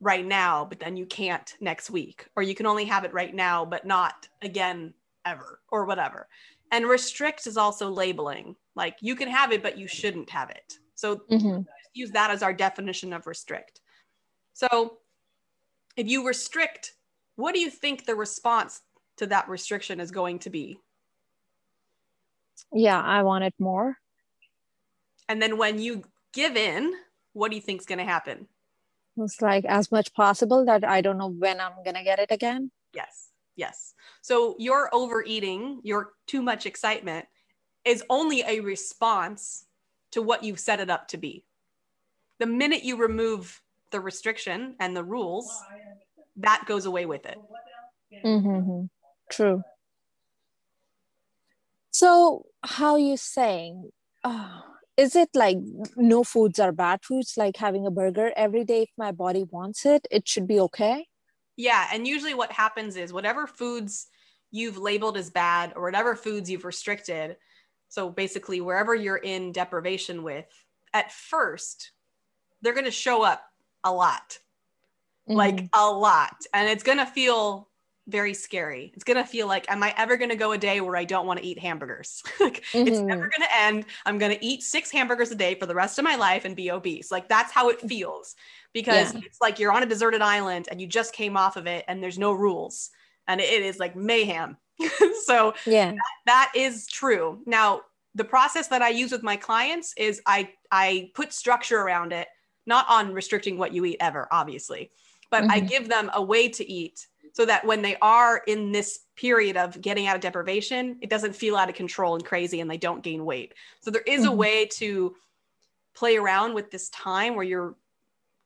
right 0.00 0.24
now, 0.24 0.64
but 0.64 0.78
then 0.78 0.96
you 0.96 1.06
can't 1.06 1.54
next 1.60 1.90
week, 1.90 2.26
or 2.36 2.42
you 2.42 2.54
can 2.54 2.66
only 2.66 2.84
have 2.84 3.04
it 3.04 3.12
right 3.12 3.34
now, 3.34 3.64
but 3.64 3.86
not 3.86 4.28
again 4.42 4.94
ever, 5.24 5.60
or 5.70 5.84
whatever. 5.84 6.28
And 6.70 6.86
restrict 6.86 7.46
is 7.46 7.56
also 7.56 7.90
labeling, 7.90 8.54
like 8.78 8.96
you 9.02 9.14
can 9.14 9.28
have 9.28 9.52
it, 9.52 9.62
but 9.62 9.76
you 9.76 9.86
shouldn't 9.86 10.30
have 10.30 10.48
it. 10.48 10.78
So 10.94 11.16
mm-hmm. 11.30 11.60
use 11.92 12.10
that 12.12 12.30
as 12.30 12.42
our 12.42 12.54
definition 12.54 13.12
of 13.12 13.26
restrict. 13.26 13.80
So 14.54 14.98
if 15.96 16.08
you 16.08 16.26
restrict, 16.26 16.94
what 17.36 17.54
do 17.54 17.60
you 17.60 17.68
think 17.70 18.06
the 18.06 18.14
response 18.14 18.80
to 19.18 19.26
that 19.26 19.48
restriction 19.48 20.00
is 20.00 20.10
going 20.10 20.38
to 20.40 20.50
be? 20.50 20.78
Yeah, 22.72 23.00
I 23.00 23.22
want 23.22 23.44
it 23.44 23.54
more. 23.58 23.98
And 25.28 25.42
then 25.42 25.58
when 25.58 25.78
you 25.78 26.04
give 26.32 26.56
in, 26.56 26.94
what 27.34 27.50
do 27.50 27.56
you 27.56 27.62
think's 27.62 27.84
going 27.84 27.98
to 27.98 28.04
happen? 28.04 28.48
It's 29.16 29.42
like 29.42 29.64
as 29.64 29.90
much 29.90 30.12
possible 30.14 30.64
that 30.66 30.84
I 30.84 31.00
don't 31.00 31.18
know 31.18 31.28
when 31.30 31.60
I'm 31.60 31.72
gonna 31.84 32.04
get 32.04 32.18
it 32.18 32.30
again. 32.30 32.70
Yes. 32.94 33.30
Yes. 33.56 33.94
So 34.22 34.54
your 34.58 34.88
overeating, 34.92 35.80
your 35.82 36.12
too 36.26 36.42
much 36.42 36.66
excitement 36.66 37.26
is 37.88 38.04
only 38.10 38.42
a 38.46 38.60
response 38.60 39.64
to 40.10 40.20
what 40.20 40.44
you've 40.44 40.60
set 40.60 40.78
it 40.78 40.90
up 40.90 41.08
to 41.08 41.16
be. 41.16 41.44
The 42.38 42.46
minute 42.46 42.84
you 42.84 42.96
remove 42.96 43.62
the 43.90 44.00
restriction 44.00 44.76
and 44.78 44.94
the 44.94 45.02
rules, 45.02 45.50
that 46.36 46.64
goes 46.66 46.84
away 46.84 47.06
with 47.06 47.24
it. 47.24 47.38
Mm-hmm. 48.24 48.84
True. 49.30 49.62
So, 51.90 52.44
how 52.62 52.96
you 52.96 53.16
saying? 53.16 53.90
Uh, 54.22 54.60
is 54.96 55.16
it 55.16 55.30
like 55.34 55.58
no 55.96 56.24
foods 56.24 56.58
are 56.58 56.72
bad 56.72 57.00
foods? 57.02 57.34
Like 57.36 57.56
having 57.56 57.86
a 57.86 57.90
burger 57.90 58.32
every 58.36 58.64
day, 58.64 58.82
if 58.82 58.90
my 58.98 59.12
body 59.12 59.44
wants 59.50 59.86
it, 59.86 60.06
it 60.10 60.28
should 60.28 60.46
be 60.46 60.60
okay. 60.60 61.06
Yeah, 61.56 61.88
and 61.92 62.06
usually 62.06 62.34
what 62.34 62.52
happens 62.52 62.96
is 62.96 63.12
whatever 63.12 63.46
foods 63.46 64.08
you've 64.50 64.78
labeled 64.78 65.16
as 65.16 65.30
bad 65.30 65.72
or 65.74 65.82
whatever 65.82 66.14
foods 66.14 66.50
you've 66.50 66.64
restricted. 66.64 67.36
So 67.88 68.10
basically, 68.10 68.60
wherever 68.60 68.94
you're 68.94 69.16
in 69.16 69.52
deprivation 69.52 70.22
with, 70.22 70.46
at 70.92 71.12
first, 71.12 71.92
they're 72.62 72.74
going 72.74 72.84
to 72.84 72.90
show 72.90 73.22
up 73.22 73.42
a 73.84 73.92
lot, 73.92 74.38
mm-hmm. 75.28 75.36
like 75.36 75.68
a 75.72 75.90
lot, 75.90 76.36
and 76.52 76.68
it's 76.68 76.82
going 76.82 76.98
to 76.98 77.06
feel 77.06 77.68
very 78.08 78.32
scary. 78.32 78.90
It's 78.94 79.04
gonna 79.04 79.24
feel 79.24 79.46
like, 79.46 79.70
am 79.70 79.82
I 79.82 79.94
ever 79.96 80.16
gonna 80.16 80.34
go 80.34 80.52
a 80.52 80.58
day 80.58 80.80
where 80.80 80.96
I 80.96 81.04
don't 81.04 81.26
want 81.26 81.40
to 81.40 81.46
eat 81.46 81.58
hamburgers? 81.58 82.22
like 82.40 82.64
mm-hmm. 82.72 82.88
it's 82.88 83.00
never 83.00 83.28
gonna 83.28 83.50
end. 83.54 83.84
I'm 84.06 84.18
gonna 84.18 84.38
eat 84.40 84.62
six 84.62 84.90
hamburgers 84.90 85.30
a 85.30 85.34
day 85.34 85.54
for 85.54 85.66
the 85.66 85.74
rest 85.74 85.98
of 85.98 86.04
my 86.04 86.16
life 86.16 86.44
and 86.44 86.56
be 86.56 86.70
obese. 86.70 87.12
Like 87.12 87.28
that's 87.28 87.52
how 87.52 87.68
it 87.68 87.80
feels 87.82 88.34
because 88.72 89.14
yeah. 89.14 89.20
it's 89.24 89.40
like 89.40 89.58
you're 89.58 89.72
on 89.72 89.82
a 89.82 89.86
deserted 89.86 90.22
island 90.22 90.68
and 90.70 90.80
you 90.80 90.86
just 90.86 91.12
came 91.12 91.36
off 91.36 91.56
of 91.56 91.66
it 91.66 91.84
and 91.86 92.02
there's 92.02 92.18
no 92.18 92.32
rules 92.32 92.90
and 93.26 93.40
it 93.40 93.62
is 93.62 93.78
like 93.78 93.94
mayhem. 93.94 94.56
so 95.24 95.54
yeah, 95.66 95.92
that, 95.92 95.98
that 96.26 96.52
is 96.54 96.86
true. 96.86 97.40
Now 97.46 97.82
the 98.14 98.24
process 98.24 98.68
that 98.68 98.82
I 98.82 98.88
use 98.88 99.12
with 99.12 99.22
my 99.22 99.36
clients 99.36 99.94
is 99.96 100.20
I 100.26 100.50
I 100.70 101.10
put 101.14 101.32
structure 101.32 101.78
around 101.78 102.12
it, 102.12 102.28
not 102.66 102.86
on 102.88 103.12
restricting 103.12 103.58
what 103.58 103.72
you 103.72 103.84
eat 103.84 103.98
ever, 104.00 104.28
obviously, 104.30 104.90
but 105.30 105.42
mm-hmm. 105.42 105.52
I 105.52 105.60
give 105.60 105.88
them 105.88 106.10
a 106.14 106.22
way 106.22 106.48
to 106.48 106.70
eat 106.70 107.06
so 107.32 107.44
that 107.46 107.64
when 107.64 107.82
they 107.82 107.96
are 108.02 108.42
in 108.46 108.72
this 108.72 109.00
period 109.16 109.56
of 109.56 109.80
getting 109.80 110.06
out 110.06 110.16
of 110.16 110.22
deprivation, 110.22 110.98
it 111.00 111.10
doesn't 111.10 111.36
feel 111.36 111.56
out 111.56 111.68
of 111.68 111.74
control 111.74 112.14
and 112.14 112.24
crazy 112.24 112.60
and 112.60 112.70
they 112.70 112.76
don't 112.76 113.02
gain 113.02 113.24
weight. 113.24 113.54
So 113.80 113.90
there 113.90 114.02
is 114.02 114.22
mm-hmm. 114.22 114.32
a 114.32 114.34
way 114.34 114.66
to 114.74 115.14
play 115.94 116.16
around 116.16 116.54
with 116.54 116.70
this 116.70 116.88
time 116.90 117.34
where 117.34 117.44
you're 117.44 117.76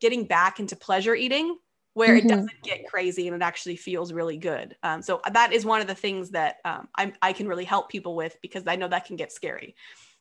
getting 0.00 0.24
back 0.24 0.60
into 0.60 0.76
pleasure 0.76 1.14
eating 1.14 1.56
where 1.94 2.16
mm-hmm. 2.16 2.26
it 2.26 2.28
doesn't 2.28 2.62
get 2.62 2.86
crazy 2.86 3.26
and 3.26 3.36
it 3.36 3.42
actually 3.42 3.76
feels 3.76 4.12
really 4.12 4.38
good. 4.38 4.76
Um, 4.82 5.02
so 5.02 5.20
that 5.30 5.52
is 5.52 5.64
one 5.64 5.80
of 5.80 5.86
the 5.86 5.94
things 5.94 6.30
that 6.30 6.56
um, 6.64 6.88
i 7.20 7.32
can 7.32 7.46
really 7.46 7.64
help 7.64 7.90
people 7.90 8.16
with 8.16 8.36
because 8.40 8.64
I 8.66 8.76
know 8.76 8.88
that 8.88 9.04
can 9.04 9.16
get 9.16 9.32
scary. 9.32 9.74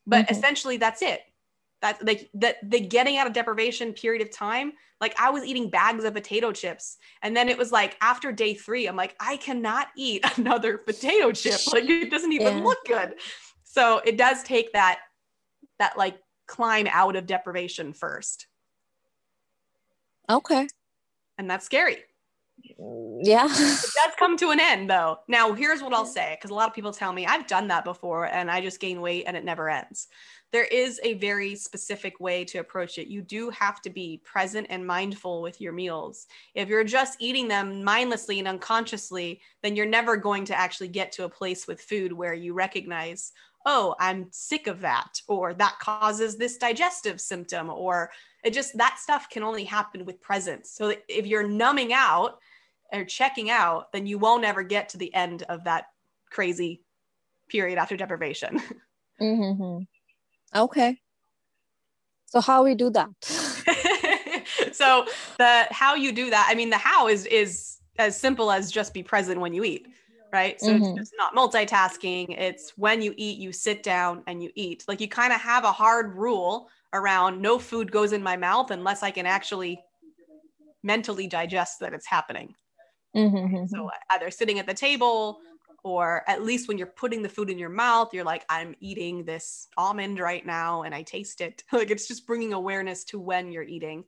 But 0.06 0.26
mm-hmm. 0.26 0.36
essentially, 0.36 0.78
that's 0.78 1.02
it 1.02 1.22
that 1.82 2.04
like 2.06 2.30
that 2.36 2.58
the 2.64 2.80
getting 2.80 3.18
out 3.18 3.28
of 3.28 3.34
deprivation 3.34 3.94
period 3.94 4.22
of 4.22 4.32
time 4.32 4.72
like 5.00 5.14
i 5.20 5.30
was 5.30 5.44
eating 5.44 5.70
bags 5.70 6.04
of 6.04 6.14
potato 6.14 6.52
chips 6.52 6.98
and 7.22 7.36
then 7.36 7.50
it 7.50 7.58
was 7.58 7.72
like 7.72 7.98
after 8.02 8.32
day 8.32 8.54
three 8.54 8.88
i'm 8.88 8.96
like 8.96 9.16
i 9.20 9.36
cannot 9.38 9.88
eat 9.98 10.24
another 10.38 10.78
potato 10.78 11.32
chip 11.32 11.60
like 11.74 11.84
it 11.90 12.10
doesn't 12.10 12.32
even 12.32 12.60
yeah. 12.60 12.64
look 12.64 12.78
good 12.86 13.16
so 13.64 14.00
it 14.06 14.18
does 14.18 14.44
take 14.44 14.72
that 14.74 15.00
that 15.80 15.98
like 15.98 16.18
climb 16.48 16.88
out 16.92 17.16
of 17.16 17.26
deprivation 17.26 17.94
first 17.94 18.48
okay 20.30 20.68
and 21.42 21.50
that's 21.50 21.66
scary 21.66 21.98
yeah 22.78 23.48
it 23.50 23.50
does 23.96 24.14
come 24.18 24.38
to 24.38 24.52
an 24.52 24.60
end 24.60 24.90
though 24.90 25.18
now 25.28 25.52
here's 25.52 25.82
what 25.82 25.94
i'll 25.94 26.06
say 26.06 26.38
because 26.38 26.52
a 26.52 26.54
lot 26.54 26.70
of 26.70 26.76
people 26.76 26.92
tell 26.92 27.12
me 27.12 27.26
i've 27.26 27.48
done 27.48 27.68
that 27.68 27.84
before 27.84 28.26
and 28.28 28.52
i 28.52 28.62
just 28.62 28.80
gain 28.80 29.02
weight 29.02 29.26
and 29.26 29.36
it 29.36 29.44
never 29.44 29.70
ends 29.70 30.08
there 30.52 30.66
is 30.66 31.00
a 31.04 31.14
very 31.16 31.56
specific 31.56 32.20
way 32.20 32.44
to 32.46 32.60
approach 32.60 32.98
it. 32.98 33.08
You 33.08 33.22
do 33.22 33.50
have 33.52 33.82
to 33.82 33.90
be 33.90 34.22
present 34.24 34.68
and 34.70 34.86
mindful 34.86 35.42
with 35.42 35.62
your 35.62 35.72
meals. 35.72 36.28
If 36.56 36.68
you're 36.68 36.84
just 36.84 37.18
eating 37.22 37.48
them 37.48 37.84
mindlessly 37.84 38.40
and 38.40 38.48
unconsciously, 38.48 39.40
then 39.64 39.76
you're 39.76 39.86
never 39.86 40.18
going 40.18 40.46
to 40.46 40.60
actually 40.60 40.90
get 40.90 41.12
to 41.14 41.24
a 41.24 41.30
place 41.30 41.68
with 41.68 41.82
food 41.82 42.12
where 42.12 42.34
you 42.34 42.54
recognize, 42.54 43.32
oh, 43.66 43.96
I'm 44.00 44.28
sick 44.32 44.68
of 44.68 44.82
that, 44.82 45.22
or 45.28 45.54
that 45.54 45.80
causes 45.80 46.36
this 46.36 46.58
digestive 46.58 47.22
symptom, 47.22 47.70
or 47.70 48.12
it 48.44 48.54
just 48.54 48.78
that 48.78 49.00
stuff 49.00 49.30
can 49.30 49.44
only 49.44 49.64
happen 49.64 50.06
with 50.06 50.22
presence. 50.22 50.72
So 50.72 50.94
if 51.08 51.28
you're 51.28 51.48
numbing 51.48 51.94
out 51.94 52.40
or 52.92 53.06
checking 53.06 53.50
out, 53.50 53.92
then 53.92 54.06
you 54.06 54.18
won't 54.18 54.44
ever 54.44 54.64
get 54.64 54.90
to 54.90 54.98
the 54.98 55.14
end 55.14 55.44
of 55.44 55.64
that 55.66 55.86
crazy 56.30 56.82
period 57.50 57.78
after 57.78 57.98
deprivation. 57.98 58.62
Mm-hmm. 59.22 59.84
Okay. 60.60 60.98
So 62.26 62.42
how 62.42 62.64
we 62.64 62.74
do 62.74 62.90
that? 62.90 63.10
so 64.72 65.06
the 65.38 65.68
how 65.70 65.94
you 65.94 66.12
do 66.12 66.32
that, 66.32 66.48
I 66.50 66.56
mean 66.56 66.72
the 66.72 66.78
how 66.78 67.08
is 67.08 67.28
is 67.28 67.78
as 68.00 68.20
simple 68.20 68.52
as 68.52 68.72
just 68.72 68.94
be 68.94 69.04
present 69.04 69.40
when 69.40 69.54
you 69.54 69.64
eat, 69.64 69.88
right? 70.34 70.60
So 70.60 70.74
mm-hmm. 70.74 70.98
it's 70.98 71.12
not 71.18 71.36
multitasking. 71.36 72.38
It's 72.38 72.74
when 72.78 73.02
you 73.02 73.14
eat, 73.16 73.38
you 73.38 73.52
sit 73.52 73.84
down 73.84 74.24
and 74.26 74.42
you 74.42 74.50
eat. 74.56 74.86
Like 74.88 75.02
you 75.02 75.08
kind 75.08 75.34
of 75.34 75.40
have 75.40 75.66
a 75.66 75.72
hard 75.72 76.16
rule 76.16 76.70
around 76.94 77.42
no 77.42 77.60
food 77.60 77.92
goes 77.92 78.14
in 78.14 78.22
my 78.22 78.38
mouth 78.38 78.72
unless 78.72 79.04
I 79.04 79.12
can 79.12 79.26
actually 79.26 79.82
mentally 80.84 81.28
digest 81.28 81.80
that 81.80 81.94
it's 81.94 82.08
happening. 82.08 82.54
Mm-hmm. 83.16 83.68
So 83.68 83.90
either 84.12 84.32
sitting 84.32 84.60
at 84.60 84.66
the 84.66 84.74
table, 84.74 85.40
or 85.84 86.24
at 86.28 86.44
least 86.44 86.68
when 86.68 86.78
you're 86.78 86.88
putting 86.88 87.22
the 87.22 87.30
food 87.30 87.50
in 87.50 87.58
your 87.58 87.70
mouth 87.70 88.14
you're 88.14 88.24
like 88.24 88.46
i'm 88.50 88.76
eating 88.80 89.24
this 89.26 89.68
almond 89.78 90.20
right 90.20 90.46
now 90.46 90.84
and 90.84 90.94
i 90.94 91.02
taste 91.02 91.42
it 91.42 91.64
like 91.72 91.92
it's 91.92 92.08
just 92.08 92.28
bringing 92.28 92.54
awareness 92.54 93.04
to 93.04 93.20
when 93.20 93.52
you're 93.52 93.64
eating 93.64 94.04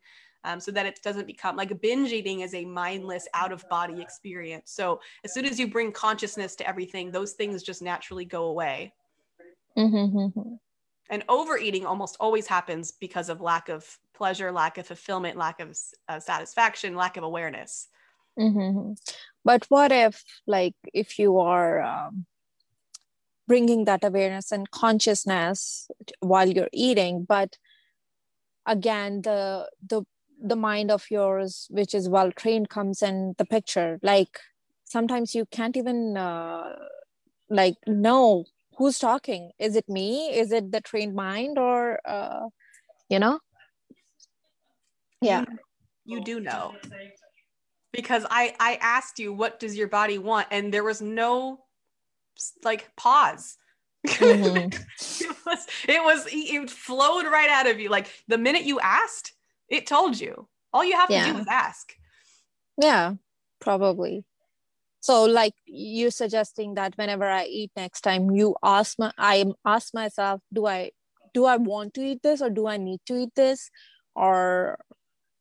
um, 0.46 0.60
so 0.60 0.72
that 0.72 0.86
it 0.86 1.00
doesn't 1.02 1.26
become 1.26 1.56
like 1.56 1.82
binge 1.82 2.12
eating 2.12 2.42
is 2.42 2.54
a 2.54 2.66
mindless 2.66 3.28
out 3.34 3.52
of 3.52 3.68
body 3.70 4.02
experience 4.02 4.72
so 4.72 5.00
as 5.24 5.34
soon 5.34 5.46
as 5.46 5.60
you 5.60 5.68
bring 5.68 5.92
consciousness 5.92 6.56
to 6.56 6.68
everything 6.68 7.12
those 7.12 7.34
things 7.34 7.64
just 7.64 7.82
naturally 7.82 8.26
go 8.26 8.46
away 8.46 8.94
mm-hmm. 9.78 10.40
And 11.14 11.24
overeating 11.30 11.86
almost 11.86 12.18
always 12.20 12.48
happens 12.48 12.92
because 12.92 13.30
of 13.30 13.40
lack 13.40 13.70
of 13.70 14.00
pleasure 14.14 14.52
lack 14.52 14.78
of 14.78 14.86
fulfillment 14.88 15.38
lack 15.38 15.60
of 15.60 15.70
uh, 16.10 16.20
satisfaction 16.20 16.96
lack 16.96 17.18
of 17.18 17.24
awareness 17.24 17.88
Mm-hmm. 18.38 18.94
But 19.46 19.66
what 19.70 19.92
if, 19.92 20.24
like, 20.48 20.76
if 20.94 21.20
you 21.20 21.40
are 21.40 21.82
um, 21.82 22.26
bringing 23.48 23.86
that 23.86 24.04
awareness 24.04 24.52
and 24.52 24.70
consciousness 24.72 25.90
while 26.20 26.50
you're 26.50 26.70
eating, 26.72 27.26
but 27.28 27.58
again, 28.66 29.22
the 29.22 29.70
the 29.86 30.04
the 30.42 30.56
mind 30.56 30.92
of 30.92 31.10
yours, 31.12 31.68
which 31.70 31.94
is 31.94 32.10
well 32.10 32.32
trained, 32.32 32.70
comes 32.70 33.02
in 33.02 33.36
the 33.38 33.46
picture. 33.46 34.00
Like 34.02 34.40
sometimes 34.86 35.36
you 35.36 35.46
can't 35.46 35.78
even 35.78 36.18
uh, 36.18 36.76
like 37.50 37.76
know 37.86 38.46
who's 38.78 39.00
talking. 39.00 39.52
Is 39.60 39.76
it 39.76 39.88
me? 39.88 40.30
Is 40.30 40.52
it 40.52 40.72
the 40.72 40.82
trained 40.82 41.16
mind, 41.16 41.58
or 41.58 42.00
uh, 42.06 42.48
you 43.10 43.20
know? 43.20 43.40
Yeah, 45.22 45.46
you, 46.06 46.18
you 46.18 46.24
do 46.24 46.40
know 46.40 46.74
because 47.94 48.26
I 48.30 48.54
I 48.60 48.78
asked 48.82 49.20
you 49.20 49.32
what 49.32 49.60
does 49.60 49.78
your 49.78 49.88
body 49.88 50.18
want 50.18 50.48
and 50.52 50.74
there 50.74 50.84
was 50.84 51.02
no 51.02 51.60
like 52.64 52.92
pause. 52.98 53.58
Mm-hmm. 54.06 54.58
it 54.68 55.36
was 55.46 55.68
it 55.88 56.04
was 56.04 56.28
it 56.30 56.70
flowed 56.70 57.26
right 57.26 57.50
out 57.50 57.70
of 57.70 57.80
you 57.80 57.88
like 57.88 58.08
the 58.28 58.38
minute 58.38 58.64
you 58.64 58.80
asked 58.82 59.34
it 59.70 59.88
told 59.88 60.20
you. 60.20 60.50
All 60.74 60.84
you 60.84 60.96
have 60.96 61.10
yeah. 61.10 61.28
to 61.28 61.34
do 61.34 61.40
is 61.40 61.48
ask. 61.50 61.94
Yeah, 62.82 63.14
probably. 63.62 64.26
So 65.04 65.26
like 65.26 65.54
you're 65.66 66.12
suggesting 66.12 66.76
that 66.76 66.98
whenever 66.98 67.30
I 67.30 67.44
eat 67.44 67.72
next 67.76 68.02
time 68.02 68.32
you 68.32 68.56
ask 68.64 68.98
my 68.98 69.12
I 69.18 69.44
ask 69.66 69.94
myself 69.94 70.40
do 70.54 70.66
I 70.66 70.92
do 71.34 71.44
I 71.44 71.58
want 71.58 71.94
to 71.96 72.02
eat 72.02 72.24
this 72.24 72.42
or 72.42 72.50
do 72.50 72.68
I 72.68 72.78
need 72.78 73.02
to 73.08 73.18
eat 73.18 73.36
this 73.36 73.70
or 74.16 74.80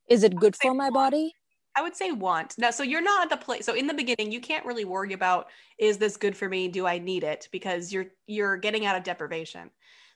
is 0.09 0.25
it 0.25 0.35
good 0.35 0.57
for 0.57 0.73
my 0.73 0.89
body? 0.89 1.33
I 1.77 1.81
would 1.81 1.95
say 1.95 2.11
want. 2.11 2.57
Now, 2.57 2.71
so 2.71 2.83
you're 2.83 3.01
not 3.01 3.23
at 3.23 3.29
the 3.29 3.43
place. 3.45 3.65
So 3.65 3.73
in 3.73 3.87
the 3.87 3.93
beginning, 3.93 4.33
you 4.33 4.41
can't 4.41 4.65
really 4.65 4.83
worry 4.83 5.13
about 5.13 5.47
is 5.77 5.97
this 5.97 6.17
good 6.17 6.35
for 6.35 6.49
me? 6.49 6.67
Do 6.67 6.85
I 6.85 6.99
need 6.99 7.23
it? 7.23 7.47
Because 7.49 7.93
you're 7.93 8.07
you're 8.27 8.57
getting 8.57 8.85
out 8.85 8.97
of 8.97 9.03
deprivation. 9.03 9.69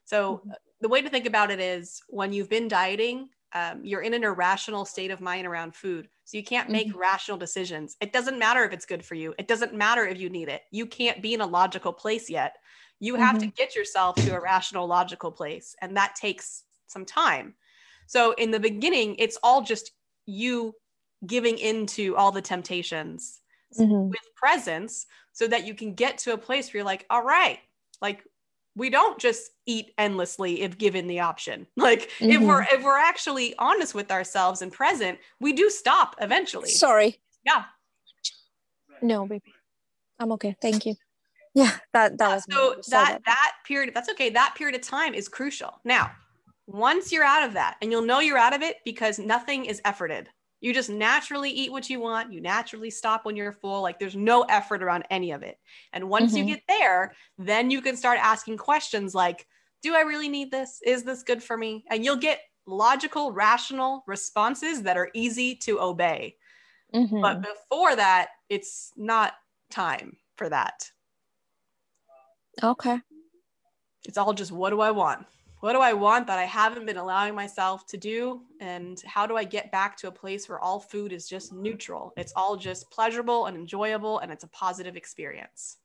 So 0.04 0.40
mm-hmm. 0.40 0.52
the 0.82 0.90
way 0.90 1.02
to 1.02 1.10
think 1.10 1.26
about 1.26 1.52
it 1.52 1.62
is 1.62 2.02
when 2.10 2.34
you've 2.34 2.50
been 2.50 2.68
dieting, 2.68 3.30
um, 3.54 3.84
you're 3.84 4.02
in 4.02 4.14
an 4.14 4.24
irrational 4.24 4.86
state 4.86 5.12
of 5.12 5.22
mind 5.22 5.48
around 5.48 5.76
food. 5.76 6.10
So 6.26 6.38
you 6.38 6.44
can't 6.44 6.70
make 6.70 6.90
mm-hmm. 6.90 7.00
rational 7.00 7.38
decisions. 7.38 7.96
It 8.02 8.12
doesn't 8.12 8.38
matter 8.38 8.64
if 8.64 8.74
it's 8.74 8.86
good 8.86 9.06
for 9.06 9.16
you. 9.16 9.34
It 9.40 9.48
doesn't 9.48 9.74
matter 9.74 10.06
if 10.06 10.20
you 10.20 10.30
need 10.30 10.50
it. 10.50 10.64
You 10.72 10.86
can't 10.86 11.22
be 11.22 11.34
in 11.34 11.42
a 11.42 11.46
logical 11.46 11.94
place 11.94 12.30
yet. 12.30 12.58
You 13.00 13.16
have 13.16 13.38
mm-hmm. 13.38 13.50
to 13.50 13.56
get 13.56 13.76
yourself 13.76 14.16
to 14.16 14.36
a 14.36 14.42
rational, 14.42 14.88
logical 14.88 15.32
place, 15.32 15.76
and 15.82 15.96
that 15.96 16.16
takes 16.16 16.64
some 16.88 17.06
time. 17.06 17.54
So 18.08 18.34
in 18.34 18.52
the 18.52 18.60
beginning, 18.60 19.16
it's 19.20 19.38
all 19.44 19.62
just 19.62 19.92
you 20.26 20.74
giving 21.26 21.58
into 21.58 22.16
all 22.16 22.32
the 22.32 22.42
temptations 22.42 23.42
Mhm. 23.76 24.10
with 24.10 24.36
presence 24.36 25.06
so 25.34 25.48
that 25.48 25.66
you 25.66 25.76
can 25.76 25.94
get 25.94 26.18
to 26.20 26.34
a 26.34 26.38
place 26.38 26.68
where 26.68 26.80
you're 26.80 26.86
like, 26.86 27.06
all 27.10 27.24
right, 27.24 27.60
like 28.02 28.24
we 28.78 28.90
don't 28.90 29.20
just 29.20 29.52
eat 29.66 29.92
endlessly 29.98 30.62
if 30.62 30.78
given 30.78 31.08
the 31.08 31.20
option. 31.20 31.68
Like 31.78 32.10
if 32.20 32.42
we're 32.42 32.64
mm-hmm. 32.64 32.76
if 32.76 32.84
we're 32.84 32.98
actually 32.98 33.56
honest 33.58 33.96
with 33.96 34.12
ourselves 34.12 34.62
and 34.62 34.72
present, 34.72 35.20
we 35.40 35.54
do 35.54 35.70
stop 35.70 36.16
eventually. 36.20 36.70
Sorry. 36.70 37.20
yeah. 37.46 37.64
No, 39.02 39.26
baby. 39.26 39.54
I'm 40.20 40.32
okay. 40.34 40.56
Thank 40.62 40.86
you. 40.86 40.96
Yeah, 41.54 41.72
that 41.94 42.18
that 42.18 42.36
was 42.36 42.46
so 42.50 42.76
saw 42.82 43.06
that 43.06 43.22
that 43.26 43.54
period 43.66 43.94
that's 43.94 44.10
okay 44.10 44.30
that 44.30 44.54
period 44.56 44.76
of 44.76 44.82
time 44.82 45.16
is 45.16 45.28
crucial 45.28 45.80
now 45.84 46.12
once 46.68 47.12
you're 47.12 47.24
out 47.24 47.48
of 47.48 47.54
that 47.54 47.78
and 47.82 47.92
you'll 47.92 48.04
know 48.04 48.20
you're 48.20 48.38
out 48.38 48.54
of 48.54 48.62
it 48.62 48.78
because 48.86 49.18
nothing 49.18 49.66
is 49.66 49.82
efforted 49.82 50.28
you 50.60 50.74
just 50.74 50.90
naturally 50.90 51.50
eat 51.52 51.72
what 51.72 51.90
you 51.90 52.00
want 52.00 52.32
you 52.34 52.42
naturally 52.42 52.90
stop 52.90 53.26
when 53.26 53.36
you're 53.36 53.52
full 53.52 53.82
like 53.82 54.00
there's 54.00 54.16
no 54.16 54.44
effort 54.44 54.82
around 54.84 55.04
any 55.10 55.32
of 55.32 55.44
it 55.44 55.60
and 55.94 56.10
once 56.10 56.36
you 56.36 56.44
Mhm. 56.44 56.48
get 56.48 56.64
there 56.68 57.14
then 57.38 57.70
you 57.72 57.82
can 57.82 57.96
start 57.98 58.20
asking 58.22 58.58
questions 58.58 59.14
like 59.16 59.48
do 59.82 59.96
i 59.96 60.02
really 60.02 60.30
need 60.30 60.52
this 60.52 60.82
is 60.86 61.04
this 61.04 61.24
good 61.24 61.44
for 61.44 61.58
me 61.58 61.86
and 61.90 62.04
you'll 62.04 62.16
get 62.16 62.42
logical 62.66 63.32
rational 63.32 64.04
responses 64.08 64.84
that 64.84 64.98
are 64.98 65.10
easy 65.14 65.56
to 65.56 65.80
obey 65.80 66.36
Mhm. 66.94 67.22
but 67.22 67.42
before 67.42 67.96
that 67.96 68.30
it's 68.50 68.92
not 68.98 69.36
time 69.70 70.18
for 70.36 70.50
that 70.50 70.92
okay. 72.64 73.02
it's 74.06 74.18
all 74.18 74.34
just 74.34 74.52
what 74.52 74.70
do 74.70 74.82
I 74.82 74.92
want? 74.92 75.26
What 75.60 75.74
do 75.74 75.80
I 75.80 75.94
want 75.94 76.28
that 76.28 76.38
I 76.38 76.44
haven't 76.44 76.86
been 76.86 76.98
allowing 76.98 77.34
myself 77.34 77.88
to 77.88 77.98
do? 77.98 78.42
And 78.60 79.02
how 79.06 79.26
do 79.26 79.36
I 79.36 79.44
get 79.44 79.72
back 79.72 79.98
to 79.98 80.08
a 80.08 80.12
place 80.12 80.48
where 80.48 80.60
all 80.60 80.80
food 80.80 81.12
is 81.12 81.28
just 81.28 81.52
neutral? 81.52 82.14
It's 82.16 82.34
all 82.36 82.58
just 82.58 82.92
pleasurable 82.92 83.48
and 83.48 83.58
enjoyable 83.58 84.20
and 84.20 84.32
it's 84.32 84.44
a 84.44 84.50
positive 84.50 84.96
experience. 84.96 85.78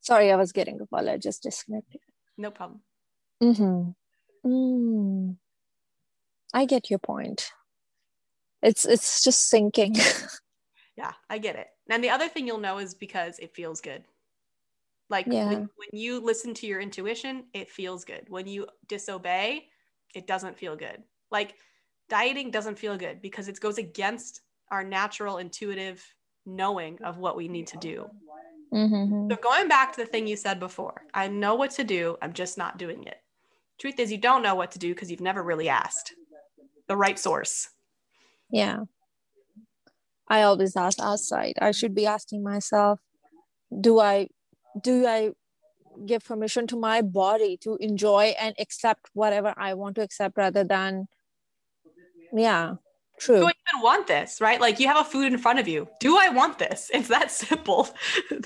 Sorry, 0.00 0.32
I 0.32 0.36
was 0.36 0.52
getting 0.52 0.80
a 0.80 0.86
call. 0.86 1.08
I 1.08 1.18
just 1.18 1.42
disconnected. 1.42 2.00
No 2.36 2.50
problem. 2.50 2.80
Mm-hmm. 3.42 4.48
Mm. 4.48 5.36
I 6.52 6.64
get 6.64 6.90
your 6.90 6.98
point. 6.98 7.50
It's 8.62 8.84
it's 8.84 9.22
just 9.22 9.48
sinking. 9.48 9.96
Yeah, 10.96 11.12
I 11.28 11.36
get 11.36 11.56
it. 11.56 11.66
And 11.90 12.02
the 12.02 12.08
other 12.08 12.26
thing 12.26 12.46
you'll 12.46 12.56
know 12.56 12.78
is 12.78 12.94
because 12.94 13.38
it 13.38 13.54
feels 13.54 13.82
good. 13.82 14.04
Like 15.08 15.26
Yeah. 15.26 15.46
when, 15.46 15.58
when 15.76 15.88
you 15.92 16.20
listen 16.20 16.54
to 16.54 16.66
your 16.66 16.80
intuition, 16.80 17.44
it 17.52 17.70
feels 17.70 18.04
good. 18.04 18.26
When 18.28 18.46
you 18.46 18.66
disobey, 18.88 19.68
it 20.14 20.26
doesn't 20.26 20.58
feel 20.58 20.76
good. 20.76 21.02
Like 21.30 21.54
dieting 22.08 22.50
doesn't 22.50 22.78
feel 22.78 22.96
good 22.96 23.20
because 23.20 23.48
it 23.48 23.60
goes 23.60 23.78
against 23.78 24.40
our 24.70 24.82
natural 24.82 25.38
intuitive 25.38 26.04
knowing 26.44 26.98
of 27.02 27.18
what 27.18 27.36
we 27.36 27.48
need 27.48 27.66
to 27.68 27.76
do. 27.78 28.10
mm-hmm. 28.72 29.30
So 29.30 29.36
going 29.36 29.68
back 29.68 29.92
to 29.92 30.00
the 30.00 30.06
thing 30.06 30.26
you 30.26 30.36
said 30.36 30.58
before, 30.58 31.02
I 31.14 31.28
know 31.28 31.54
what 31.54 31.70
to 31.72 31.84
do, 31.84 32.16
I'm 32.22 32.32
just 32.32 32.58
not 32.58 32.78
doing 32.78 33.04
it. 33.04 33.18
Truth 33.78 34.00
is 34.00 34.10
you 34.10 34.18
don't 34.18 34.42
know 34.42 34.54
what 34.54 34.70
to 34.72 34.78
do 34.78 34.94
because 34.94 35.10
you've 35.10 35.20
never 35.20 35.42
really 35.42 35.68
asked 35.68 36.14
the 36.88 36.96
right 36.96 37.18
source. 37.18 37.68
Yeah. 38.50 38.84
I 40.28 40.42
always 40.42 40.76
ask 40.76 40.98
outside. 41.00 41.54
I 41.60 41.70
should 41.72 41.94
be 41.94 42.06
asking 42.06 42.42
myself, 42.42 43.00
do 43.80 44.00
I 44.00 44.28
do 44.80 45.06
I 45.06 45.30
give 46.04 46.24
permission 46.24 46.66
to 46.68 46.76
my 46.76 47.00
body 47.02 47.56
to 47.58 47.76
enjoy 47.76 48.34
and 48.38 48.54
accept 48.58 49.08
whatever 49.14 49.54
I 49.56 49.74
want 49.74 49.96
to 49.96 50.02
accept 50.02 50.36
rather 50.36 50.64
than 50.64 51.06
yeah, 52.32 52.74
true. 53.18 53.38
Do 53.40 53.46
I 53.46 53.52
even 53.72 53.82
want 53.82 54.06
this, 54.06 54.40
right? 54.40 54.60
Like 54.60 54.78
you 54.80 54.88
have 54.88 54.98
a 54.98 55.04
food 55.04 55.32
in 55.32 55.38
front 55.38 55.58
of 55.58 55.68
you. 55.68 55.88
Do 56.00 56.18
I 56.18 56.28
want 56.28 56.58
this? 56.58 56.90
It's 56.94 57.08
that 57.08 57.30
simple. 57.30 57.88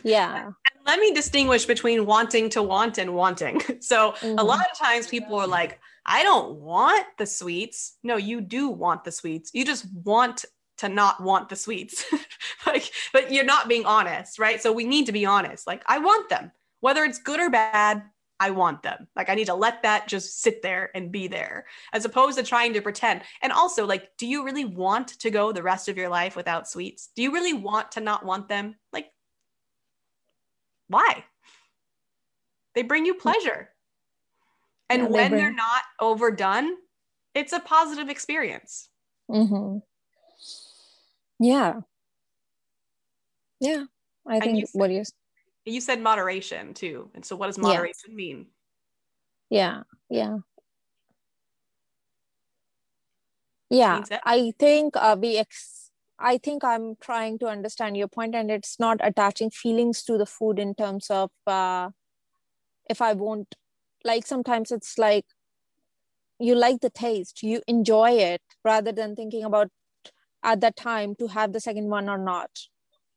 Yeah. 0.05 0.51
let 0.87 0.99
me 1.01 1.13
distinguish 1.13 1.65
between 1.65 2.07
wanting 2.07 2.51
to 2.51 2.63
want 2.63 2.99
and 2.99 3.15
wanting. 3.15 3.61
So 3.81 4.11
a 4.11 4.13
Mhm. 4.23 4.47
lot 4.47 4.61
of 4.71 4.79
times 4.79 5.09
people 5.09 5.37
are 5.39 5.47
like, 5.47 5.81
I 6.07 6.23
don't 6.23 6.57
want 6.61 7.07
the 7.19 7.27
sweets. 7.27 7.97
No, 8.03 8.17
you 8.17 8.41
do 8.41 8.69
want 8.69 9.05
the 9.05 9.13
sweets. 9.13 9.51
You 9.55 9.65
just 9.65 9.87
want 10.05 10.45
to 10.81 10.89
not 10.89 11.23
want 11.23 11.49
the 11.49 11.57
sweets. 11.57 12.05
like, 12.67 12.91
but 13.13 13.33
you're 13.33 13.45
not 13.45 13.69
being 13.69 13.87
honest, 13.87 14.39
right? 14.39 14.61
So 14.61 14.73
we 14.73 14.85
need 14.85 15.07
to 15.07 15.13
be 15.13 15.25
honest. 15.27 15.67
Like, 15.67 15.83
I 15.87 15.99
want 15.99 16.29
them. 16.29 16.51
Whether 16.81 17.05
it's 17.05 17.19
good 17.19 17.39
or 17.41 17.51
bad, 17.51 18.03
I 18.43 18.51
want 18.51 18.83
them. 18.83 19.07
Like, 19.15 19.29
I 19.29 19.35
need 19.35 19.47
to 19.49 19.55
let 19.55 19.83
that 19.83 20.09
just 20.09 20.41
sit 20.41 20.63
there 20.63 20.91
and 20.95 21.13
be 21.13 21.29
there, 21.29 21.67
as 21.93 22.07
opposed 22.07 22.39
to 22.39 22.43
trying 22.43 22.73
to 22.73 22.81
pretend. 22.81 23.21
And 23.43 23.53
also, 23.53 23.87
like, 23.87 24.09
do 24.17 24.27
you 24.27 24.43
really 24.45 24.65
want 24.65 25.09
to 25.21 25.31
go 25.31 25.53
the 25.53 25.63
rest 25.63 25.91
of 25.91 25.99
your 25.99 26.09
life 26.09 26.37
without 26.37 26.67
sweets? 26.67 27.11
Do 27.15 27.23
you 27.23 27.33
really 27.33 27.53
want 27.53 27.93
to 27.93 28.01
not 28.01 28.25
want 28.25 28.49
them? 28.49 28.77
Like, 28.95 29.09
why? 30.89 31.25
They 32.75 32.83
bring 32.83 33.05
you 33.05 33.13
pleasure. 33.15 33.69
And 34.89 35.03
Yeah, 35.03 35.09
they 35.09 35.13
when 35.15 35.31
bring- 35.33 35.43
they're 35.43 35.53
not 35.53 35.83
overdone, 36.01 36.71
it's 37.35 37.53
a 37.53 37.61
positive 37.61 38.09
experience. 38.09 38.89
Mm-hmm. 39.31 39.79
Yeah. 41.41 41.81
Yeah. 43.59 43.85
I 44.27 44.39
think 44.41 44.59
you 44.59 44.67
what 44.73 44.91
you 44.91 45.03
You 45.65 45.81
said 45.81 46.01
moderation 46.01 46.75
too. 46.75 47.11
And 47.15 47.25
so, 47.25 47.35
what 47.35 47.47
does 47.49 47.59
moderation 47.59 48.15
mean? 48.15 48.47
yeah 49.51 49.83
yeah 50.09 50.39
yeah 53.69 54.01
i 54.25 54.53
think 54.59 54.97
uh, 54.97 55.17
we 55.21 55.37
ex- 55.39 55.91
i 56.19 56.39
think 56.39 56.63
i'm 56.65 56.95
trying 57.01 57.39
to 57.39 57.47
understand 57.47 57.97
your 57.97 58.09
point 58.09 58.35
and 58.35 58.51
it's 58.51 58.79
not 58.79 58.99
attaching 59.03 59.51
feelings 59.51 60.03
to 60.03 60.17
the 60.17 60.27
food 60.27 60.59
in 60.59 60.75
terms 60.75 61.11
of 61.11 61.31
uh, 61.47 61.91
if 62.89 63.03
i 63.03 63.13
won't 63.13 63.57
like 64.05 64.27
sometimes 64.27 64.71
it's 64.71 64.97
like 64.99 65.27
you 66.39 66.55
like 66.55 66.81
the 66.81 66.91
taste 66.91 67.43
you 67.43 67.61
enjoy 67.67 68.11
it 68.13 68.41
rather 68.65 68.93
than 68.93 69.15
thinking 69.17 69.45
about 69.45 69.69
at 70.43 70.61
that 70.61 70.77
time 70.77 71.15
to 71.17 71.29
have 71.29 71.53
the 71.53 71.61
second 71.61 71.89
one 71.89 72.09
or 72.09 72.19
not 72.19 72.51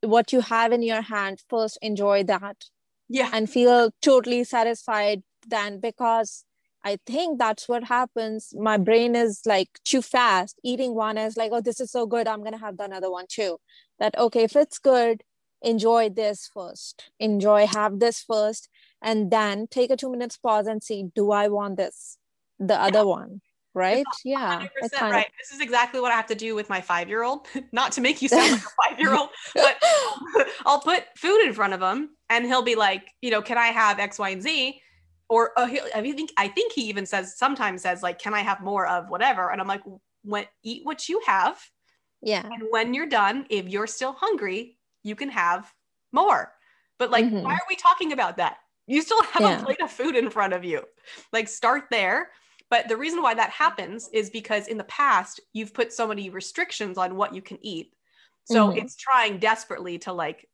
what 0.01 0.33
you 0.33 0.41
have 0.41 0.71
in 0.71 0.81
your 0.81 1.01
hand 1.01 1.41
first 1.49 1.77
enjoy 1.81 2.23
that 2.23 2.65
Yeah. 3.09 3.29
and 3.33 3.49
feel 3.49 3.91
totally 4.01 4.43
satisfied 4.43 5.23
then 5.47 5.79
because 5.79 6.45
I 6.86 6.97
think 7.05 7.39
that's 7.39 7.69
what 7.69 7.86
happens. 7.86 8.53
My 8.57 8.77
brain 8.77 9.15
is 9.15 9.41
like 9.45 9.69
too 9.86 10.01
fast. 10.01 10.59
Eating 10.63 10.95
one 10.95 11.17
is 11.17 11.38
like, 11.38 11.51
oh, 11.53 11.62
this 11.62 11.79
is 11.79 11.91
so 11.91 12.05
good. 12.05 12.27
I'm 12.27 12.43
gonna 12.43 12.57
have 12.57 12.75
the 12.77 12.83
another 12.83 13.09
one 13.09 13.25
too. 13.29 13.57
That 13.99 14.17
okay, 14.17 14.43
if 14.43 14.55
it's 14.57 14.79
good, 14.79 15.23
enjoy 15.62 16.09
this 16.09 16.49
first. 16.53 17.09
Enjoy, 17.19 17.65
have 17.67 17.99
this 17.99 18.21
first, 18.21 18.67
and 19.01 19.31
then 19.31 19.67
take 19.67 19.91
a 19.91 19.95
two 19.95 20.12
minutes 20.12 20.38
pause 20.38 20.67
and 20.67 20.83
see, 20.83 21.05
do 21.15 21.31
I 21.31 21.47
want 21.47 21.77
this? 21.77 22.17
The 22.59 22.79
other 22.79 23.07
one, 23.07 23.41
right? 23.73 24.05
Yeah. 24.23 24.59
100% 24.59 24.67
it 24.81 24.91
kind 24.91 25.05
of- 25.07 25.12
right. 25.12 25.27
This 25.39 25.51
is 25.51 25.62
exactly 25.62 25.99
what 25.99 26.12
I 26.12 26.15
have 26.15 26.27
to 26.27 26.36
do 26.36 26.55
with 26.55 26.69
my 26.69 26.81
five 26.81 27.09
year 27.09 27.23
old. 27.23 27.47
Not 27.71 27.91
to 27.93 28.01
make 28.01 28.21
you 28.21 28.29
sound 28.29 28.51
like 28.51 28.62
a 28.62 28.89
five 28.89 28.99
year 28.99 29.13
old, 29.15 29.29
but 29.55 29.77
I'll 30.65 30.79
put 30.79 31.05
food 31.17 31.41
in 31.45 31.53
front 31.53 31.73
of 31.73 31.81
him 31.81 32.09
and 32.29 32.45
he'll 32.45 32.62
be 32.62 32.75
like, 32.75 33.07
you 33.21 33.31
know, 33.31 33.41
can 33.41 33.57
I 33.57 33.67
have 33.67 33.99
X, 33.99 34.19
Y, 34.19 34.29
and 34.29 34.41
Z? 34.41 34.79
Or 35.29 35.51
uh, 35.57 35.67
I 35.95 36.01
think 36.01 36.31
I 36.38 36.47
think 36.47 36.73
he 36.73 36.81
even 36.83 37.05
says 37.05 37.38
sometimes 37.38 37.81
says 37.81 38.03
like, 38.03 38.19
can 38.19 38.33
I 38.33 38.41
have 38.41 38.62
more 38.62 38.86
of 38.86 39.09
whatever? 39.09 39.51
And 39.51 39.59
I'm 39.59 39.67
like, 39.67 39.81
when 40.23 40.45
eat 40.63 40.81
what 40.86 41.09
you 41.09 41.21
have, 41.25 41.59
yeah. 42.21 42.43
and 42.45 42.63
when 42.69 42.93
you're 42.93 43.07
done, 43.07 43.45
if 43.49 43.67
you're 43.67 43.88
still 43.88 44.13
hungry, 44.13 44.77
you 45.01 45.15
can 45.15 45.29
have 45.29 45.71
more. 46.12 46.53
But 46.99 47.09
like, 47.09 47.25
Mhm. 47.25 47.41
why 47.41 47.53
are 47.53 47.65
we 47.67 47.75
talking 47.75 48.12
about 48.12 48.38
that? 48.38 48.57
You 48.86 49.01
still 49.01 49.23
have 49.23 49.41
Yeah. 49.41 49.62
a 49.62 49.65
plate 49.65 49.81
of 49.81 49.89
food 49.91 50.15
in 50.15 50.29
front 50.29 50.53
of 50.53 50.63
you. 50.63 50.83
Like, 51.31 51.47
start 51.47 51.86
there. 51.89 52.29
But 52.73 52.88
the 52.88 52.97
reason 52.97 53.21
why 53.21 53.36
that 53.36 53.51
happens 53.51 54.09
is 54.13 54.31
because 54.31 54.67
in 54.67 54.79
the 54.79 54.83
past, 54.86 55.39
you've 55.53 55.75
put 55.75 55.93
so 55.93 56.07
many 56.07 56.31
restrictions 56.31 56.97
on 56.97 57.17
what 57.17 57.36
you 57.36 57.39
can 57.39 57.63
eat. 57.63 57.93
So 58.45 58.69
Mhm. 58.69 58.77
it's 58.77 58.95
trying 58.95 59.38
desperately 59.38 59.99
to 59.99 60.12
like 60.12 60.49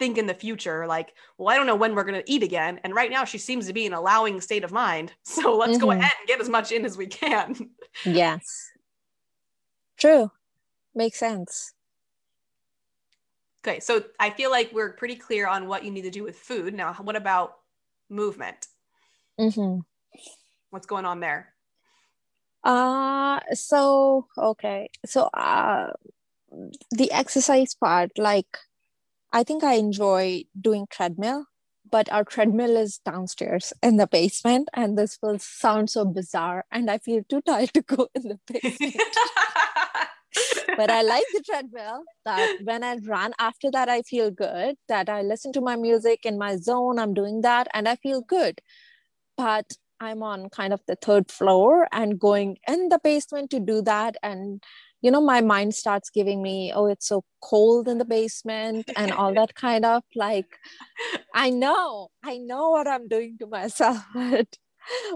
think 0.00 0.18
in 0.18 0.26
the 0.26 0.34
future, 0.34 0.84
like, 0.88 1.14
well, 1.38 1.50
I 1.50 1.56
don't 1.56 1.68
know 1.68 1.76
when 1.76 1.94
we're 1.94 2.02
going 2.02 2.20
to 2.20 2.28
eat 2.28 2.42
again. 2.42 2.80
And 2.82 2.92
right 2.92 3.08
now, 3.08 3.24
she 3.24 3.38
seems 3.38 3.68
to 3.68 3.72
be 3.72 3.86
in 3.86 3.92
an 3.92 3.98
allowing 4.00 4.40
state 4.40 4.64
of 4.64 4.72
mind. 4.72 5.12
So 5.22 5.56
let's 5.56 5.78
go 5.78 5.86
Mhm. 5.86 6.00
ahead 6.00 6.12
and 6.18 6.26
get 6.26 6.40
as 6.40 6.48
much 6.48 6.72
in 6.72 6.84
as 6.84 6.96
we 6.96 7.06
can. 7.06 7.70
Yes. 8.04 8.72
True. 9.96 10.32
Makes 10.92 11.20
sense. 11.20 11.72
Okay, 13.64 13.78
so 13.78 14.06
I 14.18 14.30
feel 14.30 14.50
like 14.50 14.72
we're 14.72 14.94
pretty 14.94 15.14
clear 15.14 15.46
on 15.46 15.68
what 15.68 15.84
you 15.84 15.92
need 15.92 16.02
to 16.02 16.10
do 16.10 16.24
with 16.24 16.36
food. 16.36 16.74
Now, 16.74 16.94
what 16.94 17.14
about 17.14 17.60
movement? 18.08 18.66
Mm-hmm. 19.38 19.80
What's 20.74 20.86
going 20.86 21.04
on 21.04 21.20
there? 21.20 21.54
Uh, 22.64 23.38
so 23.52 24.26
okay. 24.36 24.90
So 25.06 25.30
uh 25.32 25.92
the 26.90 27.12
exercise 27.12 27.76
part, 27.76 28.10
like 28.18 28.58
I 29.32 29.44
think 29.44 29.62
I 29.62 29.74
enjoy 29.74 30.46
doing 30.60 30.88
treadmill, 30.90 31.46
but 31.88 32.10
our 32.10 32.24
treadmill 32.24 32.76
is 32.76 32.98
downstairs 32.98 33.72
in 33.84 33.98
the 33.98 34.08
basement 34.08 34.68
and 34.74 34.98
this 34.98 35.16
will 35.22 35.38
sound 35.38 35.90
so 35.90 36.04
bizarre 36.04 36.64
and 36.72 36.90
i 36.90 36.98
feel 36.98 37.22
too 37.28 37.40
tired 37.42 37.72
to 37.74 37.82
go 37.82 38.08
in 38.14 38.22
the 38.22 38.38
basement 38.50 38.96
but 40.76 40.90
i 40.90 41.02
like 41.02 41.24
the 41.34 41.42
treadmill 41.42 42.02
that 42.24 42.56
when 42.64 42.82
i 42.82 42.96
run 42.96 43.32
after 43.38 43.70
that 43.70 43.88
i 43.88 44.02
feel 44.02 44.30
good 44.30 44.74
that 44.88 45.08
i 45.08 45.22
listen 45.22 45.52
to 45.52 45.60
my 45.60 45.76
music 45.76 46.24
in 46.24 46.38
my 46.38 46.56
zone 46.56 46.98
i'm 46.98 47.14
doing 47.14 47.42
that 47.42 47.68
and 47.74 47.86
i 47.86 47.94
feel 47.96 48.22
good 48.22 48.60
but 49.36 49.76
i'm 50.00 50.22
on 50.22 50.48
kind 50.50 50.72
of 50.72 50.80
the 50.86 50.96
third 50.96 51.30
floor 51.30 51.88
and 51.92 52.18
going 52.18 52.56
in 52.68 52.88
the 52.88 52.98
basement 53.02 53.50
to 53.50 53.60
do 53.60 53.82
that. 53.82 54.16
And 54.22 54.62
you 55.02 55.10
know 55.10 55.20
my 55.20 55.42
mind 55.42 55.74
starts 55.74 56.08
giving 56.08 56.42
me 56.42 56.72
oh 56.74 56.86
it's 56.86 57.08
so 57.08 57.22
cold 57.42 57.88
in 57.88 57.98
the 57.98 58.06
basement 58.06 58.90
and 58.96 59.12
all 59.12 59.34
that 59.34 59.54
kind 59.54 59.84
of 59.84 60.02
like 60.16 60.56
i 61.34 61.50
know 61.50 62.08
i 62.24 62.38
know 62.38 62.70
what 62.70 62.88
i'm 62.88 63.06
doing 63.06 63.36
to 63.38 63.46
myself 63.46 63.98
but 64.14 64.56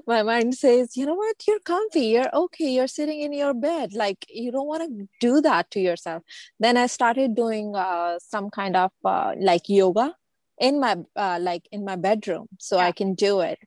my 0.06 0.22
mind 0.22 0.54
says 0.54 0.96
you 0.96 1.04
know 1.06 1.14
what? 1.14 1.36
You're 1.46 1.60
comfy. 1.60 2.06
You're 2.06 2.34
okay. 2.34 2.70
You're 2.70 2.88
sitting 2.88 3.20
in 3.20 3.34
your 3.34 3.52
bed. 3.52 3.92
Like 3.92 4.24
you 4.30 4.50
don't 4.50 4.66
want 4.66 4.82
to 4.82 5.08
do 5.20 5.42
that 5.42 5.70
to 5.72 5.80
yourself. 5.80 6.22
Then 6.58 6.78
i 6.78 6.86
started 6.86 7.34
doing 7.34 7.74
uh, 7.76 8.18
some 8.18 8.48
kind 8.48 8.76
of 8.76 8.92
uh, 9.04 9.34
like 9.38 9.68
yoga 9.68 10.14
in 10.58 10.80
my 10.80 10.96
uh, 11.16 11.38
like 11.40 11.68
in 11.70 11.84
my 11.84 11.96
bedroom 11.96 12.48
so 12.58 12.76
yeah. 12.76 12.86
i 12.86 12.92
can 12.92 13.14
do 13.14 13.40
it 13.40 13.58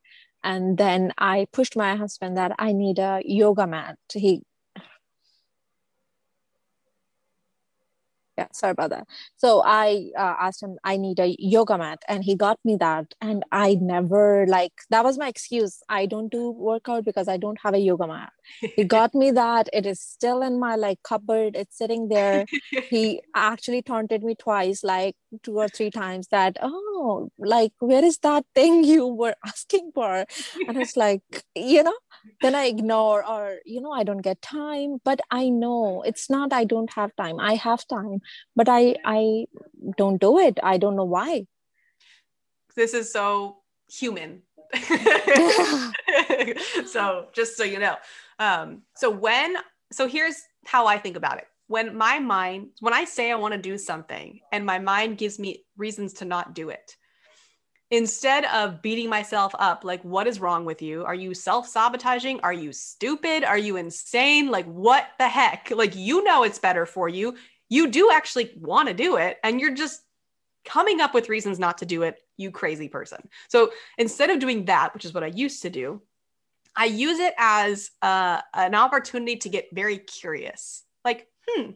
and 0.44 0.78
then 0.78 1.12
i 1.18 1.48
pushed 1.54 1.76
my 1.76 1.96
husband 1.96 2.38
that 2.38 2.52
i 2.60 2.72
need 2.72 3.00
a 3.00 3.22
yoga 3.26 3.68
mat. 3.68 3.98
He 4.14 4.44
yeah 8.38 8.48
sorry 8.54 8.72
about 8.72 8.90
that. 8.92 9.08
So 9.38 9.62
i 9.66 10.10
uh, 10.18 10.36
asked 10.40 10.64
him 10.64 10.78
i 10.84 10.98
need 10.98 11.20
a 11.20 11.36
yoga 11.40 11.78
mat. 11.78 12.00
And 12.08 12.24
he 12.24 12.36
got 12.36 12.60
me 12.64 12.76
that. 12.78 13.14
And 13.22 13.44
i 13.52 13.76
never 13.76 14.46
like 14.48 14.74
that 14.90 15.04
was 15.04 15.18
my 15.18 15.28
excuse. 15.28 15.82
I 15.90 16.06
don't 16.06 16.32
do 16.32 16.52
workout 16.52 17.06
because 17.06 17.28
i 17.28 17.38
don't 17.38 17.60
have 17.64 17.74
a 17.74 17.80
yoga 17.80 18.08
mat. 18.08 18.32
He 18.76 18.84
got 18.98 19.14
me 19.14 19.32
that. 19.32 19.70
It 19.74 19.86
is 19.86 20.00
still 20.02 20.42
in 20.42 20.60
my 20.60 20.76
like 20.76 21.00
cupboard. 21.04 21.56
It's 21.56 21.78
sitting 21.78 22.08
there. 22.10 22.46
He 22.90 23.22
actually 23.36 23.82
taunted 23.82 24.22
me 24.24 24.36
twice 24.36 24.84
like 24.84 25.16
two 25.44 25.58
or 25.58 25.68
three 25.68 25.90
times 25.90 26.28
that 26.30 26.58
oh 26.62 27.30
like 27.38 27.72
where 27.80 28.04
is 28.04 28.18
that 28.20 28.46
thing 28.54 28.84
you 28.94 29.08
were 29.08 29.36
asking 29.46 29.92
for? 29.94 30.26
And 30.68 30.78
it's 30.78 30.98
like 31.06 31.22
you 31.56 31.84
know 31.84 31.94
then 32.42 32.56
i 32.56 32.66
ignore 32.66 33.26
or 33.26 33.58
you 33.66 33.82
know 33.82 33.92
i 33.92 34.04
don't 34.04 34.22
get 34.22 34.42
time 34.42 34.98
but 35.04 35.20
i 35.32 35.50
know 35.50 36.04
it's 36.06 36.30
not 36.30 36.54
i 36.54 36.64
don't 36.64 36.94
have 36.94 37.16
time. 37.16 37.40
I 37.40 37.56
have 37.56 37.88
time 37.88 38.22
but 38.56 38.70
i 38.70 38.96
i 39.06 39.46
don't 39.98 40.20
do 40.22 40.40
it. 40.40 40.60
I 40.62 40.78
don't 40.78 40.96
know 40.96 41.06
why. 41.06 41.48
This 42.76 42.94
is 42.94 43.12
so 43.12 43.58
human. 43.90 44.44
So 46.86 47.28
just 47.34 47.58
so 47.58 47.64
you 47.64 47.80
know. 47.80 47.96
Um 48.40 48.84
so 48.96 49.10
when 49.10 49.56
so 49.92 50.08
here's 50.08 50.36
how 50.66 50.88
i 50.88 50.98
think 50.98 51.16
about 51.18 51.38
it 51.38 51.48
when 51.72 51.96
my 51.96 52.20
mind 52.20 52.68
when 52.80 52.94
i 52.94 53.06
say 53.06 53.32
i 53.32 53.36
want 53.36 53.54
to 53.54 53.70
do 53.70 53.78
something 53.78 54.40
and 54.52 54.66
my 54.66 54.78
mind 54.78 55.18
gives 55.18 55.40
me 55.40 55.64
reasons 55.78 56.14
to 56.14 56.26
not 56.26 56.54
do 56.54 56.70
it 56.70 56.98
instead 57.92 58.46
of 58.46 58.82
beating 58.82 59.10
myself 59.10 59.54
up 59.60 59.84
like 59.84 60.02
what 60.04 60.26
is 60.26 60.40
wrong 60.40 60.64
with 60.64 60.82
you? 60.82 61.04
Are 61.04 61.14
you 61.14 61.34
self-sabotaging? 61.34 62.40
Are 62.42 62.54
you 62.54 62.72
stupid? 62.72 63.44
Are 63.44 63.58
you 63.58 63.76
insane? 63.76 64.50
Like 64.50 64.66
what 64.66 65.10
the 65.20 65.28
heck? 65.28 65.70
Like 65.72 65.94
you 65.96 66.24
know 66.24 66.44
it's 66.44 66.58
better 66.58 66.86
for 66.86 67.10
you. 67.10 67.36
You 67.70 67.92
do 67.92 68.10
actually 68.12 68.52
want 68.58 68.88
to 68.88 68.94
do 68.94 69.18
it 69.18 69.38
and 69.44 69.60
you're 69.60 69.76
just 69.76 70.02
coming 70.64 71.02
up 71.02 71.14
with 71.14 71.30
reasons 71.30 71.60
not 71.60 71.80
to 71.80 71.86
do 71.86 72.04
it 72.04 72.16
you 72.38 72.50
crazy 72.50 72.88
person. 72.88 73.20
So 73.50 73.72
instead 73.98 74.30
of 74.30 74.40
doing 74.40 74.66
that 74.66 74.94
which 74.94 75.06
is 75.06 75.14
what 75.14 75.24
i 75.24 75.28
used 75.28 75.64
to 75.64 75.70
do 75.70 76.02
i 76.76 76.86
use 76.86 77.20
it 77.20 77.34
as 77.38 77.92
uh, 78.02 78.40
an 78.54 78.76
opportunity 78.76 79.36
to 79.36 79.50
get 79.50 79.68
very 79.74 79.98
curious. 79.98 80.84
Like 81.04 81.28
hmm 81.48 81.72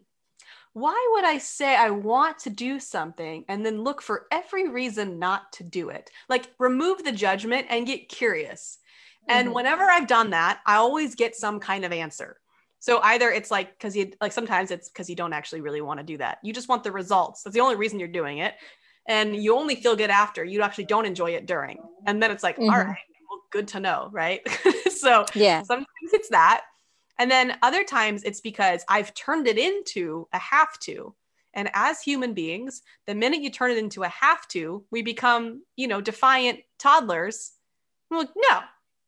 why 0.76 1.10
would 1.14 1.24
I 1.24 1.38
say 1.38 1.74
I 1.74 1.90
want 1.90 2.40
to 2.40 2.50
do 2.50 2.82
something 2.82 3.46
and 3.48 3.66
then 3.66 3.82
look 3.82 4.02
for 4.02 4.26
every 4.30 4.68
reason 4.68 5.20
not 5.20 5.54
to 5.54 5.64
do 5.64 5.88
it? 5.88 6.12
Like 6.28 6.52
remove 6.60 7.02
the 7.02 7.14
judgment 7.14 7.68
and 7.70 7.88
get 7.88 8.10
curious. 8.10 8.78
Mm-hmm. 9.30 9.40
And 9.40 9.54
whenever 9.54 9.84
I've 9.84 10.06
done 10.06 10.32
that, 10.32 10.60
I 10.66 10.76
always 10.76 11.16
get 11.16 11.34
some 11.34 11.62
kind 11.62 11.86
of 11.86 11.94
answer. 11.94 12.42
So 12.80 13.00
either 13.04 13.32
it's 13.32 13.50
like 13.50 13.72
because 13.72 13.96
you 13.96 14.12
like 14.20 14.34
sometimes 14.34 14.70
it's 14.70 14.90
because 14.90 15.10
you 15.10 15.16
don't 15.16 15.32
actually 15.32 15.62
really 15.62 15.80
want 15.80 16.02
to 16.02 16.06
do 16.06 16.18
that. 16.18 16.40
You 16.44 16.52
just 16.52 16.68
want 16.68 16.84
the 16.84 16.92
results. 16.92 17.44
That's 17.44 17.54
the 17.54 17.62
only 17.62 17.78
reason 17.78 17.98
you're 17.98 18.10
doing 18.10 18.40
it. 18.40 18.56
And 19.08 19.34
you 19.34 19.56
only 19.56 19.76
feel 19.76 19.96
good 19.96 20.10
after. 20.10 20.44
You 20.44 20.62
actually 20.62 20.86
don't 20.86 21.06
enjoy 21.06 21.36
it 21.36 21.46
during. 21.46 21.80
And 22.06 22.22
then 22.22 22.32
it's 22.32 22.44
like, 22.44 22.58
mm-hmm. 22.58 22.70
all 22.70 22.80
right, 22.80 22.98
well, 23.30 23.40
good 23.50 23.70
to 23.70 23.80
know, 23.80 24.10
right? 24.12 24.42
so 24.92 25.26
yeah, 25.34 25.64
sometimes 25.64 25.88
it's 26.12 26.28
that. 26.30 26.64
And 27.18 27.32
then 27.32 27.58
other 27.62 27.84
times 27.84 28.24
it's 28.24 28.42
because 28.42 28.84
I've 28.90 29.14
turned 29.14 29.48
it 29.48 29.58
into 29.58 30.28
a 30.34 30.40
have 30.40 30.78
to. 30.80 31.16
And 31.54 31.70
as 31.74 32.02
human 32.02 32.34
beings, 32.34 32.82
the 33.08 33.16
minute 33.16 33.42
you 33.42 33.50
turn 33.50 33.72
it 33.72 33.78
into 33.78 34.04
a 34.04 34.10
have 34.10 34.48
to, 34.50 34.84
we 34.92 35.02
become, 35.02 35.64
you 35.78 35.88
know, 35.88 36.02
defiant 36.02 36.60
toddlers. 36.78 37.54
I'm 38.12 38.18
like, 38.18 38.30
no, 38.36 38.60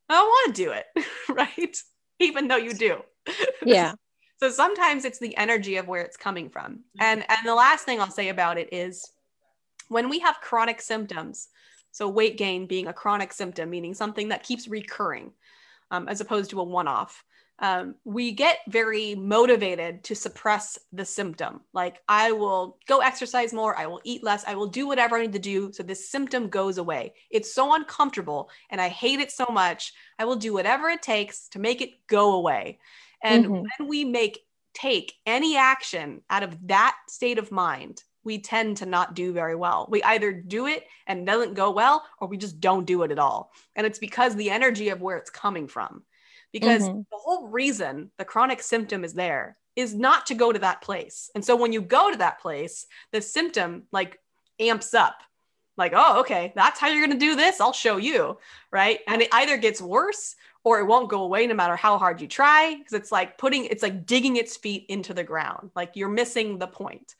I 0.09 0.13
don't 0.13 0.27
want 0.27 0.55
to 0.55 0.63
do 0.63 0.71
it. 0.71 0.85
right. 1.29 1.77
Even 2.19 2.47
though 2.47 2.57
you 2.57 2.73
do. 2.73 3.01
Yeah. 3.65 3.95
so 4.39 4.49
sometimes 4.49 5.03
it's 5.03 5.19
the 5.19 5.35
energy 5.35 5.75
of 5.75 5.89
where 5.89 6.01
it's 6.01 6.15
coming 6.15 6.49
from. 6.49 6.85
And 7.01 7.25
and 7.27 7.39
the 7.45 7.53
last 7.53 7.83
thing 7.83 7.99
I'll 7.99 8.09
say 8.09 8.29
about 8.29 8.57
it 8.57 8.69
is 8.71 9.11
when 9.89 10.07
we 10.07 10.19
have 10.19 10.39
chronic 10.39 10.79
symptoms, 10.79 11.49
so 11.91 12.07
weight 12.07 12.37
gain 12.37 12.65
being 12.65 12.87
a 12.87 12.93
chronic 12.93 13.33
symptom, 13.33 13.69
meaning 13.69 13.93
something 13.93 14.29
that 14.29 14.43
keeps 14.43 14.69
recurring, 14.69 15.33
um, 15.91 16.07
as 16.07 16.21
opposed 16.21 16.51
to 16.51 16.61
a 16.61 16.63
one-off 16.63 17.25
um, 17.59 17.95
we 18.03 18.31
get 18.31 18.59
very 18.67 19.15
motivated 19.15 20.03
to 20.05 20.15
suppress 20.15 20.77
the 20.93 21.05
symptom. 21.05 21.61
Like, 21.73 22.01
I 22.07 22.31
will 22.31 22.77
go 22.87 22.99
exercise 22.99 23.53
more, 23.53 23.77
I 23.77 23.87
will 23.87 24.01
eat 24.03 24.23
less, 24.23 24.43
I 24.45 24.55
will 24.55 24.67
do 24.67 24.87
whatever 24.87 25.17
I 25.17 25.21
need 25.21 25.33
to 25.33 25.39
do 25.39 25.71
so 25.73 25.83
this 25.83 26.09
symptom 26.09 26.49
goes 26.49 26.77
away. 26.77 27.13
It's 27.31 27.53
so 27.53 27.73
uncomfortable 27.73 28.49
and 28.69 28.79
I 28.79 28.89
hate 28.89 29.19
it 29.19 29.31
so 29.31 29.47
much. 29.51 29.93
I 30.19 30.25
will 30.25 30.35
do 30.35 30.53
whatever 30.53 30.89
it 30.89 31.01
takes 31.01 31.49
to 31.49 31.59
make 31.59 31.81
it 31.81 32.05
go 32.07 32.35
away. 32.35 32.79
And 33.23 33.45
mm-hmm. 33.45 33.63
when 33.79 33.89
we 33.89 34.05
make 34.05 34.39
take 34.73 35.15
any 35.25 35.57
action 35.57 36.21
out 36.29 36.43
of 36.43 36.55
that 36.67 36.95
state 37.09 37.39
of 37.39 37.51
mind, 37.51 38.03
we 38.23 38.39
tend 38.39 38.77
to 38.77 38.85
not 38.85 39.15
do 39.15 39.33
very 39.33 39.55
well. 39.55 39.87
We 39.89 40.03
either 40.03 40.31
do 40.31 40.67
it 40.67 40.83
and 41.07 41.25
doesn't 41.25 41.55
go 41.55 41.71
well, 41.71 42.05
or 42.19 42.27
we 42.27 42.37
just 42.37 42.59
don't 42.59 42.85
do 42.85 43.03
it 43.03 43.11
at 43.11 43.17
all. 43.17 43.51
And 43.75 43.87
it's 43.87 43.99
because 43.99 44.35
the 44.35 44.51
energy 44.51 44.89
of 44.89 45.01
where 45.01 45.17
it's 45.17 45.29
coming 45.29 45.67
from 45.67 46.03
because 46.59 46.83
mm-hmm. 46.83 47.01
the 47.11 47.17
whole 47.17 47.47
reason 47.47 48.09
the 48.17 48.25
chronic 48.25 48.63
symptom 48.63 49.03
is 49.03 49.13
there 49.13 49.57
is 49.75 49.93
not 49.93 50.25
to 50.25 50.33
go 50.33 50.51
to 50.51 50.57
that 50.57 50.81
place. 50.81 51.29
And 51.35 51.45
so 51.45 51.55
when 51.55 51.71
you 51.71 51.81
go 51.81 52.11
to 52.11 52.17
that 52.17 52.39
place, 52.39 52.87
the 53.11 53.21
symptom 53.21 53.83
like 53.91 54.19
amps 54.59 54.95
up. 54.95 55.19
Like, 55.77 55.93
oh, 55.95 56.21
okay, 56.21 56.51
that's 56.55 56.79
how 56.79 56.87
you're 56.87 57.05
going 57.05 57.19
to 57.19 57.23
do 57.23 57.35
this. 57.35 57.61
I'll 57.61 57.73
show 57.73 57.97
you. 57.97 58.39
Right. 58.71 59.01
And 59.07 59.21
it 59.21 59.29
either 59.31 59.57
gets 59.57 59.79
worse 59.79 60.35
or 60.63 60.79
it 60.79 60.85
won't 60.85 61.11
go 61.11 61.21
away 61.21 61.45
no 61.45 61.53
matter 61.53 61.75
how 61.75 61.99
hard 61.99 62.19
you 62.19 62.27
try. 62.27 62.75
Cause 62.83 62.93
it's 62.93 63.11
like 63.11 63.37
putting, 63.37 63.65
it's 63.65 63.83
like 63.83 64.07
digging 64.07 64.37
its 64.37 64.57
feet 64.57 64.87
into 64.89 65.13
the 65.13 65.23
ground. 65.23 65.69
Like 65.75 65.91
you're 65.93 66.09
missing 66.09 66.57
the 66.57 66.65
point. 66.65 67.13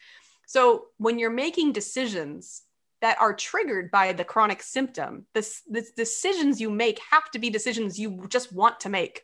So 0.47 0.87
when 0.97 1.19
you're 1.19 1.29
making 1.29 1.73
decisions 1.73 2.63
that 3.01 3.17
are 3.19 3.33
triggered 3.33 3.91
by 3.91 4.13
the 4.13 4.23
chronic 4.23 4.63
symptom. 4.63 5.25
This, 5.33 5.61
the 5.69 5.85
decisions 5.95 6.59
you 6.59 6.69
make 6.69 6.99
have 7.11 7.29
to 7.31 7.39
be 7.39 7.49
decisions 7.49 7.99
you 7.99 8.25
just 8.29 8.51
want 8.51 8.79
to 8.81 8.89
make, 8.89 9.23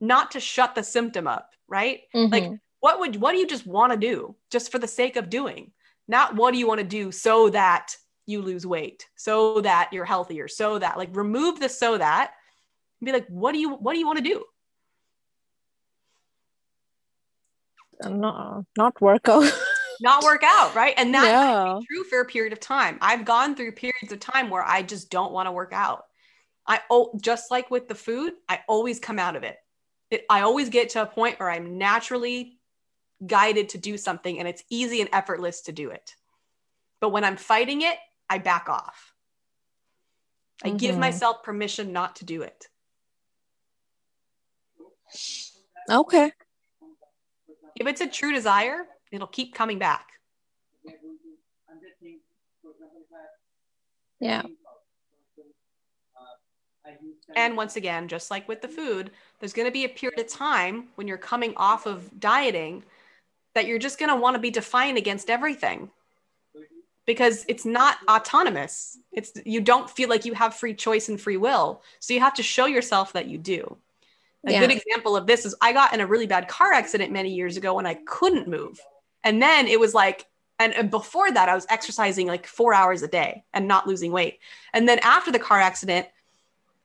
not 0.00 0.32
to 0.32 0.40
shut 0.40 0.74
the 0.74 0.82
symptom 0.82 1.26
up, 1.26 1.50
right? 1.68 2.00
Mm-hmm. 2.14 2.32
Like 2.32 2.60
what 2.80 3.00
would 3.00 3.16
what 3.16 3.32
do 3.32 3.38
you 3.38 3.46
just 3.46 3.66
want 3.66 3.92
to 3.92 3.98
do 3.98 4.36
just 4.50 4.70
for 4.70 4.78
the 4.78 4.88
sake 4.88 5.16
of 5.16 5.30
doing? 5.30 5.72
Not 6.08 6.36
what 6.36 6.52
do 6.52 6.58
you 6.58 6.66
want 6.66 6.80
to 6.80 6.86
do 6.86 7.10
so 7.10 7.50
that 7.50 7.96
you 8.26 8.42
lose 8.42 8.66
weight, 8.66 9.06
so 9.16 9.60
that 9.60 9.90
you're 9.92 10.04
healthier, 10.04 10.48
so 10.48 10.78
that 10.78 10.96
like 10.96 11.14
remove 11.14 11.60
the 11.60 11.68
so 11.68 11.98
that 11.98 12.32
be 13.02 13.12
like 13.12 13.26
what 13.28 13.52
do 13.52 13.58
you 13.58 13.74
what 13.74 13.92
do 13.92 13.98
you 13.98 14.06
want 14.06 14.18
to 14.18 14.24
do? 14.24 14.44
No, 18.04 18.64
Not 18.76 19.00
work 19.00 19.28
out. 19.28 19.50
not 20.00 20.22
work 20.22 20.42
out, 20.44 20.74
right? 20.74 20.94
And 20.96 21.14
that 21.14 21.24
yeah. 21.24 21.78
true 21.90 22.04
for 22.04 22.20
a 22.20 22.24
period 22.26 22.52
of 22.52 22.60
time. 22.60 22.98
I've 23.00 23.24
gone 23.24 23.54
through 23.54 23.72
periods 23.72 24.12
of 24.12 24.20
time 24.20 24.50
where 24.50 24.62
I 24.62 24.82
just 24.82 25.10
don't 25.10 25.32
want 25.32 25.46
to 25.46 25.52
work 25.52 25.72
out. 25.72 26.04
I 26.66 26.80
oh, 26.90 27.18
just 27.22 27.50
like 27.50 27.70
with 27.70 27.88
the 27.88 27.94
food, 27.94 28.32
I 28.48 28.60
always 28.68 28.98
come 28.98 29.18
out 29.18 29.36
of 29.36 29.44
it. 29.44 29.56
It. 30.10 30.24
I 30.30 30.42
always 30.42 30.68
get 30.68 30.90
to 30.90 31.02
a 31.02 31.06
point 31.06 31.40
where 31.40 31.50
I'm 31.50 31.78
naturally 31.78 32.58
guided 33.24 33.70
to 33.70 33.78
do 33.78 33.96
something 33.96 34.38
and 34.38 34.46
it's 34.46 34.62
easy 34.70 35.00
and 35.00 35.10
effortless 35.12 35.62
to 35.62 35.72
do 35.72 35.90
it. 35.90 36.14
But 37.00 37.10
when 37.10 37.24
I'm 37.24 37.36
fighting 37.36 37.82
it, 37.82 37.96
I 38.28 38.38
back 38.38 38.68
off. 38.68 39.14
I 40.64 40.68
mm-hmm. 40.68 40.76
give 40.76 40.98
myself 40.98 41.42
permission 41.42 41.92
not 41.92 42.16
to 42.16 42.24
do 42.24 42.42
it. 42.42 42.66
Okay. 45.90 46.32
If 47.76 47.86
it's 47.86 48.00
a 48.00 48.06
true 48.06 48.32
desire, 48.32 48.86
it'll 49.12 49.26
keep 49.26 49.54
coming 49.54 49.78
back. 49.78 50.08
Yeah. 54.18 54.42
And 57.34 57.56
once 57.56 57.76
again, 57.76 58.08
just 58.08 58.30
like 58.30 58.48
with 58.48 58.62
the 58.62 58.68
food, 58.68 59.10
there's 59.40 59.52
going 59.52 59.66
to 59.66 59.72
be 59.72 59.84
a 59.84 59.88
period 59.88 60.20
of 60.20 60.28
time 60.28 60.88
when 60.94 61.08
you're 61.08 61.18
coming 61.18 61.54
off 61.56 61.86
of 61.86 62.18
dieting 62.18 62.84
that 63.54 63.66
you're 63.66 63.78
just 63.78 63.98
going 63.98 64.10
to 64.10 64.16
want 64.16 64.34
to 64.34 64.40
be 64.40 64.50
defiant 64.50 64.98
against 64.98 65.30
everything 65.30 65.90
because 67.06 67.44
it's 67.48 67.64
not 67.64 67.96
autonomous. 68.08 68.98
It's 69.12 69.32
you 69.46 69.60
don't 69.60 69.88
feel 69.88 70.08
like 70.08 70.24
you 70.24 70.34
have 70.34 70.54
free 70.54 70.74
choice 70.74 71.08
and 71.08 71.20
free 71.20 71.36
will. 71.36 71.82
So 72.00 72.12
you 72.12 72.20
have 72.20 72.34
to 72.34 72.42
show 72.42 72.66
yourself 72.66 73.12
that 73.14 73.28
you 73.28 73.38
do. 73.38 73.76
A 74.46 74.52
yeah. 74.52 74.60
good 74.60 74.70
example 74.70 75.16
of 75.16 75.26
this 75.26 75.46
is 75.46 75.54
I 75.60 75.72
got 75.72 75.94
in 75.94 76.00
a 76.00 76.06
really 76.06 76.26
bad 76.26 76.48
car 76.48 76.72
accident 76.72 77.12
many 77.12 77.30
years 77.32 77.56
ago 77.56 77.74
when 77.74 77.86
I 77.86 77.94
couldn't 77.94 78.48
move. 78.48 78.80
And 79.24 79.40
then 79.40 79.66
it 79.66 79.80
was 79.80 79.94
like 79.94 80.26
and, 80.58 80.74
and 80.74 80.90
before 80.90 81.30
that 81.30 81.48
I 81.48 81.54
was 81.54 81.66
exercising 81.68 82.26
like 82.26 82.46
4 82.46 82.72
hours 82.72 83.02
a 83.02 83.08
day 83.08 83.44
and 83.52 83.68
not 83.68 83.86
losing 83.86 84.12
weight. 84.12 84.38
And 84.72 84.88
then 84.88 84.98
after 85.00 85.30
the 85.30 85.38
car 85.38 85.60
accident 85.60 86.06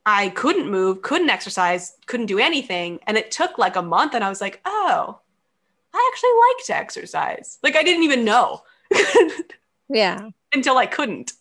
I 0.05 0.29
couldn't 0.29 0.69
move, 0.69 1.01
couldn't 1.01 1.29
exercise, 1.29 1.97
couldn't 2.07 2.25
do 2.25 2.39
anything. 2.39 2.99
And 3.05 3.17
it 3.17 3.31
took 3.31 3.57
like 3.57 3.75
a 3.75 3.81
month. 3.81 4.15
And 4.15 4.23
I 4.23 4.29
was 4.29 4.41
like, 4.41 4.61
oh, 4.65 5.19
I 5.93 6.11
actually 6.11 6.29
like 6.47 6.65
to 6.67 6.75
exercise. 6.75 7.59
Like 7.61 7.75
I 7.75 7.83
didn't 7.83 8.03
even 8.03 8.25
know. 8.25 8.63
yeah. 9.89 10.29
Until 10.53 10.77
I 10.77 10.85
couldn't. 10.85 11.33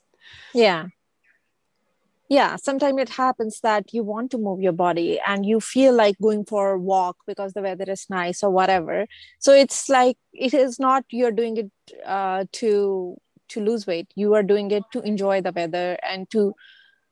Yeah. 0.55 0.89
Yeah. 2.29 2.57
Sometimes 2.57 3.01
it 3.01 3.09
happens 3.09 3.61
that 3.61 3.95
you 3.95 4.05
want 4.05 4.31
to 4.33 4.39
move 4.39 4.61
your 4.61 4.73
body 4.73 5.19
and 5.27 5.45
you 5.47 5.59
feel 5.61 5.95
like 5.95 6.17
going 6.21 6.45
for 6.45 6.73
a 6.73 6.79
walk 6.79 7.17
because 7.27 7.55
the 7.55 7.63
weather 7.63 7.91
is 7.91 8.07
nice 8.09 8.43
or 8.43 8.51
whatever. 8.51 9.07
So 9.39 9.53
it's 9.53 9.89
like 9.89 10.17
it 10.33 10.55
is 10.55 10.79
not 10.79 11.05
you're 11.11 11.33
doing 11.33 11.57
it 11.57 11.71
uh, 12.05 12.45
to 12.53 13.17
to 13.49 13.61
lose 13.61 13.87
weight. 13.87 14.13
You 14.15 14.35
are 14.35 14.45
doing 14.45 14.71
it 14.71 14.85
to 14.93 15.01
enjoy 15.01 15.41
the 15.41 15.53
weather 15.53 15.99
and 16.03 16.31
to 16.31 16.55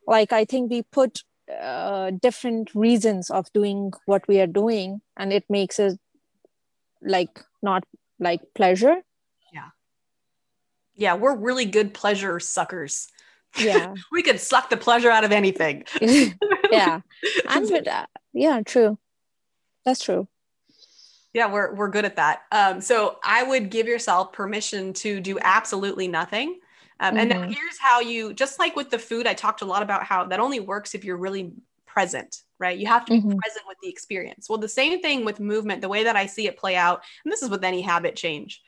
like 0.06 0.32
I 0.32 0.44
think 0.44 0.70
we 0.70 0.82
put 0.82 1.24
uh, 1.50 2.10
different 2.10 2.74
reasons 2.74 3.30
of 3.30 3.52
doing 3.52 3.92
what 4.06 4.26
we 4.28 4.40
are 4.40 4.46
doing 4.46 5.00
and 5.16 5.32
it 5.32 5.44
makes 5.48 5.78
it 5.78 5.98
like 7.02 7.44
not 7.62 7.84
like 8.18 8.40
pleasure. 8.54 8.96
Yeah. 9.52 9.70
Yeah 10.94 11.14
we're 11.14 11.36
really 11.36 11.64
good 11.64 11.94
pleasure 11.94 12.38
suckers. 12.40 13.08
Yeah. 13.58 13.94
We 14.12 14.22
could 14.22 14.40
suck 14.40 14.70
the 14.70 14.76
pleasure 14.76 15.10
out 15.10 15.24
of 15.24 15.32
anything. 15.32 15.84
Yeah. 16.70 17.00
And 17.48 17.88
uh, 17.88 18.06
yeah 18.34 18.60
true. 18.64 18.98
That's 19.84 20.02
true. 20.02 20.28
Yeah 21.32 21.50
we're, 21.50 21.74
we're 21.74 21.88
good 21.88 22.04
at 22.04 22.16
that. 22.16 22.42
Um, 22.52 22.80
so 22.80 23.18
i 23.24 23.42
would 23.42 23.70
give 23.70 23.86
yourself 23.86 24.32
permission 24.32 24.92
to 24.94 25.20
do 25.20 25.38
absolutely 25.40 26.08
nothing 26.08 26.58
um, 27.00 27.14
mm-hmm. 27.14 27.32
And 27.32 27.54
here's 27.54 27.78
how 27.78 28.00
you, 28.00 28.32
just 28.34 28.58
like 28.58 28.74
with 28.76 28.90
the 28.90 28.98
food, 28.98 29.26
I 29.26 29.34
talked 29.34 29.62
a 29.62 29.66
lot 29.66 29.82
about 29.82 30.04
how 30.04 30.24
that 30.24 30.40
only 30.40 30.60
works 30.60 30.94
if 30.94 31.04
you're 31.04 31.16
really 31.16 31.52
present, 31.86 32.42
right? 32.58 32.76
You 32.76 32.86
have 32.86 33.04
to 33.06 33.12
be 33.12 33.18
mm-hmm. 33.18 33.38
present 33.38 33.64
with 33.66 33.78
the 33.82 33.88
experience. 33.88 34.48
Well, 34.48 34.58
the 34.58 34.68
same 34.68 35.00
thing 35.00 35.24
with 35.24 35.40
movement, 35.40 35.80
the 35.80 35.88
way 35.88 36.04
that 36.04 36.16
I 36.16 36.26
see 36.26 36.46
it 36.46 36.56
play 36.56 36.76
out, 36.76 37.02
and 37.24 37.32
this 37.32 37.42
is 37.42 37.50
with 37.50 37.64
any 37.64 37.82
habit 37.82 38.16
change. 38.16 38.62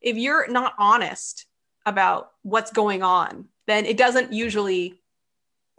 If 0.00 0.16
you're 0.16 0.48
not 0.48 0.74
honest 0.78 1.46
about 1.86 2.32
what's 2.42 2.72
going 2.72 3.02
on, 3.02 3.46
then 3.66 3.86
it 3.86 3.96
doesn't 3.96 4.32
usually 4.32 5.00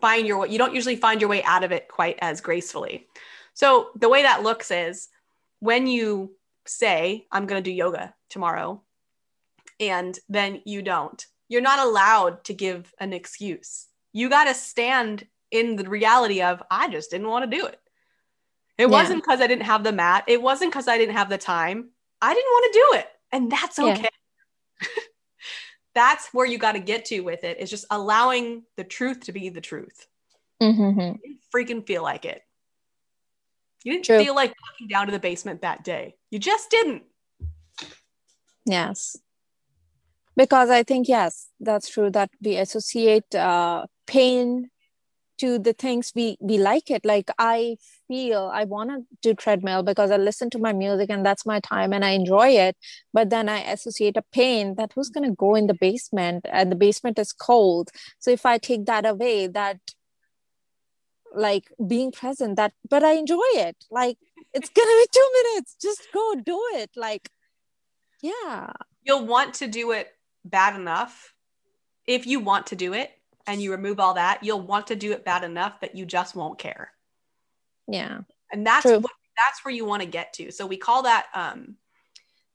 find 0.01 0.27
your 0.27 0.39
way, 0.39 0.49
you 0.49 0.57
don't 0.57 0.75
usually 0.75 0.95
find 0.95 1.21
your 1.21 1.29
way 1.29 1.43
out 1.43 1.63
of 1.63 1.71
it 1.71 1.87
quite 1.87 2.17
as 2.21 2.41
gracefully. 2.41 3.07
So 3.53 3.89
the 3.95 4.09
way 4.09 4.23
that 4.23 4.43
looks 4.43 4.71
is 4.71 5.09
when 5.59 5.87
you 5.87 6.35
say, 6.65 7.25
I'm 7.31 7.45
going 7.45 7.63
to 7.63 7.69
do 7.69 7.73
yoga 7.73 8.13
tomorrow, 8.29 8.81
and 9.79 10.17
then 10.29 10.61
you 10.65 10.81
don't 10.81 11.25
you're 11.54 11.62
not 11.62 11.78
allowed 11.78 12.43
to 12.45 12.54
give 12.56 12.91
an 12.99 13.14
excuse. 13.14 13.86
You 14.12 14.28
got 14.28 14.45
to 14.45 14.56
stand 14.56 15.28
in 15.51 15.76
the 15.76 15.88
reality 15.88 16.41
of, 16.41 16.64
I 16.72 16.89
just 16.89 17.12
didn't 17.12 17.28
want 17.28 17.49
to 17.49 17.58
do 17.58 17.68
it. 17.68 17.80
It 18.80 18.86
yeah. 18.86 18.88
wasn't 18.88 19.24
because 19.24 19.39
I 19.39 19.45
didn't 19.45 19.66
have 19.66 19.84
the 19.84 19.91
mat. 19.91 20.24
It 20.26 20.41
wasn't 20.41 20.72
because 20.72 20.88
I 20.88 20.97
didn't 20.97 21.16
have 21.16 21.30
the 21.30 21.38
time. 21.38 21.91
I 22.20 22.34
didn't 22.34 22.49
want 22.49 22.74
to 22.74 22.80
do 22.80 22.97
it. 22.97 23.08
And 23.32 23.51
that's 23.51 23.78
okay. 23.78 24.10
Yeah. 24.82 24.88
that's 25.93 26.34
where 26.34 26.47
you 26.47 26.58
got 26.58 26.72
to 26.72 26.80
get 26.80 27.06
to 27.06 27.20
with 27.20 27.43
it 27.43 27.60
is 27.60 27.70
just 27.70 27.86
allowing 27.91 28.64
the 28.76 28.84
truth 28.84 29.20
to 29.26 29.32
be 29.32 29.49
the 29.49 29.62
truth. 29.62 30.08
Mm-hmm. 30.60 31.18
freaking 31.56 31.86
feel 31.86 32.01
like 32.01 32.26
it. 32.26 32.41
You 33.84 33.91
didn't 33.91 34.06
True. 34.06 34.24
feel 34.24 34.34
like 34.34 34.56
walking 34.72 34.88
down 34.88 35.06
to 35.06 35.12
the 35.12 35.20
basement 35.20 35.62
that 35.62 35.84
day. 35.84 36.16
You 36.32 36.39
just 36.39 36.72
didn't. 36.72 37.04
Yes 38.66 39.18
because 40.36 40.69
i 40.69 40.84
think 40.84 41.07
yes 41.07 41.49
that's 41.59 41.89
true 41.89 42.09
that 42.09 42.29
we 42.41 42.57
associate 42.57 43.36
uh, 43.36 43.86
pain 44.07 44.69
to 45.39 45.59
the 45.59 45.73
things 45.73 46.11
we 46.15 46.38
we 46.39 46.57
like 46.57 46.89
it. 46.89 47.03
Like 47.03 47.29
i 47.38 47.77
feel 48.07 48.49
i 48.53 48.63
want 48.63 48.89
to 48.91 48.99
do 49.21 49.34
treadmill 49.34 49.84
because 49.84 50.11
i 50.11 50.17
listen 50.17 50.49
to 50.51 50.59
my 50.59 50.73
music 50.73 51.09
and 51.09 51.25
that's 51.25 51.45
my 51.45 51.59
time 51.59 51.93
and 51.93 52.05
i 52.05 52.11
enjoy 52.11 52.49
it. 52.49 52.77
But 53.13 53.29
then 53.29 53.49
i 53.49 53.59
associate 53.59 54.17
a 54.17 54.23
pain 54.31 54.75
that 54.75 54.91
who's 54.93 55.09
going 55.09 55.29
to 55.29 55.36
go 55.36 55.55
in 55.55 55.67
the 55.67 55.73
basement 55.73 56.45
and 56.51 56.71
the 56.71 56.75
basement 56.75 57.19
is 57.19 57.34
cold. 57.34 57.89
So 58.19 58.31
if 58.31 58.45
i 58.45 58.57
take 58.57 58.86
that 58.86 59.05
away 59.05 59.47
that 59.47 59.79
like 61.36 61.71
being 61.88 62.11
present 62.11 62.55
that 62.57 62.73
but 62.89 63.03
i 63.03 63.13
enjoy 63.13 63.51
it. 63.67 63.75
Like 63.91 64.17
it's 64.53 64.69
gonna 64.69 64.97
be 65.01 65.07
two 65.11 65.29
minutes. 65.41 65.75
Just 65.81 66.07
go 66.13 66.36
do 66.36 66.61
it. 66.75 66.91
Like 66.95 67.29
yeah. 68.21 68.71
You'll 69.01 69.25
want 69.25 69.55
to 69.55 69.67
do 69.67 69.91
it 69.91 70.13
bad 70.45 70.75
enough 70.75 71.33
if 72.05 72.27
you 72.27 72.39
want 72.39 72.67
to 72.67 72.75
do 72.75 72.93
it 72.93 73.11
and 73.47 73.61
you 73.61 73.71
remove 73.71 73.99
all 73.99 74.15
that 74.15 74.43
you'll 74.43 74.61
want 74.61 74.87
to 74.87 74.95
do 74.95 75.11
it 75.11 75.25
bad 75.25 75.43
enough 75.43 75.79
that 75.81 75.95
you 75.95 76.05
just 76.05 76.35
won't 76.35 76.59
care 76.59 76.91
yeah 77.87 78.19
and 78.51 78.65
that's 78.65 78.83
True. 78.83 78.99
what 78.99 79.11
that's 79.37 79.63
where 79.63 79.73
you 79.73 79.85
want 79.85 80.01
to 80.01 80.07
get 80.07 80.33
to 80.33 80.51
so 80.51 80.65
we 80.65 80.77
call 80.77 81.03
that 81.03 81.27
um 81.33 81.75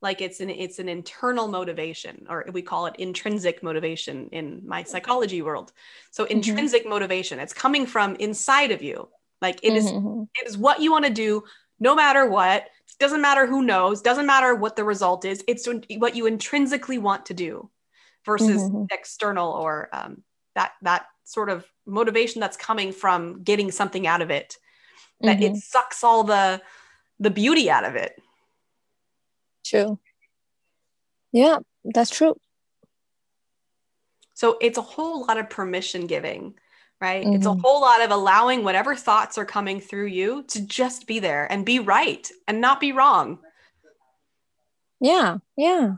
like 0.00 0.20
it's 0.20 0.40
an 0.40 0.50
it's 0.50 0.78
an 0.78 0.88
internal 0.88 1.48
motivation 1.48 2.26
or 2.28 2.46
we 2.52 2.62
call 2.62 2.86
it 2.86 2.96
intrinsic 2.96 3.62
motivation 3.62 4.28
in 4.30 4.62
my 4.64 4.82
psychology 4.82 5.42
world 5.42 5.72
so 6.10 6.24
mm-hmm. 6.24 6.36
intrinsic 6.36 6.82
mm-hmm. 6.82 6.90
motivation 6.90 7.38
it's 7.38 7.52
coming 7.52 7.86
from 7.86 8.14
inside 8.16 8.70
of 8.70 8.82
you 8.82 9.08
like 9.42 9.60
it 9.62 9.72
mm-hmm. 9.72 10.22
is, 10.22 10.28
it 10.40 10.48
is 10.48 10.58
what 10.58 10.80
you 10.80 10.90
want 10.90 11.04
to 11.04 11.12
do 11.12 11.42
no 11.80 11.94
matter 11.94 12.26
what 12.26 12.68
doesn't 12.98 13.20
matter 13.20 13.46
who 13.46 13.62
knows 13.62 14.02
doesn't 14.02 14.26
matter 14.26 14.54
what 14.54 14.76
the 14.76 14.84
result 14.84 15.24
is 15.24 15.42
it's 15.46 15.68
what 15.96 16.16
you 16.16 16.26
intrinsically 16.26 16.98
want 16.98 17.26
to 17.26 17.34
do 17.34 17.68
versus 18.28 18.62
mm-hmm. 18.62 18.84
external 18.92 19.50
or 19.50 19.88
um, 19.92 20.22
that 20.54 20.72
that 20.82 21.06
sort 21.24 21.48
of 21.48 21.64
motivation 21.86 22.40
that's 22.40 22.56
coming 22.56 22.92
from 22.92 23.42
getting 23.42 23.70
something 23.70 24.06
out 24.06 24.22
of 24.22 24.30
it 24.30 24.56
that 25.22 25.38
mm-hmm. 25.38 25.54
it 25.54 25.56
sucks 25.56 26.04
all 26.04 26.22
the 26.22 26.60
the 27.18 27.30
beauty 27.30 27.70
out 27.70 27.84
of 27.84 27.96
it 27.96 28.20
true 29.64 29.98
yeah 31.32 31.58
that's 31.84 32.10
true 32.10 32.36
so 34.34 34.58
it's 34.60 34.78
a 34.78 34.82
whole 34.82 35.26
lot 35.26 35.38
of 35.38 35.48
permission 35.48 36.06
giving 36.06 36.54
right 37.00 37.24
mm-hmm. 37.24 37.34
it's 37.34 37.46
a 37.46 37.48
mm-hmm. 37.48 37.60
whole 37.60 37.80
lot 37.80 38.02
of 38.02 38.10
allowing 38.10 38.62
whatever 38.62 38.94
thoughts 38.94 39.38
are 39.38 39.46
coming 39.46 39.80
through 39.80 40.06
you 40.06 40.44
to 40.44 40.60
just 40.66 41.06
be 41.06 41.18
there 41.18 41.50
and 41.50 41.64
be 41.64 41.78
right 41.78 42.30
and 42.46 42.60
not 42.60 42.78
be 42.78 42.92
wrong 42.92 43.38
yeah 45.00 45.38
yeah 45.56 45.94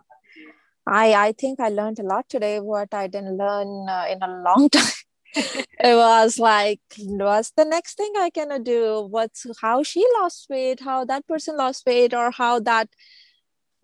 I 0.87 1.14
I 1.14 1.33
think 1.33 1.61
I 1.61 1.68
learned 1.68 1.99
a 1.99 2.03
lot 2.03 2.28
today. 2.28 2.61
What 2.61 2.93
I 2.95 3.07
didn't 3.07 3.37
learn 3.37 3.89
uh, 3.89 4.07
in 4.11 4.22
a 4.22 4.43
long 4.43 4.68
time. 4.72 4.93
it 5.35 5.97
was 5.97 6.39
like, 6.39 6.81
what's 6.99 7.53
the 7.53 7.64
next 7.64 7.97
thing 7.97 8.12
I 8.18 8.31
can 8.31 8.62
do? 8.62 9.07
What's 9.09 9.47
how 9.61 9.83
she 9.83 10.05
lost 10.20 10.47
weight? 10.51 10.81
How 10.81 11.05
that 11.05 11.26
person 11.26 11.57
lost 11.57 11.87
weight? 11.87 12.14
Or 12.14 12.31
how 12.31 12.61
that 12.61 12.89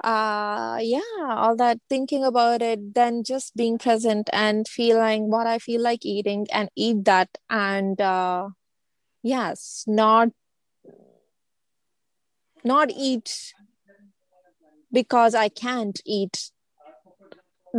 uh 0.05 0.79
yeah 0.83 1.01
all 1.27 1.57
that 1.57 1.79
thinking 1.89 2.23
about 2.23 2.61
it 2.61 2.95
then 2.95 3.25
just 3.25 3.57
being 3.57 3.79
present 3.79 4.29
and 4.33 4.69
feeling 4.69 5.31
what 5.31 5.47
i 5.47 5.59
feel 5.59 5.81
like 5.81 6.05
eating 6.05 6.47
and 6.53 6.69
eat 6.77 7.05
that 7.07 7.29
and 7.49 7.99
uh 8.01 8.47
yes 9.23 9.85
not 9.87 10.31
not 12.65 12.91
eat 12.91 13.55
because 14.93 15.35
i 15.35 15.49
can't 15.49 16.01
eat 16.05 16.51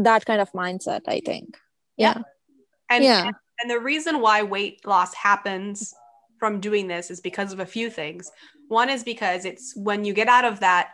that 0.04 0.26
kind 0.26 0.41
of 0.41 0.52
mindset 0.52 1.02
i 1.08 1.20
think. 1.20 1.58
Yeah, 1.98 2.22
and 2.89 3.04
yeah. 3.04 3.32
and 3.62 3.72
the 3.72 3.80
reason 3.80 4.22
why 4.22 4.43
weight 4.43 4.86
loss 4.86 5.14
happens 5.14 5.93
from 6.39 6.60
doing 6.60 6.88
this 6.88 7.10
is 7.10 7.20
because 7.20 7.52
of 7.52 7.60
a 7.60 7.66
few 7.66 7.89
things. 7.89 8.32
One 8.68 8.89
is 8.89 9.04
because 9.04 9.45
it's 9.45 9.76
when 9.76 10.06
you 10.06 10.14
get 10.14 10.28
out 10.28 10.45
of 10.45 10.60
that 10.60 10.93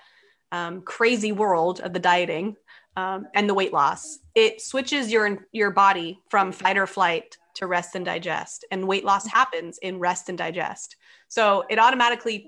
um, 0.52 0.82
crazy 0.82 1.32
world 1.32 1.82
of 1.82 1.92
the 1.92 2.00
dieting 2.00 2.56
um, 2.96 3.28
and 3.34 3.50
the 3.50 3.54
weight 3.54 3.74
loss 3.74 4.20
it 4.36 4.62
switches 4.62 5.12
your 5.12 5.46
your 5.52 5.72
body 5.72 6.20
from 6.30 6.52
fight 6.52 6.78
or 6.78 6.88
flight 6.88 7.38
to 7.56 7.68
rest 7.68 7.96
and 7.96 8.06
digest. 8.06 8.66
And 8.72 8.88
weight 8.88 9.06
loss 9.06 9.28
happens 9.28 9.78
in 9.82 10.00
rest 10.00 10.30
and 10.30 10.38
digest. 10.38 10.96
So 11.28 11.66
it 11.70 11.80
automatically 11.80 12.48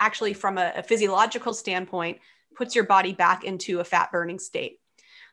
actually 0.00 0.32
from 0.32 0.58
a, 0.58 0.72
a 0.76 0.82
physiological 0.82 1.52
standpoint 1.52 2.18
puts 2.56 2.74
your 2.74 2.84
body 2.84 3.12
back 3.12 3.44
into 3.44 3.80
a 3.80 3.84
fat 3.84 4.10
burning 4.10 4.38
state 4.38 4.80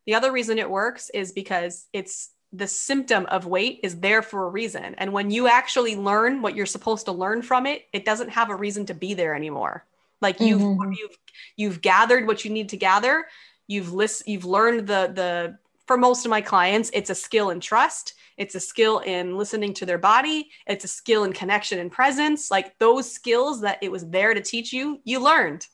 the 0.06 0.16
other 0.16 0.32
reason 0.32 0.60
it 0.60 0.70
works 0.70 1.10
is 1.10 1.32
because 1.32 1.88
it's 1.93 2.32
the 2.53 2.68
symptom 2.68 3.26
of 3.26 3.45
weight 3.45 3.80
is 3.84 3.99
there 3.99 4.22
for 4.22 4.45
a 4.45 4.49
reason. 4.49 4.95
And 4.97 5.12
when 5.12 5.32
you 5.32 5.47
actually 5.47 5.95
learn 5.95 6.41
what 6.41 6.56
you're 6.56 6.66
supposed 6.66 7.06
to 7.06 7.12
learn 7.12 7.41
from 7.41 7.66
it, 7.66 7.84
it 7.91 8.06
doesn't 8.06 8.30
have 8.30 8.49
a 8.49 8.56
reason 8.56 8.86
to 8.86 8.93
be 8.93 9.14
there 9.14 9.36
anymore. 9.36 9.86
Like 10.22 10.39
you've 10.39 10.62
mm-hmm. 10.62 10.91
you've 10.93 11.18
you've 11.58 11.82
gathered 11.82 12.28
what 12.28 12.45
you 12.45 12.51
need 12.51 12.70
to 12.70 12.78
gather. 12.78 13.26
You've 13.68 13.93
list 13.93 14.28
you've 14.28 14.45
learned 14.45 14.88
the 14.88 15.12
the 15.14 15.58
for 15.86 15.97
most 15.97 16.26
of 16.26 16.30
my 16.30 16.41
clients, 16.41 16.89
it's 16.93 17.10
a 17.10 17.16
skill 17.16 17.51
in 17.51 17.60
trust. 17.60 18.16
It's 18.38 18.56
a 18.56 18.60
skill 18.60 18.99
in 18.99 19.38
listening 19.38 19.74
to 19.76 19.86
their 19.86 19.97
body. 19.97 20.49
It's 20.68 20.84
a 20.84 20.89
skill 20.89 21.24
in 21.24 21.34
connection 21.34 21.80
and 21.80 21.91
presence. 21.91 22.51
Like 22.51 22.78
those 22.80 23.12
skills 23.12 23.62
that 23.62 23.80
it 23.82 23.91
was 23.91 24.08
there 24.10 24.34
to 24.34 24.41
teach 24.41 24.74
you, 24.74 24.99
you 25.03 25.20
learned. 25.20 25.68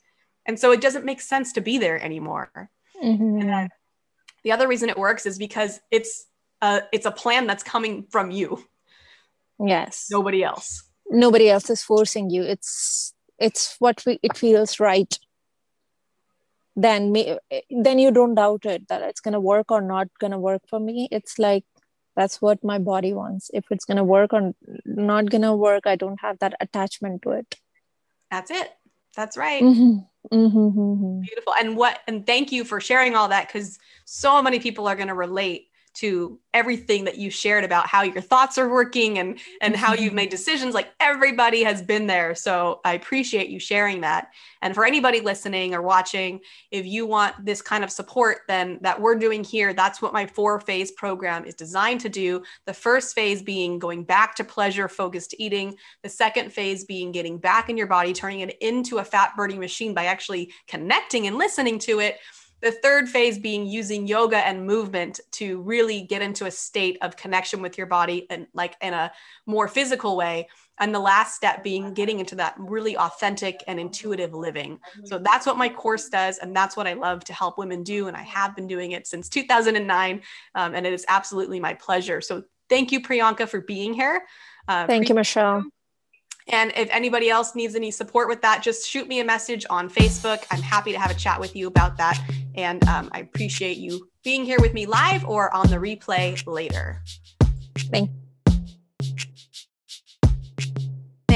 And 0.46 0.60
so 0.60 0.72
it 0.72 0.82
doesn't 0.82 1.06
make 1.06 1.22
sense 1.22 1.54
to 1.54 1.62
be 1.62 1.78
there 1.78 2.02
anymore. 2.02 2.70
Mm-hmm. 3.02 3.68
The 4.44 4.52
other 4.52 4.68
reason 4.68 4.90
it 4.90 4.98
works 4.98 5.26
is 5.26 5.38
because 5.38 5.80
it's 5.92 6.26
a, 6.62 6.82
it's 6.92 7.06
a 7.06 7.12
plan 7.12 7.48
that's 7.48 7.64
coming 7.64 8.06
from 8.10 8.32
you. 8.32 8.64
Yes. 9.60 10.08
Nobody 10.12 10.44
else. 10.44 10.84
Nobody 11.10 11.50
else 11.50 11.70
is 11.70 11.84
forcing 11.84 12.30
you. 12.30 12.44
It's 12.44 13.14
it's 13.38 13.76
what 13.80 14.04
we, 14.06 14.20
it 14.22 14.38
feels 14.38 14.80
right 14.80 15.18
then 16.76 17.12
me, 17.12 17.38
then 17.70 18.00
you 18.00 18.12
don't 18.12 18.36
doubt 18.36 18.66
it 18.66 18.88
that 18.88 19.02
it's 19.02 19.20
going 19.20 19.34
to 19.34 19.40
work 19.40 19.72
or 19.72 19.82
not 19.82 20.08
going 20.20 20.32
to 20.32 20.40
work 20.40 20.62
for 20.70 20.80
me 20.80 21.08
it's 21.12 21.38
like 21.38 21.66
that's 22.16 22.42
what 22.42 22.64
my 22.64 22.78
body 22.78 23.14
wants 23.14 23.50
if 23.54 23.66
it's 23.72 23.86
going 23.86 23.98
to 23.98 24.04
work 24.04 24.34
or 24.34 24.54
not 24.86 25.30
going 25.30 25.42
to 25.42 25.54
work 25.54 25.86
i 25.86 25.96
don't 25.96 26.22
have 26.22 26.40
that 26.40 26.54
attachment 26.62 27.22
to 27.22 27.32
it 27.32 27.56
that's 28.30 28.52
it 28.52 28.70
that's 29.16 29.38
right 29.38 29.64
mm-hmm. 29.64 30.00
Mm-hmm. 30.32 30.58
mm-hmm. 30.58 31.22
beautiful 31.22 31.54
and 31.60 31.76
what 31.76 32.00
and 32.08 32.26
thank 32.26 32.52
you 32.52 32.64
for 32.64 32.80
sharing 32.80 33.16
all 33.16 33.28
that 33.30 33.48
because 33.48 33.80
so 34.06 34.42
many 34.42 34.60
people 34.60 34.88
are 34.88 34.96
going 34.96 35.08
to 35.08 35.16
relate 35.16 35.71
to 35.94 36.40
everything 36.54 37.06
that 37.06 37.18
you 37.18 37.30
shared 37.30 37.64
about 37.64 37.88
how 37.88 38.02
your 38.02 38.22
thoughts 38.22 38.58
are 38.58 38.70
working 38.70 39.20
and 39.20 39.40
and 39.62 39.76
how 39.76 39.94
you've 39.94 40.08
mm-hmm. 40.08 40.18
made 40.18 40.30
decisions 40.30 40.74
like 40.74 40.90
everybody 41.00 41.64
has 41.64 41.82
been 41.82 42.08
there. 42.08 42.36
So 42.36 42.82
i 42.86 42.94
appreciate 42.94 43.50
you 43.50 43.60
sharing 43.60 44.02
that. 44.02 44.30
And 44.62 44.74
for 44.74 44.86
anybody 44.86 45.22
listening 45.22 45.74
or 45.74 45.82
watching 45.82 46.40
if 46.72 46.86
you 46.86 47.06
want 47.06 47.46
this 47.46 47.62
kind 47.62 47.84
of 47.84 47.92
support 47.92 48.40
then 48.48 48.80
that 48.82 49.00
we're 49.00 49.16
doing 49.16 49.44
here 49.44 49.74
that's 49.74 50.02
what 50.02 50.14
my 50.14 50.26
four 50.26 50.60
phase 50.60 50.92
program 50.92 51.46
is 51.46 51.56
designed 51.56 52.02
to 52.02 52.10
do. 52.10 52.44
The 52.66 52.74
first 52.74 53.16
phase 53.16 53.42
being 53.42 53.80
going 53.80 54.04
back 54.04 54.36
to 54.36 54.44
pleasure 54.44 54.88
focused 54.88 55.36
eating. 55.38 55.76
The 56.04 56.10
second 56.10 56.54
phase 56.54 56.86
being 56.86 57.12
getting 57.12 57.38
back 57.38 57.70
in 57.70 57.78
your 57.78 57.88
body 57.88 58.14
turning 58.14 58.42
it 58.42 58.58
into 58.62 59.00
a 59.00 59.04
fat 59.04 59.34
burning 59.36 59.60
machine 59.60 59.94
by 59.94 60.06
actually 60.06 60.52
connecting 60.68 61.28
and 61.28 61.38
listening 61.38 61.80
to 61.80 62.00
it 62.00 62.18
the 62.62 62.72
third 62.72 63.10
phase 63.10 63.40
being 63.40 63.66
using 63.66 64.08
yoga 64.08 64.38
and 64.38 64.66
movement 64.66 65.20
to 65.32 65.62
really 65.62 66.02
get 66.02 66.22
into 66.22 66.46
a 66.46 66.52
state 66.52 66.98
of 67.02 67.18
connection 67.18 67.62
with 67.62 67.78
your 67.78 67.88
body 67.88 68.28
and 68.30 68.48
like 68.54 68.76
in 68.82 68.94
a 68.94 69.12
more 69.46 69.68
physical 69.68 70.16
way. 70.16 70.48
And 70.80 70.96
the 70.96 71.00
last 71.00 71.36
step 71.36 71.64
being 71.64 71.94
getting 71.94 72.20
into 72.20 72.36
that 72.36 72.56
really 72.58 72.98
authentic 72.98 73.64
and 73.68 73.80
intuitive 73.80 74.34
living. 74.34 74.80
So 75.06 75.20
that's 75.20 75.46
what 75.46 75.58
my 75.58 75.70
course 75.70 76.10
does 76.10 76.40
and 76.40 76.56
that's 76.56 76.76
what 76.76 76.88
i 76.88 76.94
love 76.94 77.24
to 77.26 77.34
help 77.34 77.58
women 77.58 77.84
do 77.84 78.08
and 78.08 78.18
i 78.18 78.24
have 78.24 78.56
been 78.56 78.68
doing 78.68 78.92
it 78.92 79.06
since 79.06 79.30
2009 79.30 80.22
um, 80.56 80.76
and 80.76 80.86
it 80.86 80.94
is 80.94 81.06
absolutely 81.08 81.60
my 81.60 81.74
pleasure. 81.74 82.22
So 82.22 82.44
thank 82.70 82.92
you 82.92 83.02
priyanka 83.02 83.48
for 83.48 83.62
being 83.62 83.94
here. 83.94 84.24
Uh, 84.68 84.88
thank 84.88 85.10
you 85.10 85.16
michelle 85.16 85.64
and 86.52 86.72
if 86.76 86.90
anybody 86.92 87.30
else 87.30 87.56
needs 87.56 87.76
any 87.76 87.92
support 87.92 88.28
with 88.28 88.42
that, 88.42 88.62
just 88.62 88.88
shoot 88.88 89.08
me 89.08 89.20
a 89.20 89.26
message 89.26 89.66
on 89.70 89.90
Facebook. 89.90 90.44
I'm 90.52 90.62
happy 90.62 90.92
to 90.92 91.00
have 91.00 91.12
a 91.12 91.16
chat 91.16 91.40
with 91.40 91.56
you 91.56 91.68
about 91.68 91.98
that. 91.98 92.20
And 92.56 92.86
um, 92.88 93.10
I 93.14 93.20
appreciate 93.20 93.78
you 93.78 94.10
being 94.24 94.46
here 94.46 94.60
with 94.60 94.74
me 94.74 94.86
live 94.86 95.26
or 95.26 95.54
on 95.56 95.70
the 95.70 95.78
replay 95.78 96.46
later. 96.46 97.02
Thank 97.78 98.12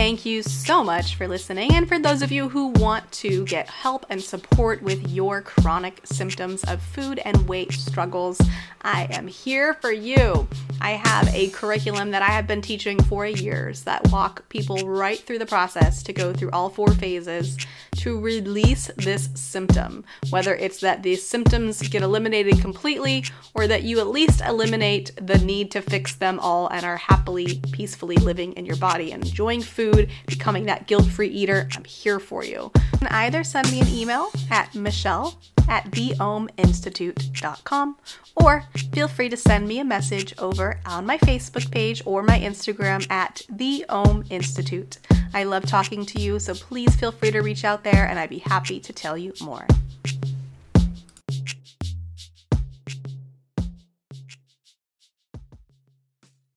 Thank 0.06 0.24
you 0.24 0.44
so 0.44 0.84
much 0.84 1.16
for 1.16 1.28
listening. 1.28 1.74
And 1.74 1.88
for 1.88 1.98
those 1.98 2.22
of 2.22 2.32
you 2.32 2.48
who 2.48 2.68
want 2.68 3.12
to 3.14 3.44
get 3.46 3.68
help 3.68 4.06
and 4.08 4.22
support 4.22 4.84
with 4.84 5.10
your 5.10 5.42
chronic 5.42 6.02
symptoms 6.04 6.64
of 6.66 6.80
food 6.80 7.18
and 7.26 7.50
weight 7.50 7.74
struggles, 7.74 8.40
I 8.84 9.08
am 9.10 9.26
here 9.26 9.74
for 9.74 9.92
you. 9.92 10.48
I 10.80 10.92
have 10.92 11.28
a 11.34 11.50
curriculum 11.50 12.12
that 12.12 12.22
I 12.22 12.28
have 12.28 12.46
been 12.46 12.62
teaching 12.62 13.02
for 13.02 13.26
years 13.26 13.82
that 13.86 14.12
walk 14.12 14.48
people 14.50 14.78
right 14.88 15.18
through 15.18 15.40
the 15.40 15.48
process 15.48 16.04
to 16.04 16.14
go 16.14 16.34
through 16.34 16.52
all 16.52 16.70
four 16.70 16.94
phases 16.94 17.58
to 17.96 18.20
release 18.20 18.92
this 18.98 19.30
symptom, 19.34 20.06
whether 20.30 20.54
it's 20.54 20.82
that 20.82 21.02
these 21.02 21.26
symptoms 21.26 21.82
get 21.88 22.04
eliminated 22.04 22.60
completely 22.62 23.24
or 23.56 23.66
that 23.66 23.82
you 23.82 24.00
at 24.00 24.08
least 24.08 24.42
eliminate 24.42 25.12
the 25.20 25.40
need 25.40 25.72
to 25.72 25.82
fix 25.82 26.14
them 26.14 26.40
all 26.40 26.68
and 26.68 26.86
are 26.86 26.98
happily, 26.98 27.60
peacefully 27.72 28.18
living 28.18 28.54
in 28.54 28.68
your 28.68 28.76
body 28.76 29.12
and 29.12 29.26
enjoying 29.26 29.64
food, 29.64 29.95
becoming 30.28 30.66
that 30.66 30.88
guilt 30.88 31.06
free 31.06 31.30
eater. 31.30 31.70
I'm 31.76 31.84
here 31.84 32.20
for 32.20 32.44
you. 32.44 32.72
You 32.76 33.00
can 33.00 33.08
either 33.08 33.44
send 33.44 33.72
me 33.72 33.82
an 33.82 33.88
email 33.88 34.30
at 34.52 34.76
michelle 34.76 35.40
at 35.68 35.86
theominstitute.com 35.92 37.98
or 38.36 38.64
feel 38.94 39.08
free 39.08 39.30
to 39.30 39.38
send 39.38 39.68
me 39.68 39.80
a 39.80 39.86
message 39.86 40.34
over 40.38 40.80
on 40.86 41.06
my 41.06 41.18
Facebook 41.20 41.72
page 41.72 42.02
or 42.06 42.24
my 42.24 42.40
Instagram 42.40 43.10
at 43.10 43.42
the 43.50 43.86
Om 43.90 44.24
Institute. 44.30 45.00
I 45.34 45.44
love 45.44 45.66
talking 45.66 46.06
to 46.06 46.22
you, 46.22 46.40
so 46.40 46.54
please 46.54 46.96
feel 46.96 47.12
free 47.12 47.32
to 47.32 47.42
reach 47.42 47.66
out 47.66 47.84
there 47.84 48.08
and 48.08 48.20
I'd 48.20 48.30
be 48.30 48.40
happy 48.40 48.80
to 48.80 48.94
tell 48.94 49.18
you 49.18 49.34
more. 49.42 49.66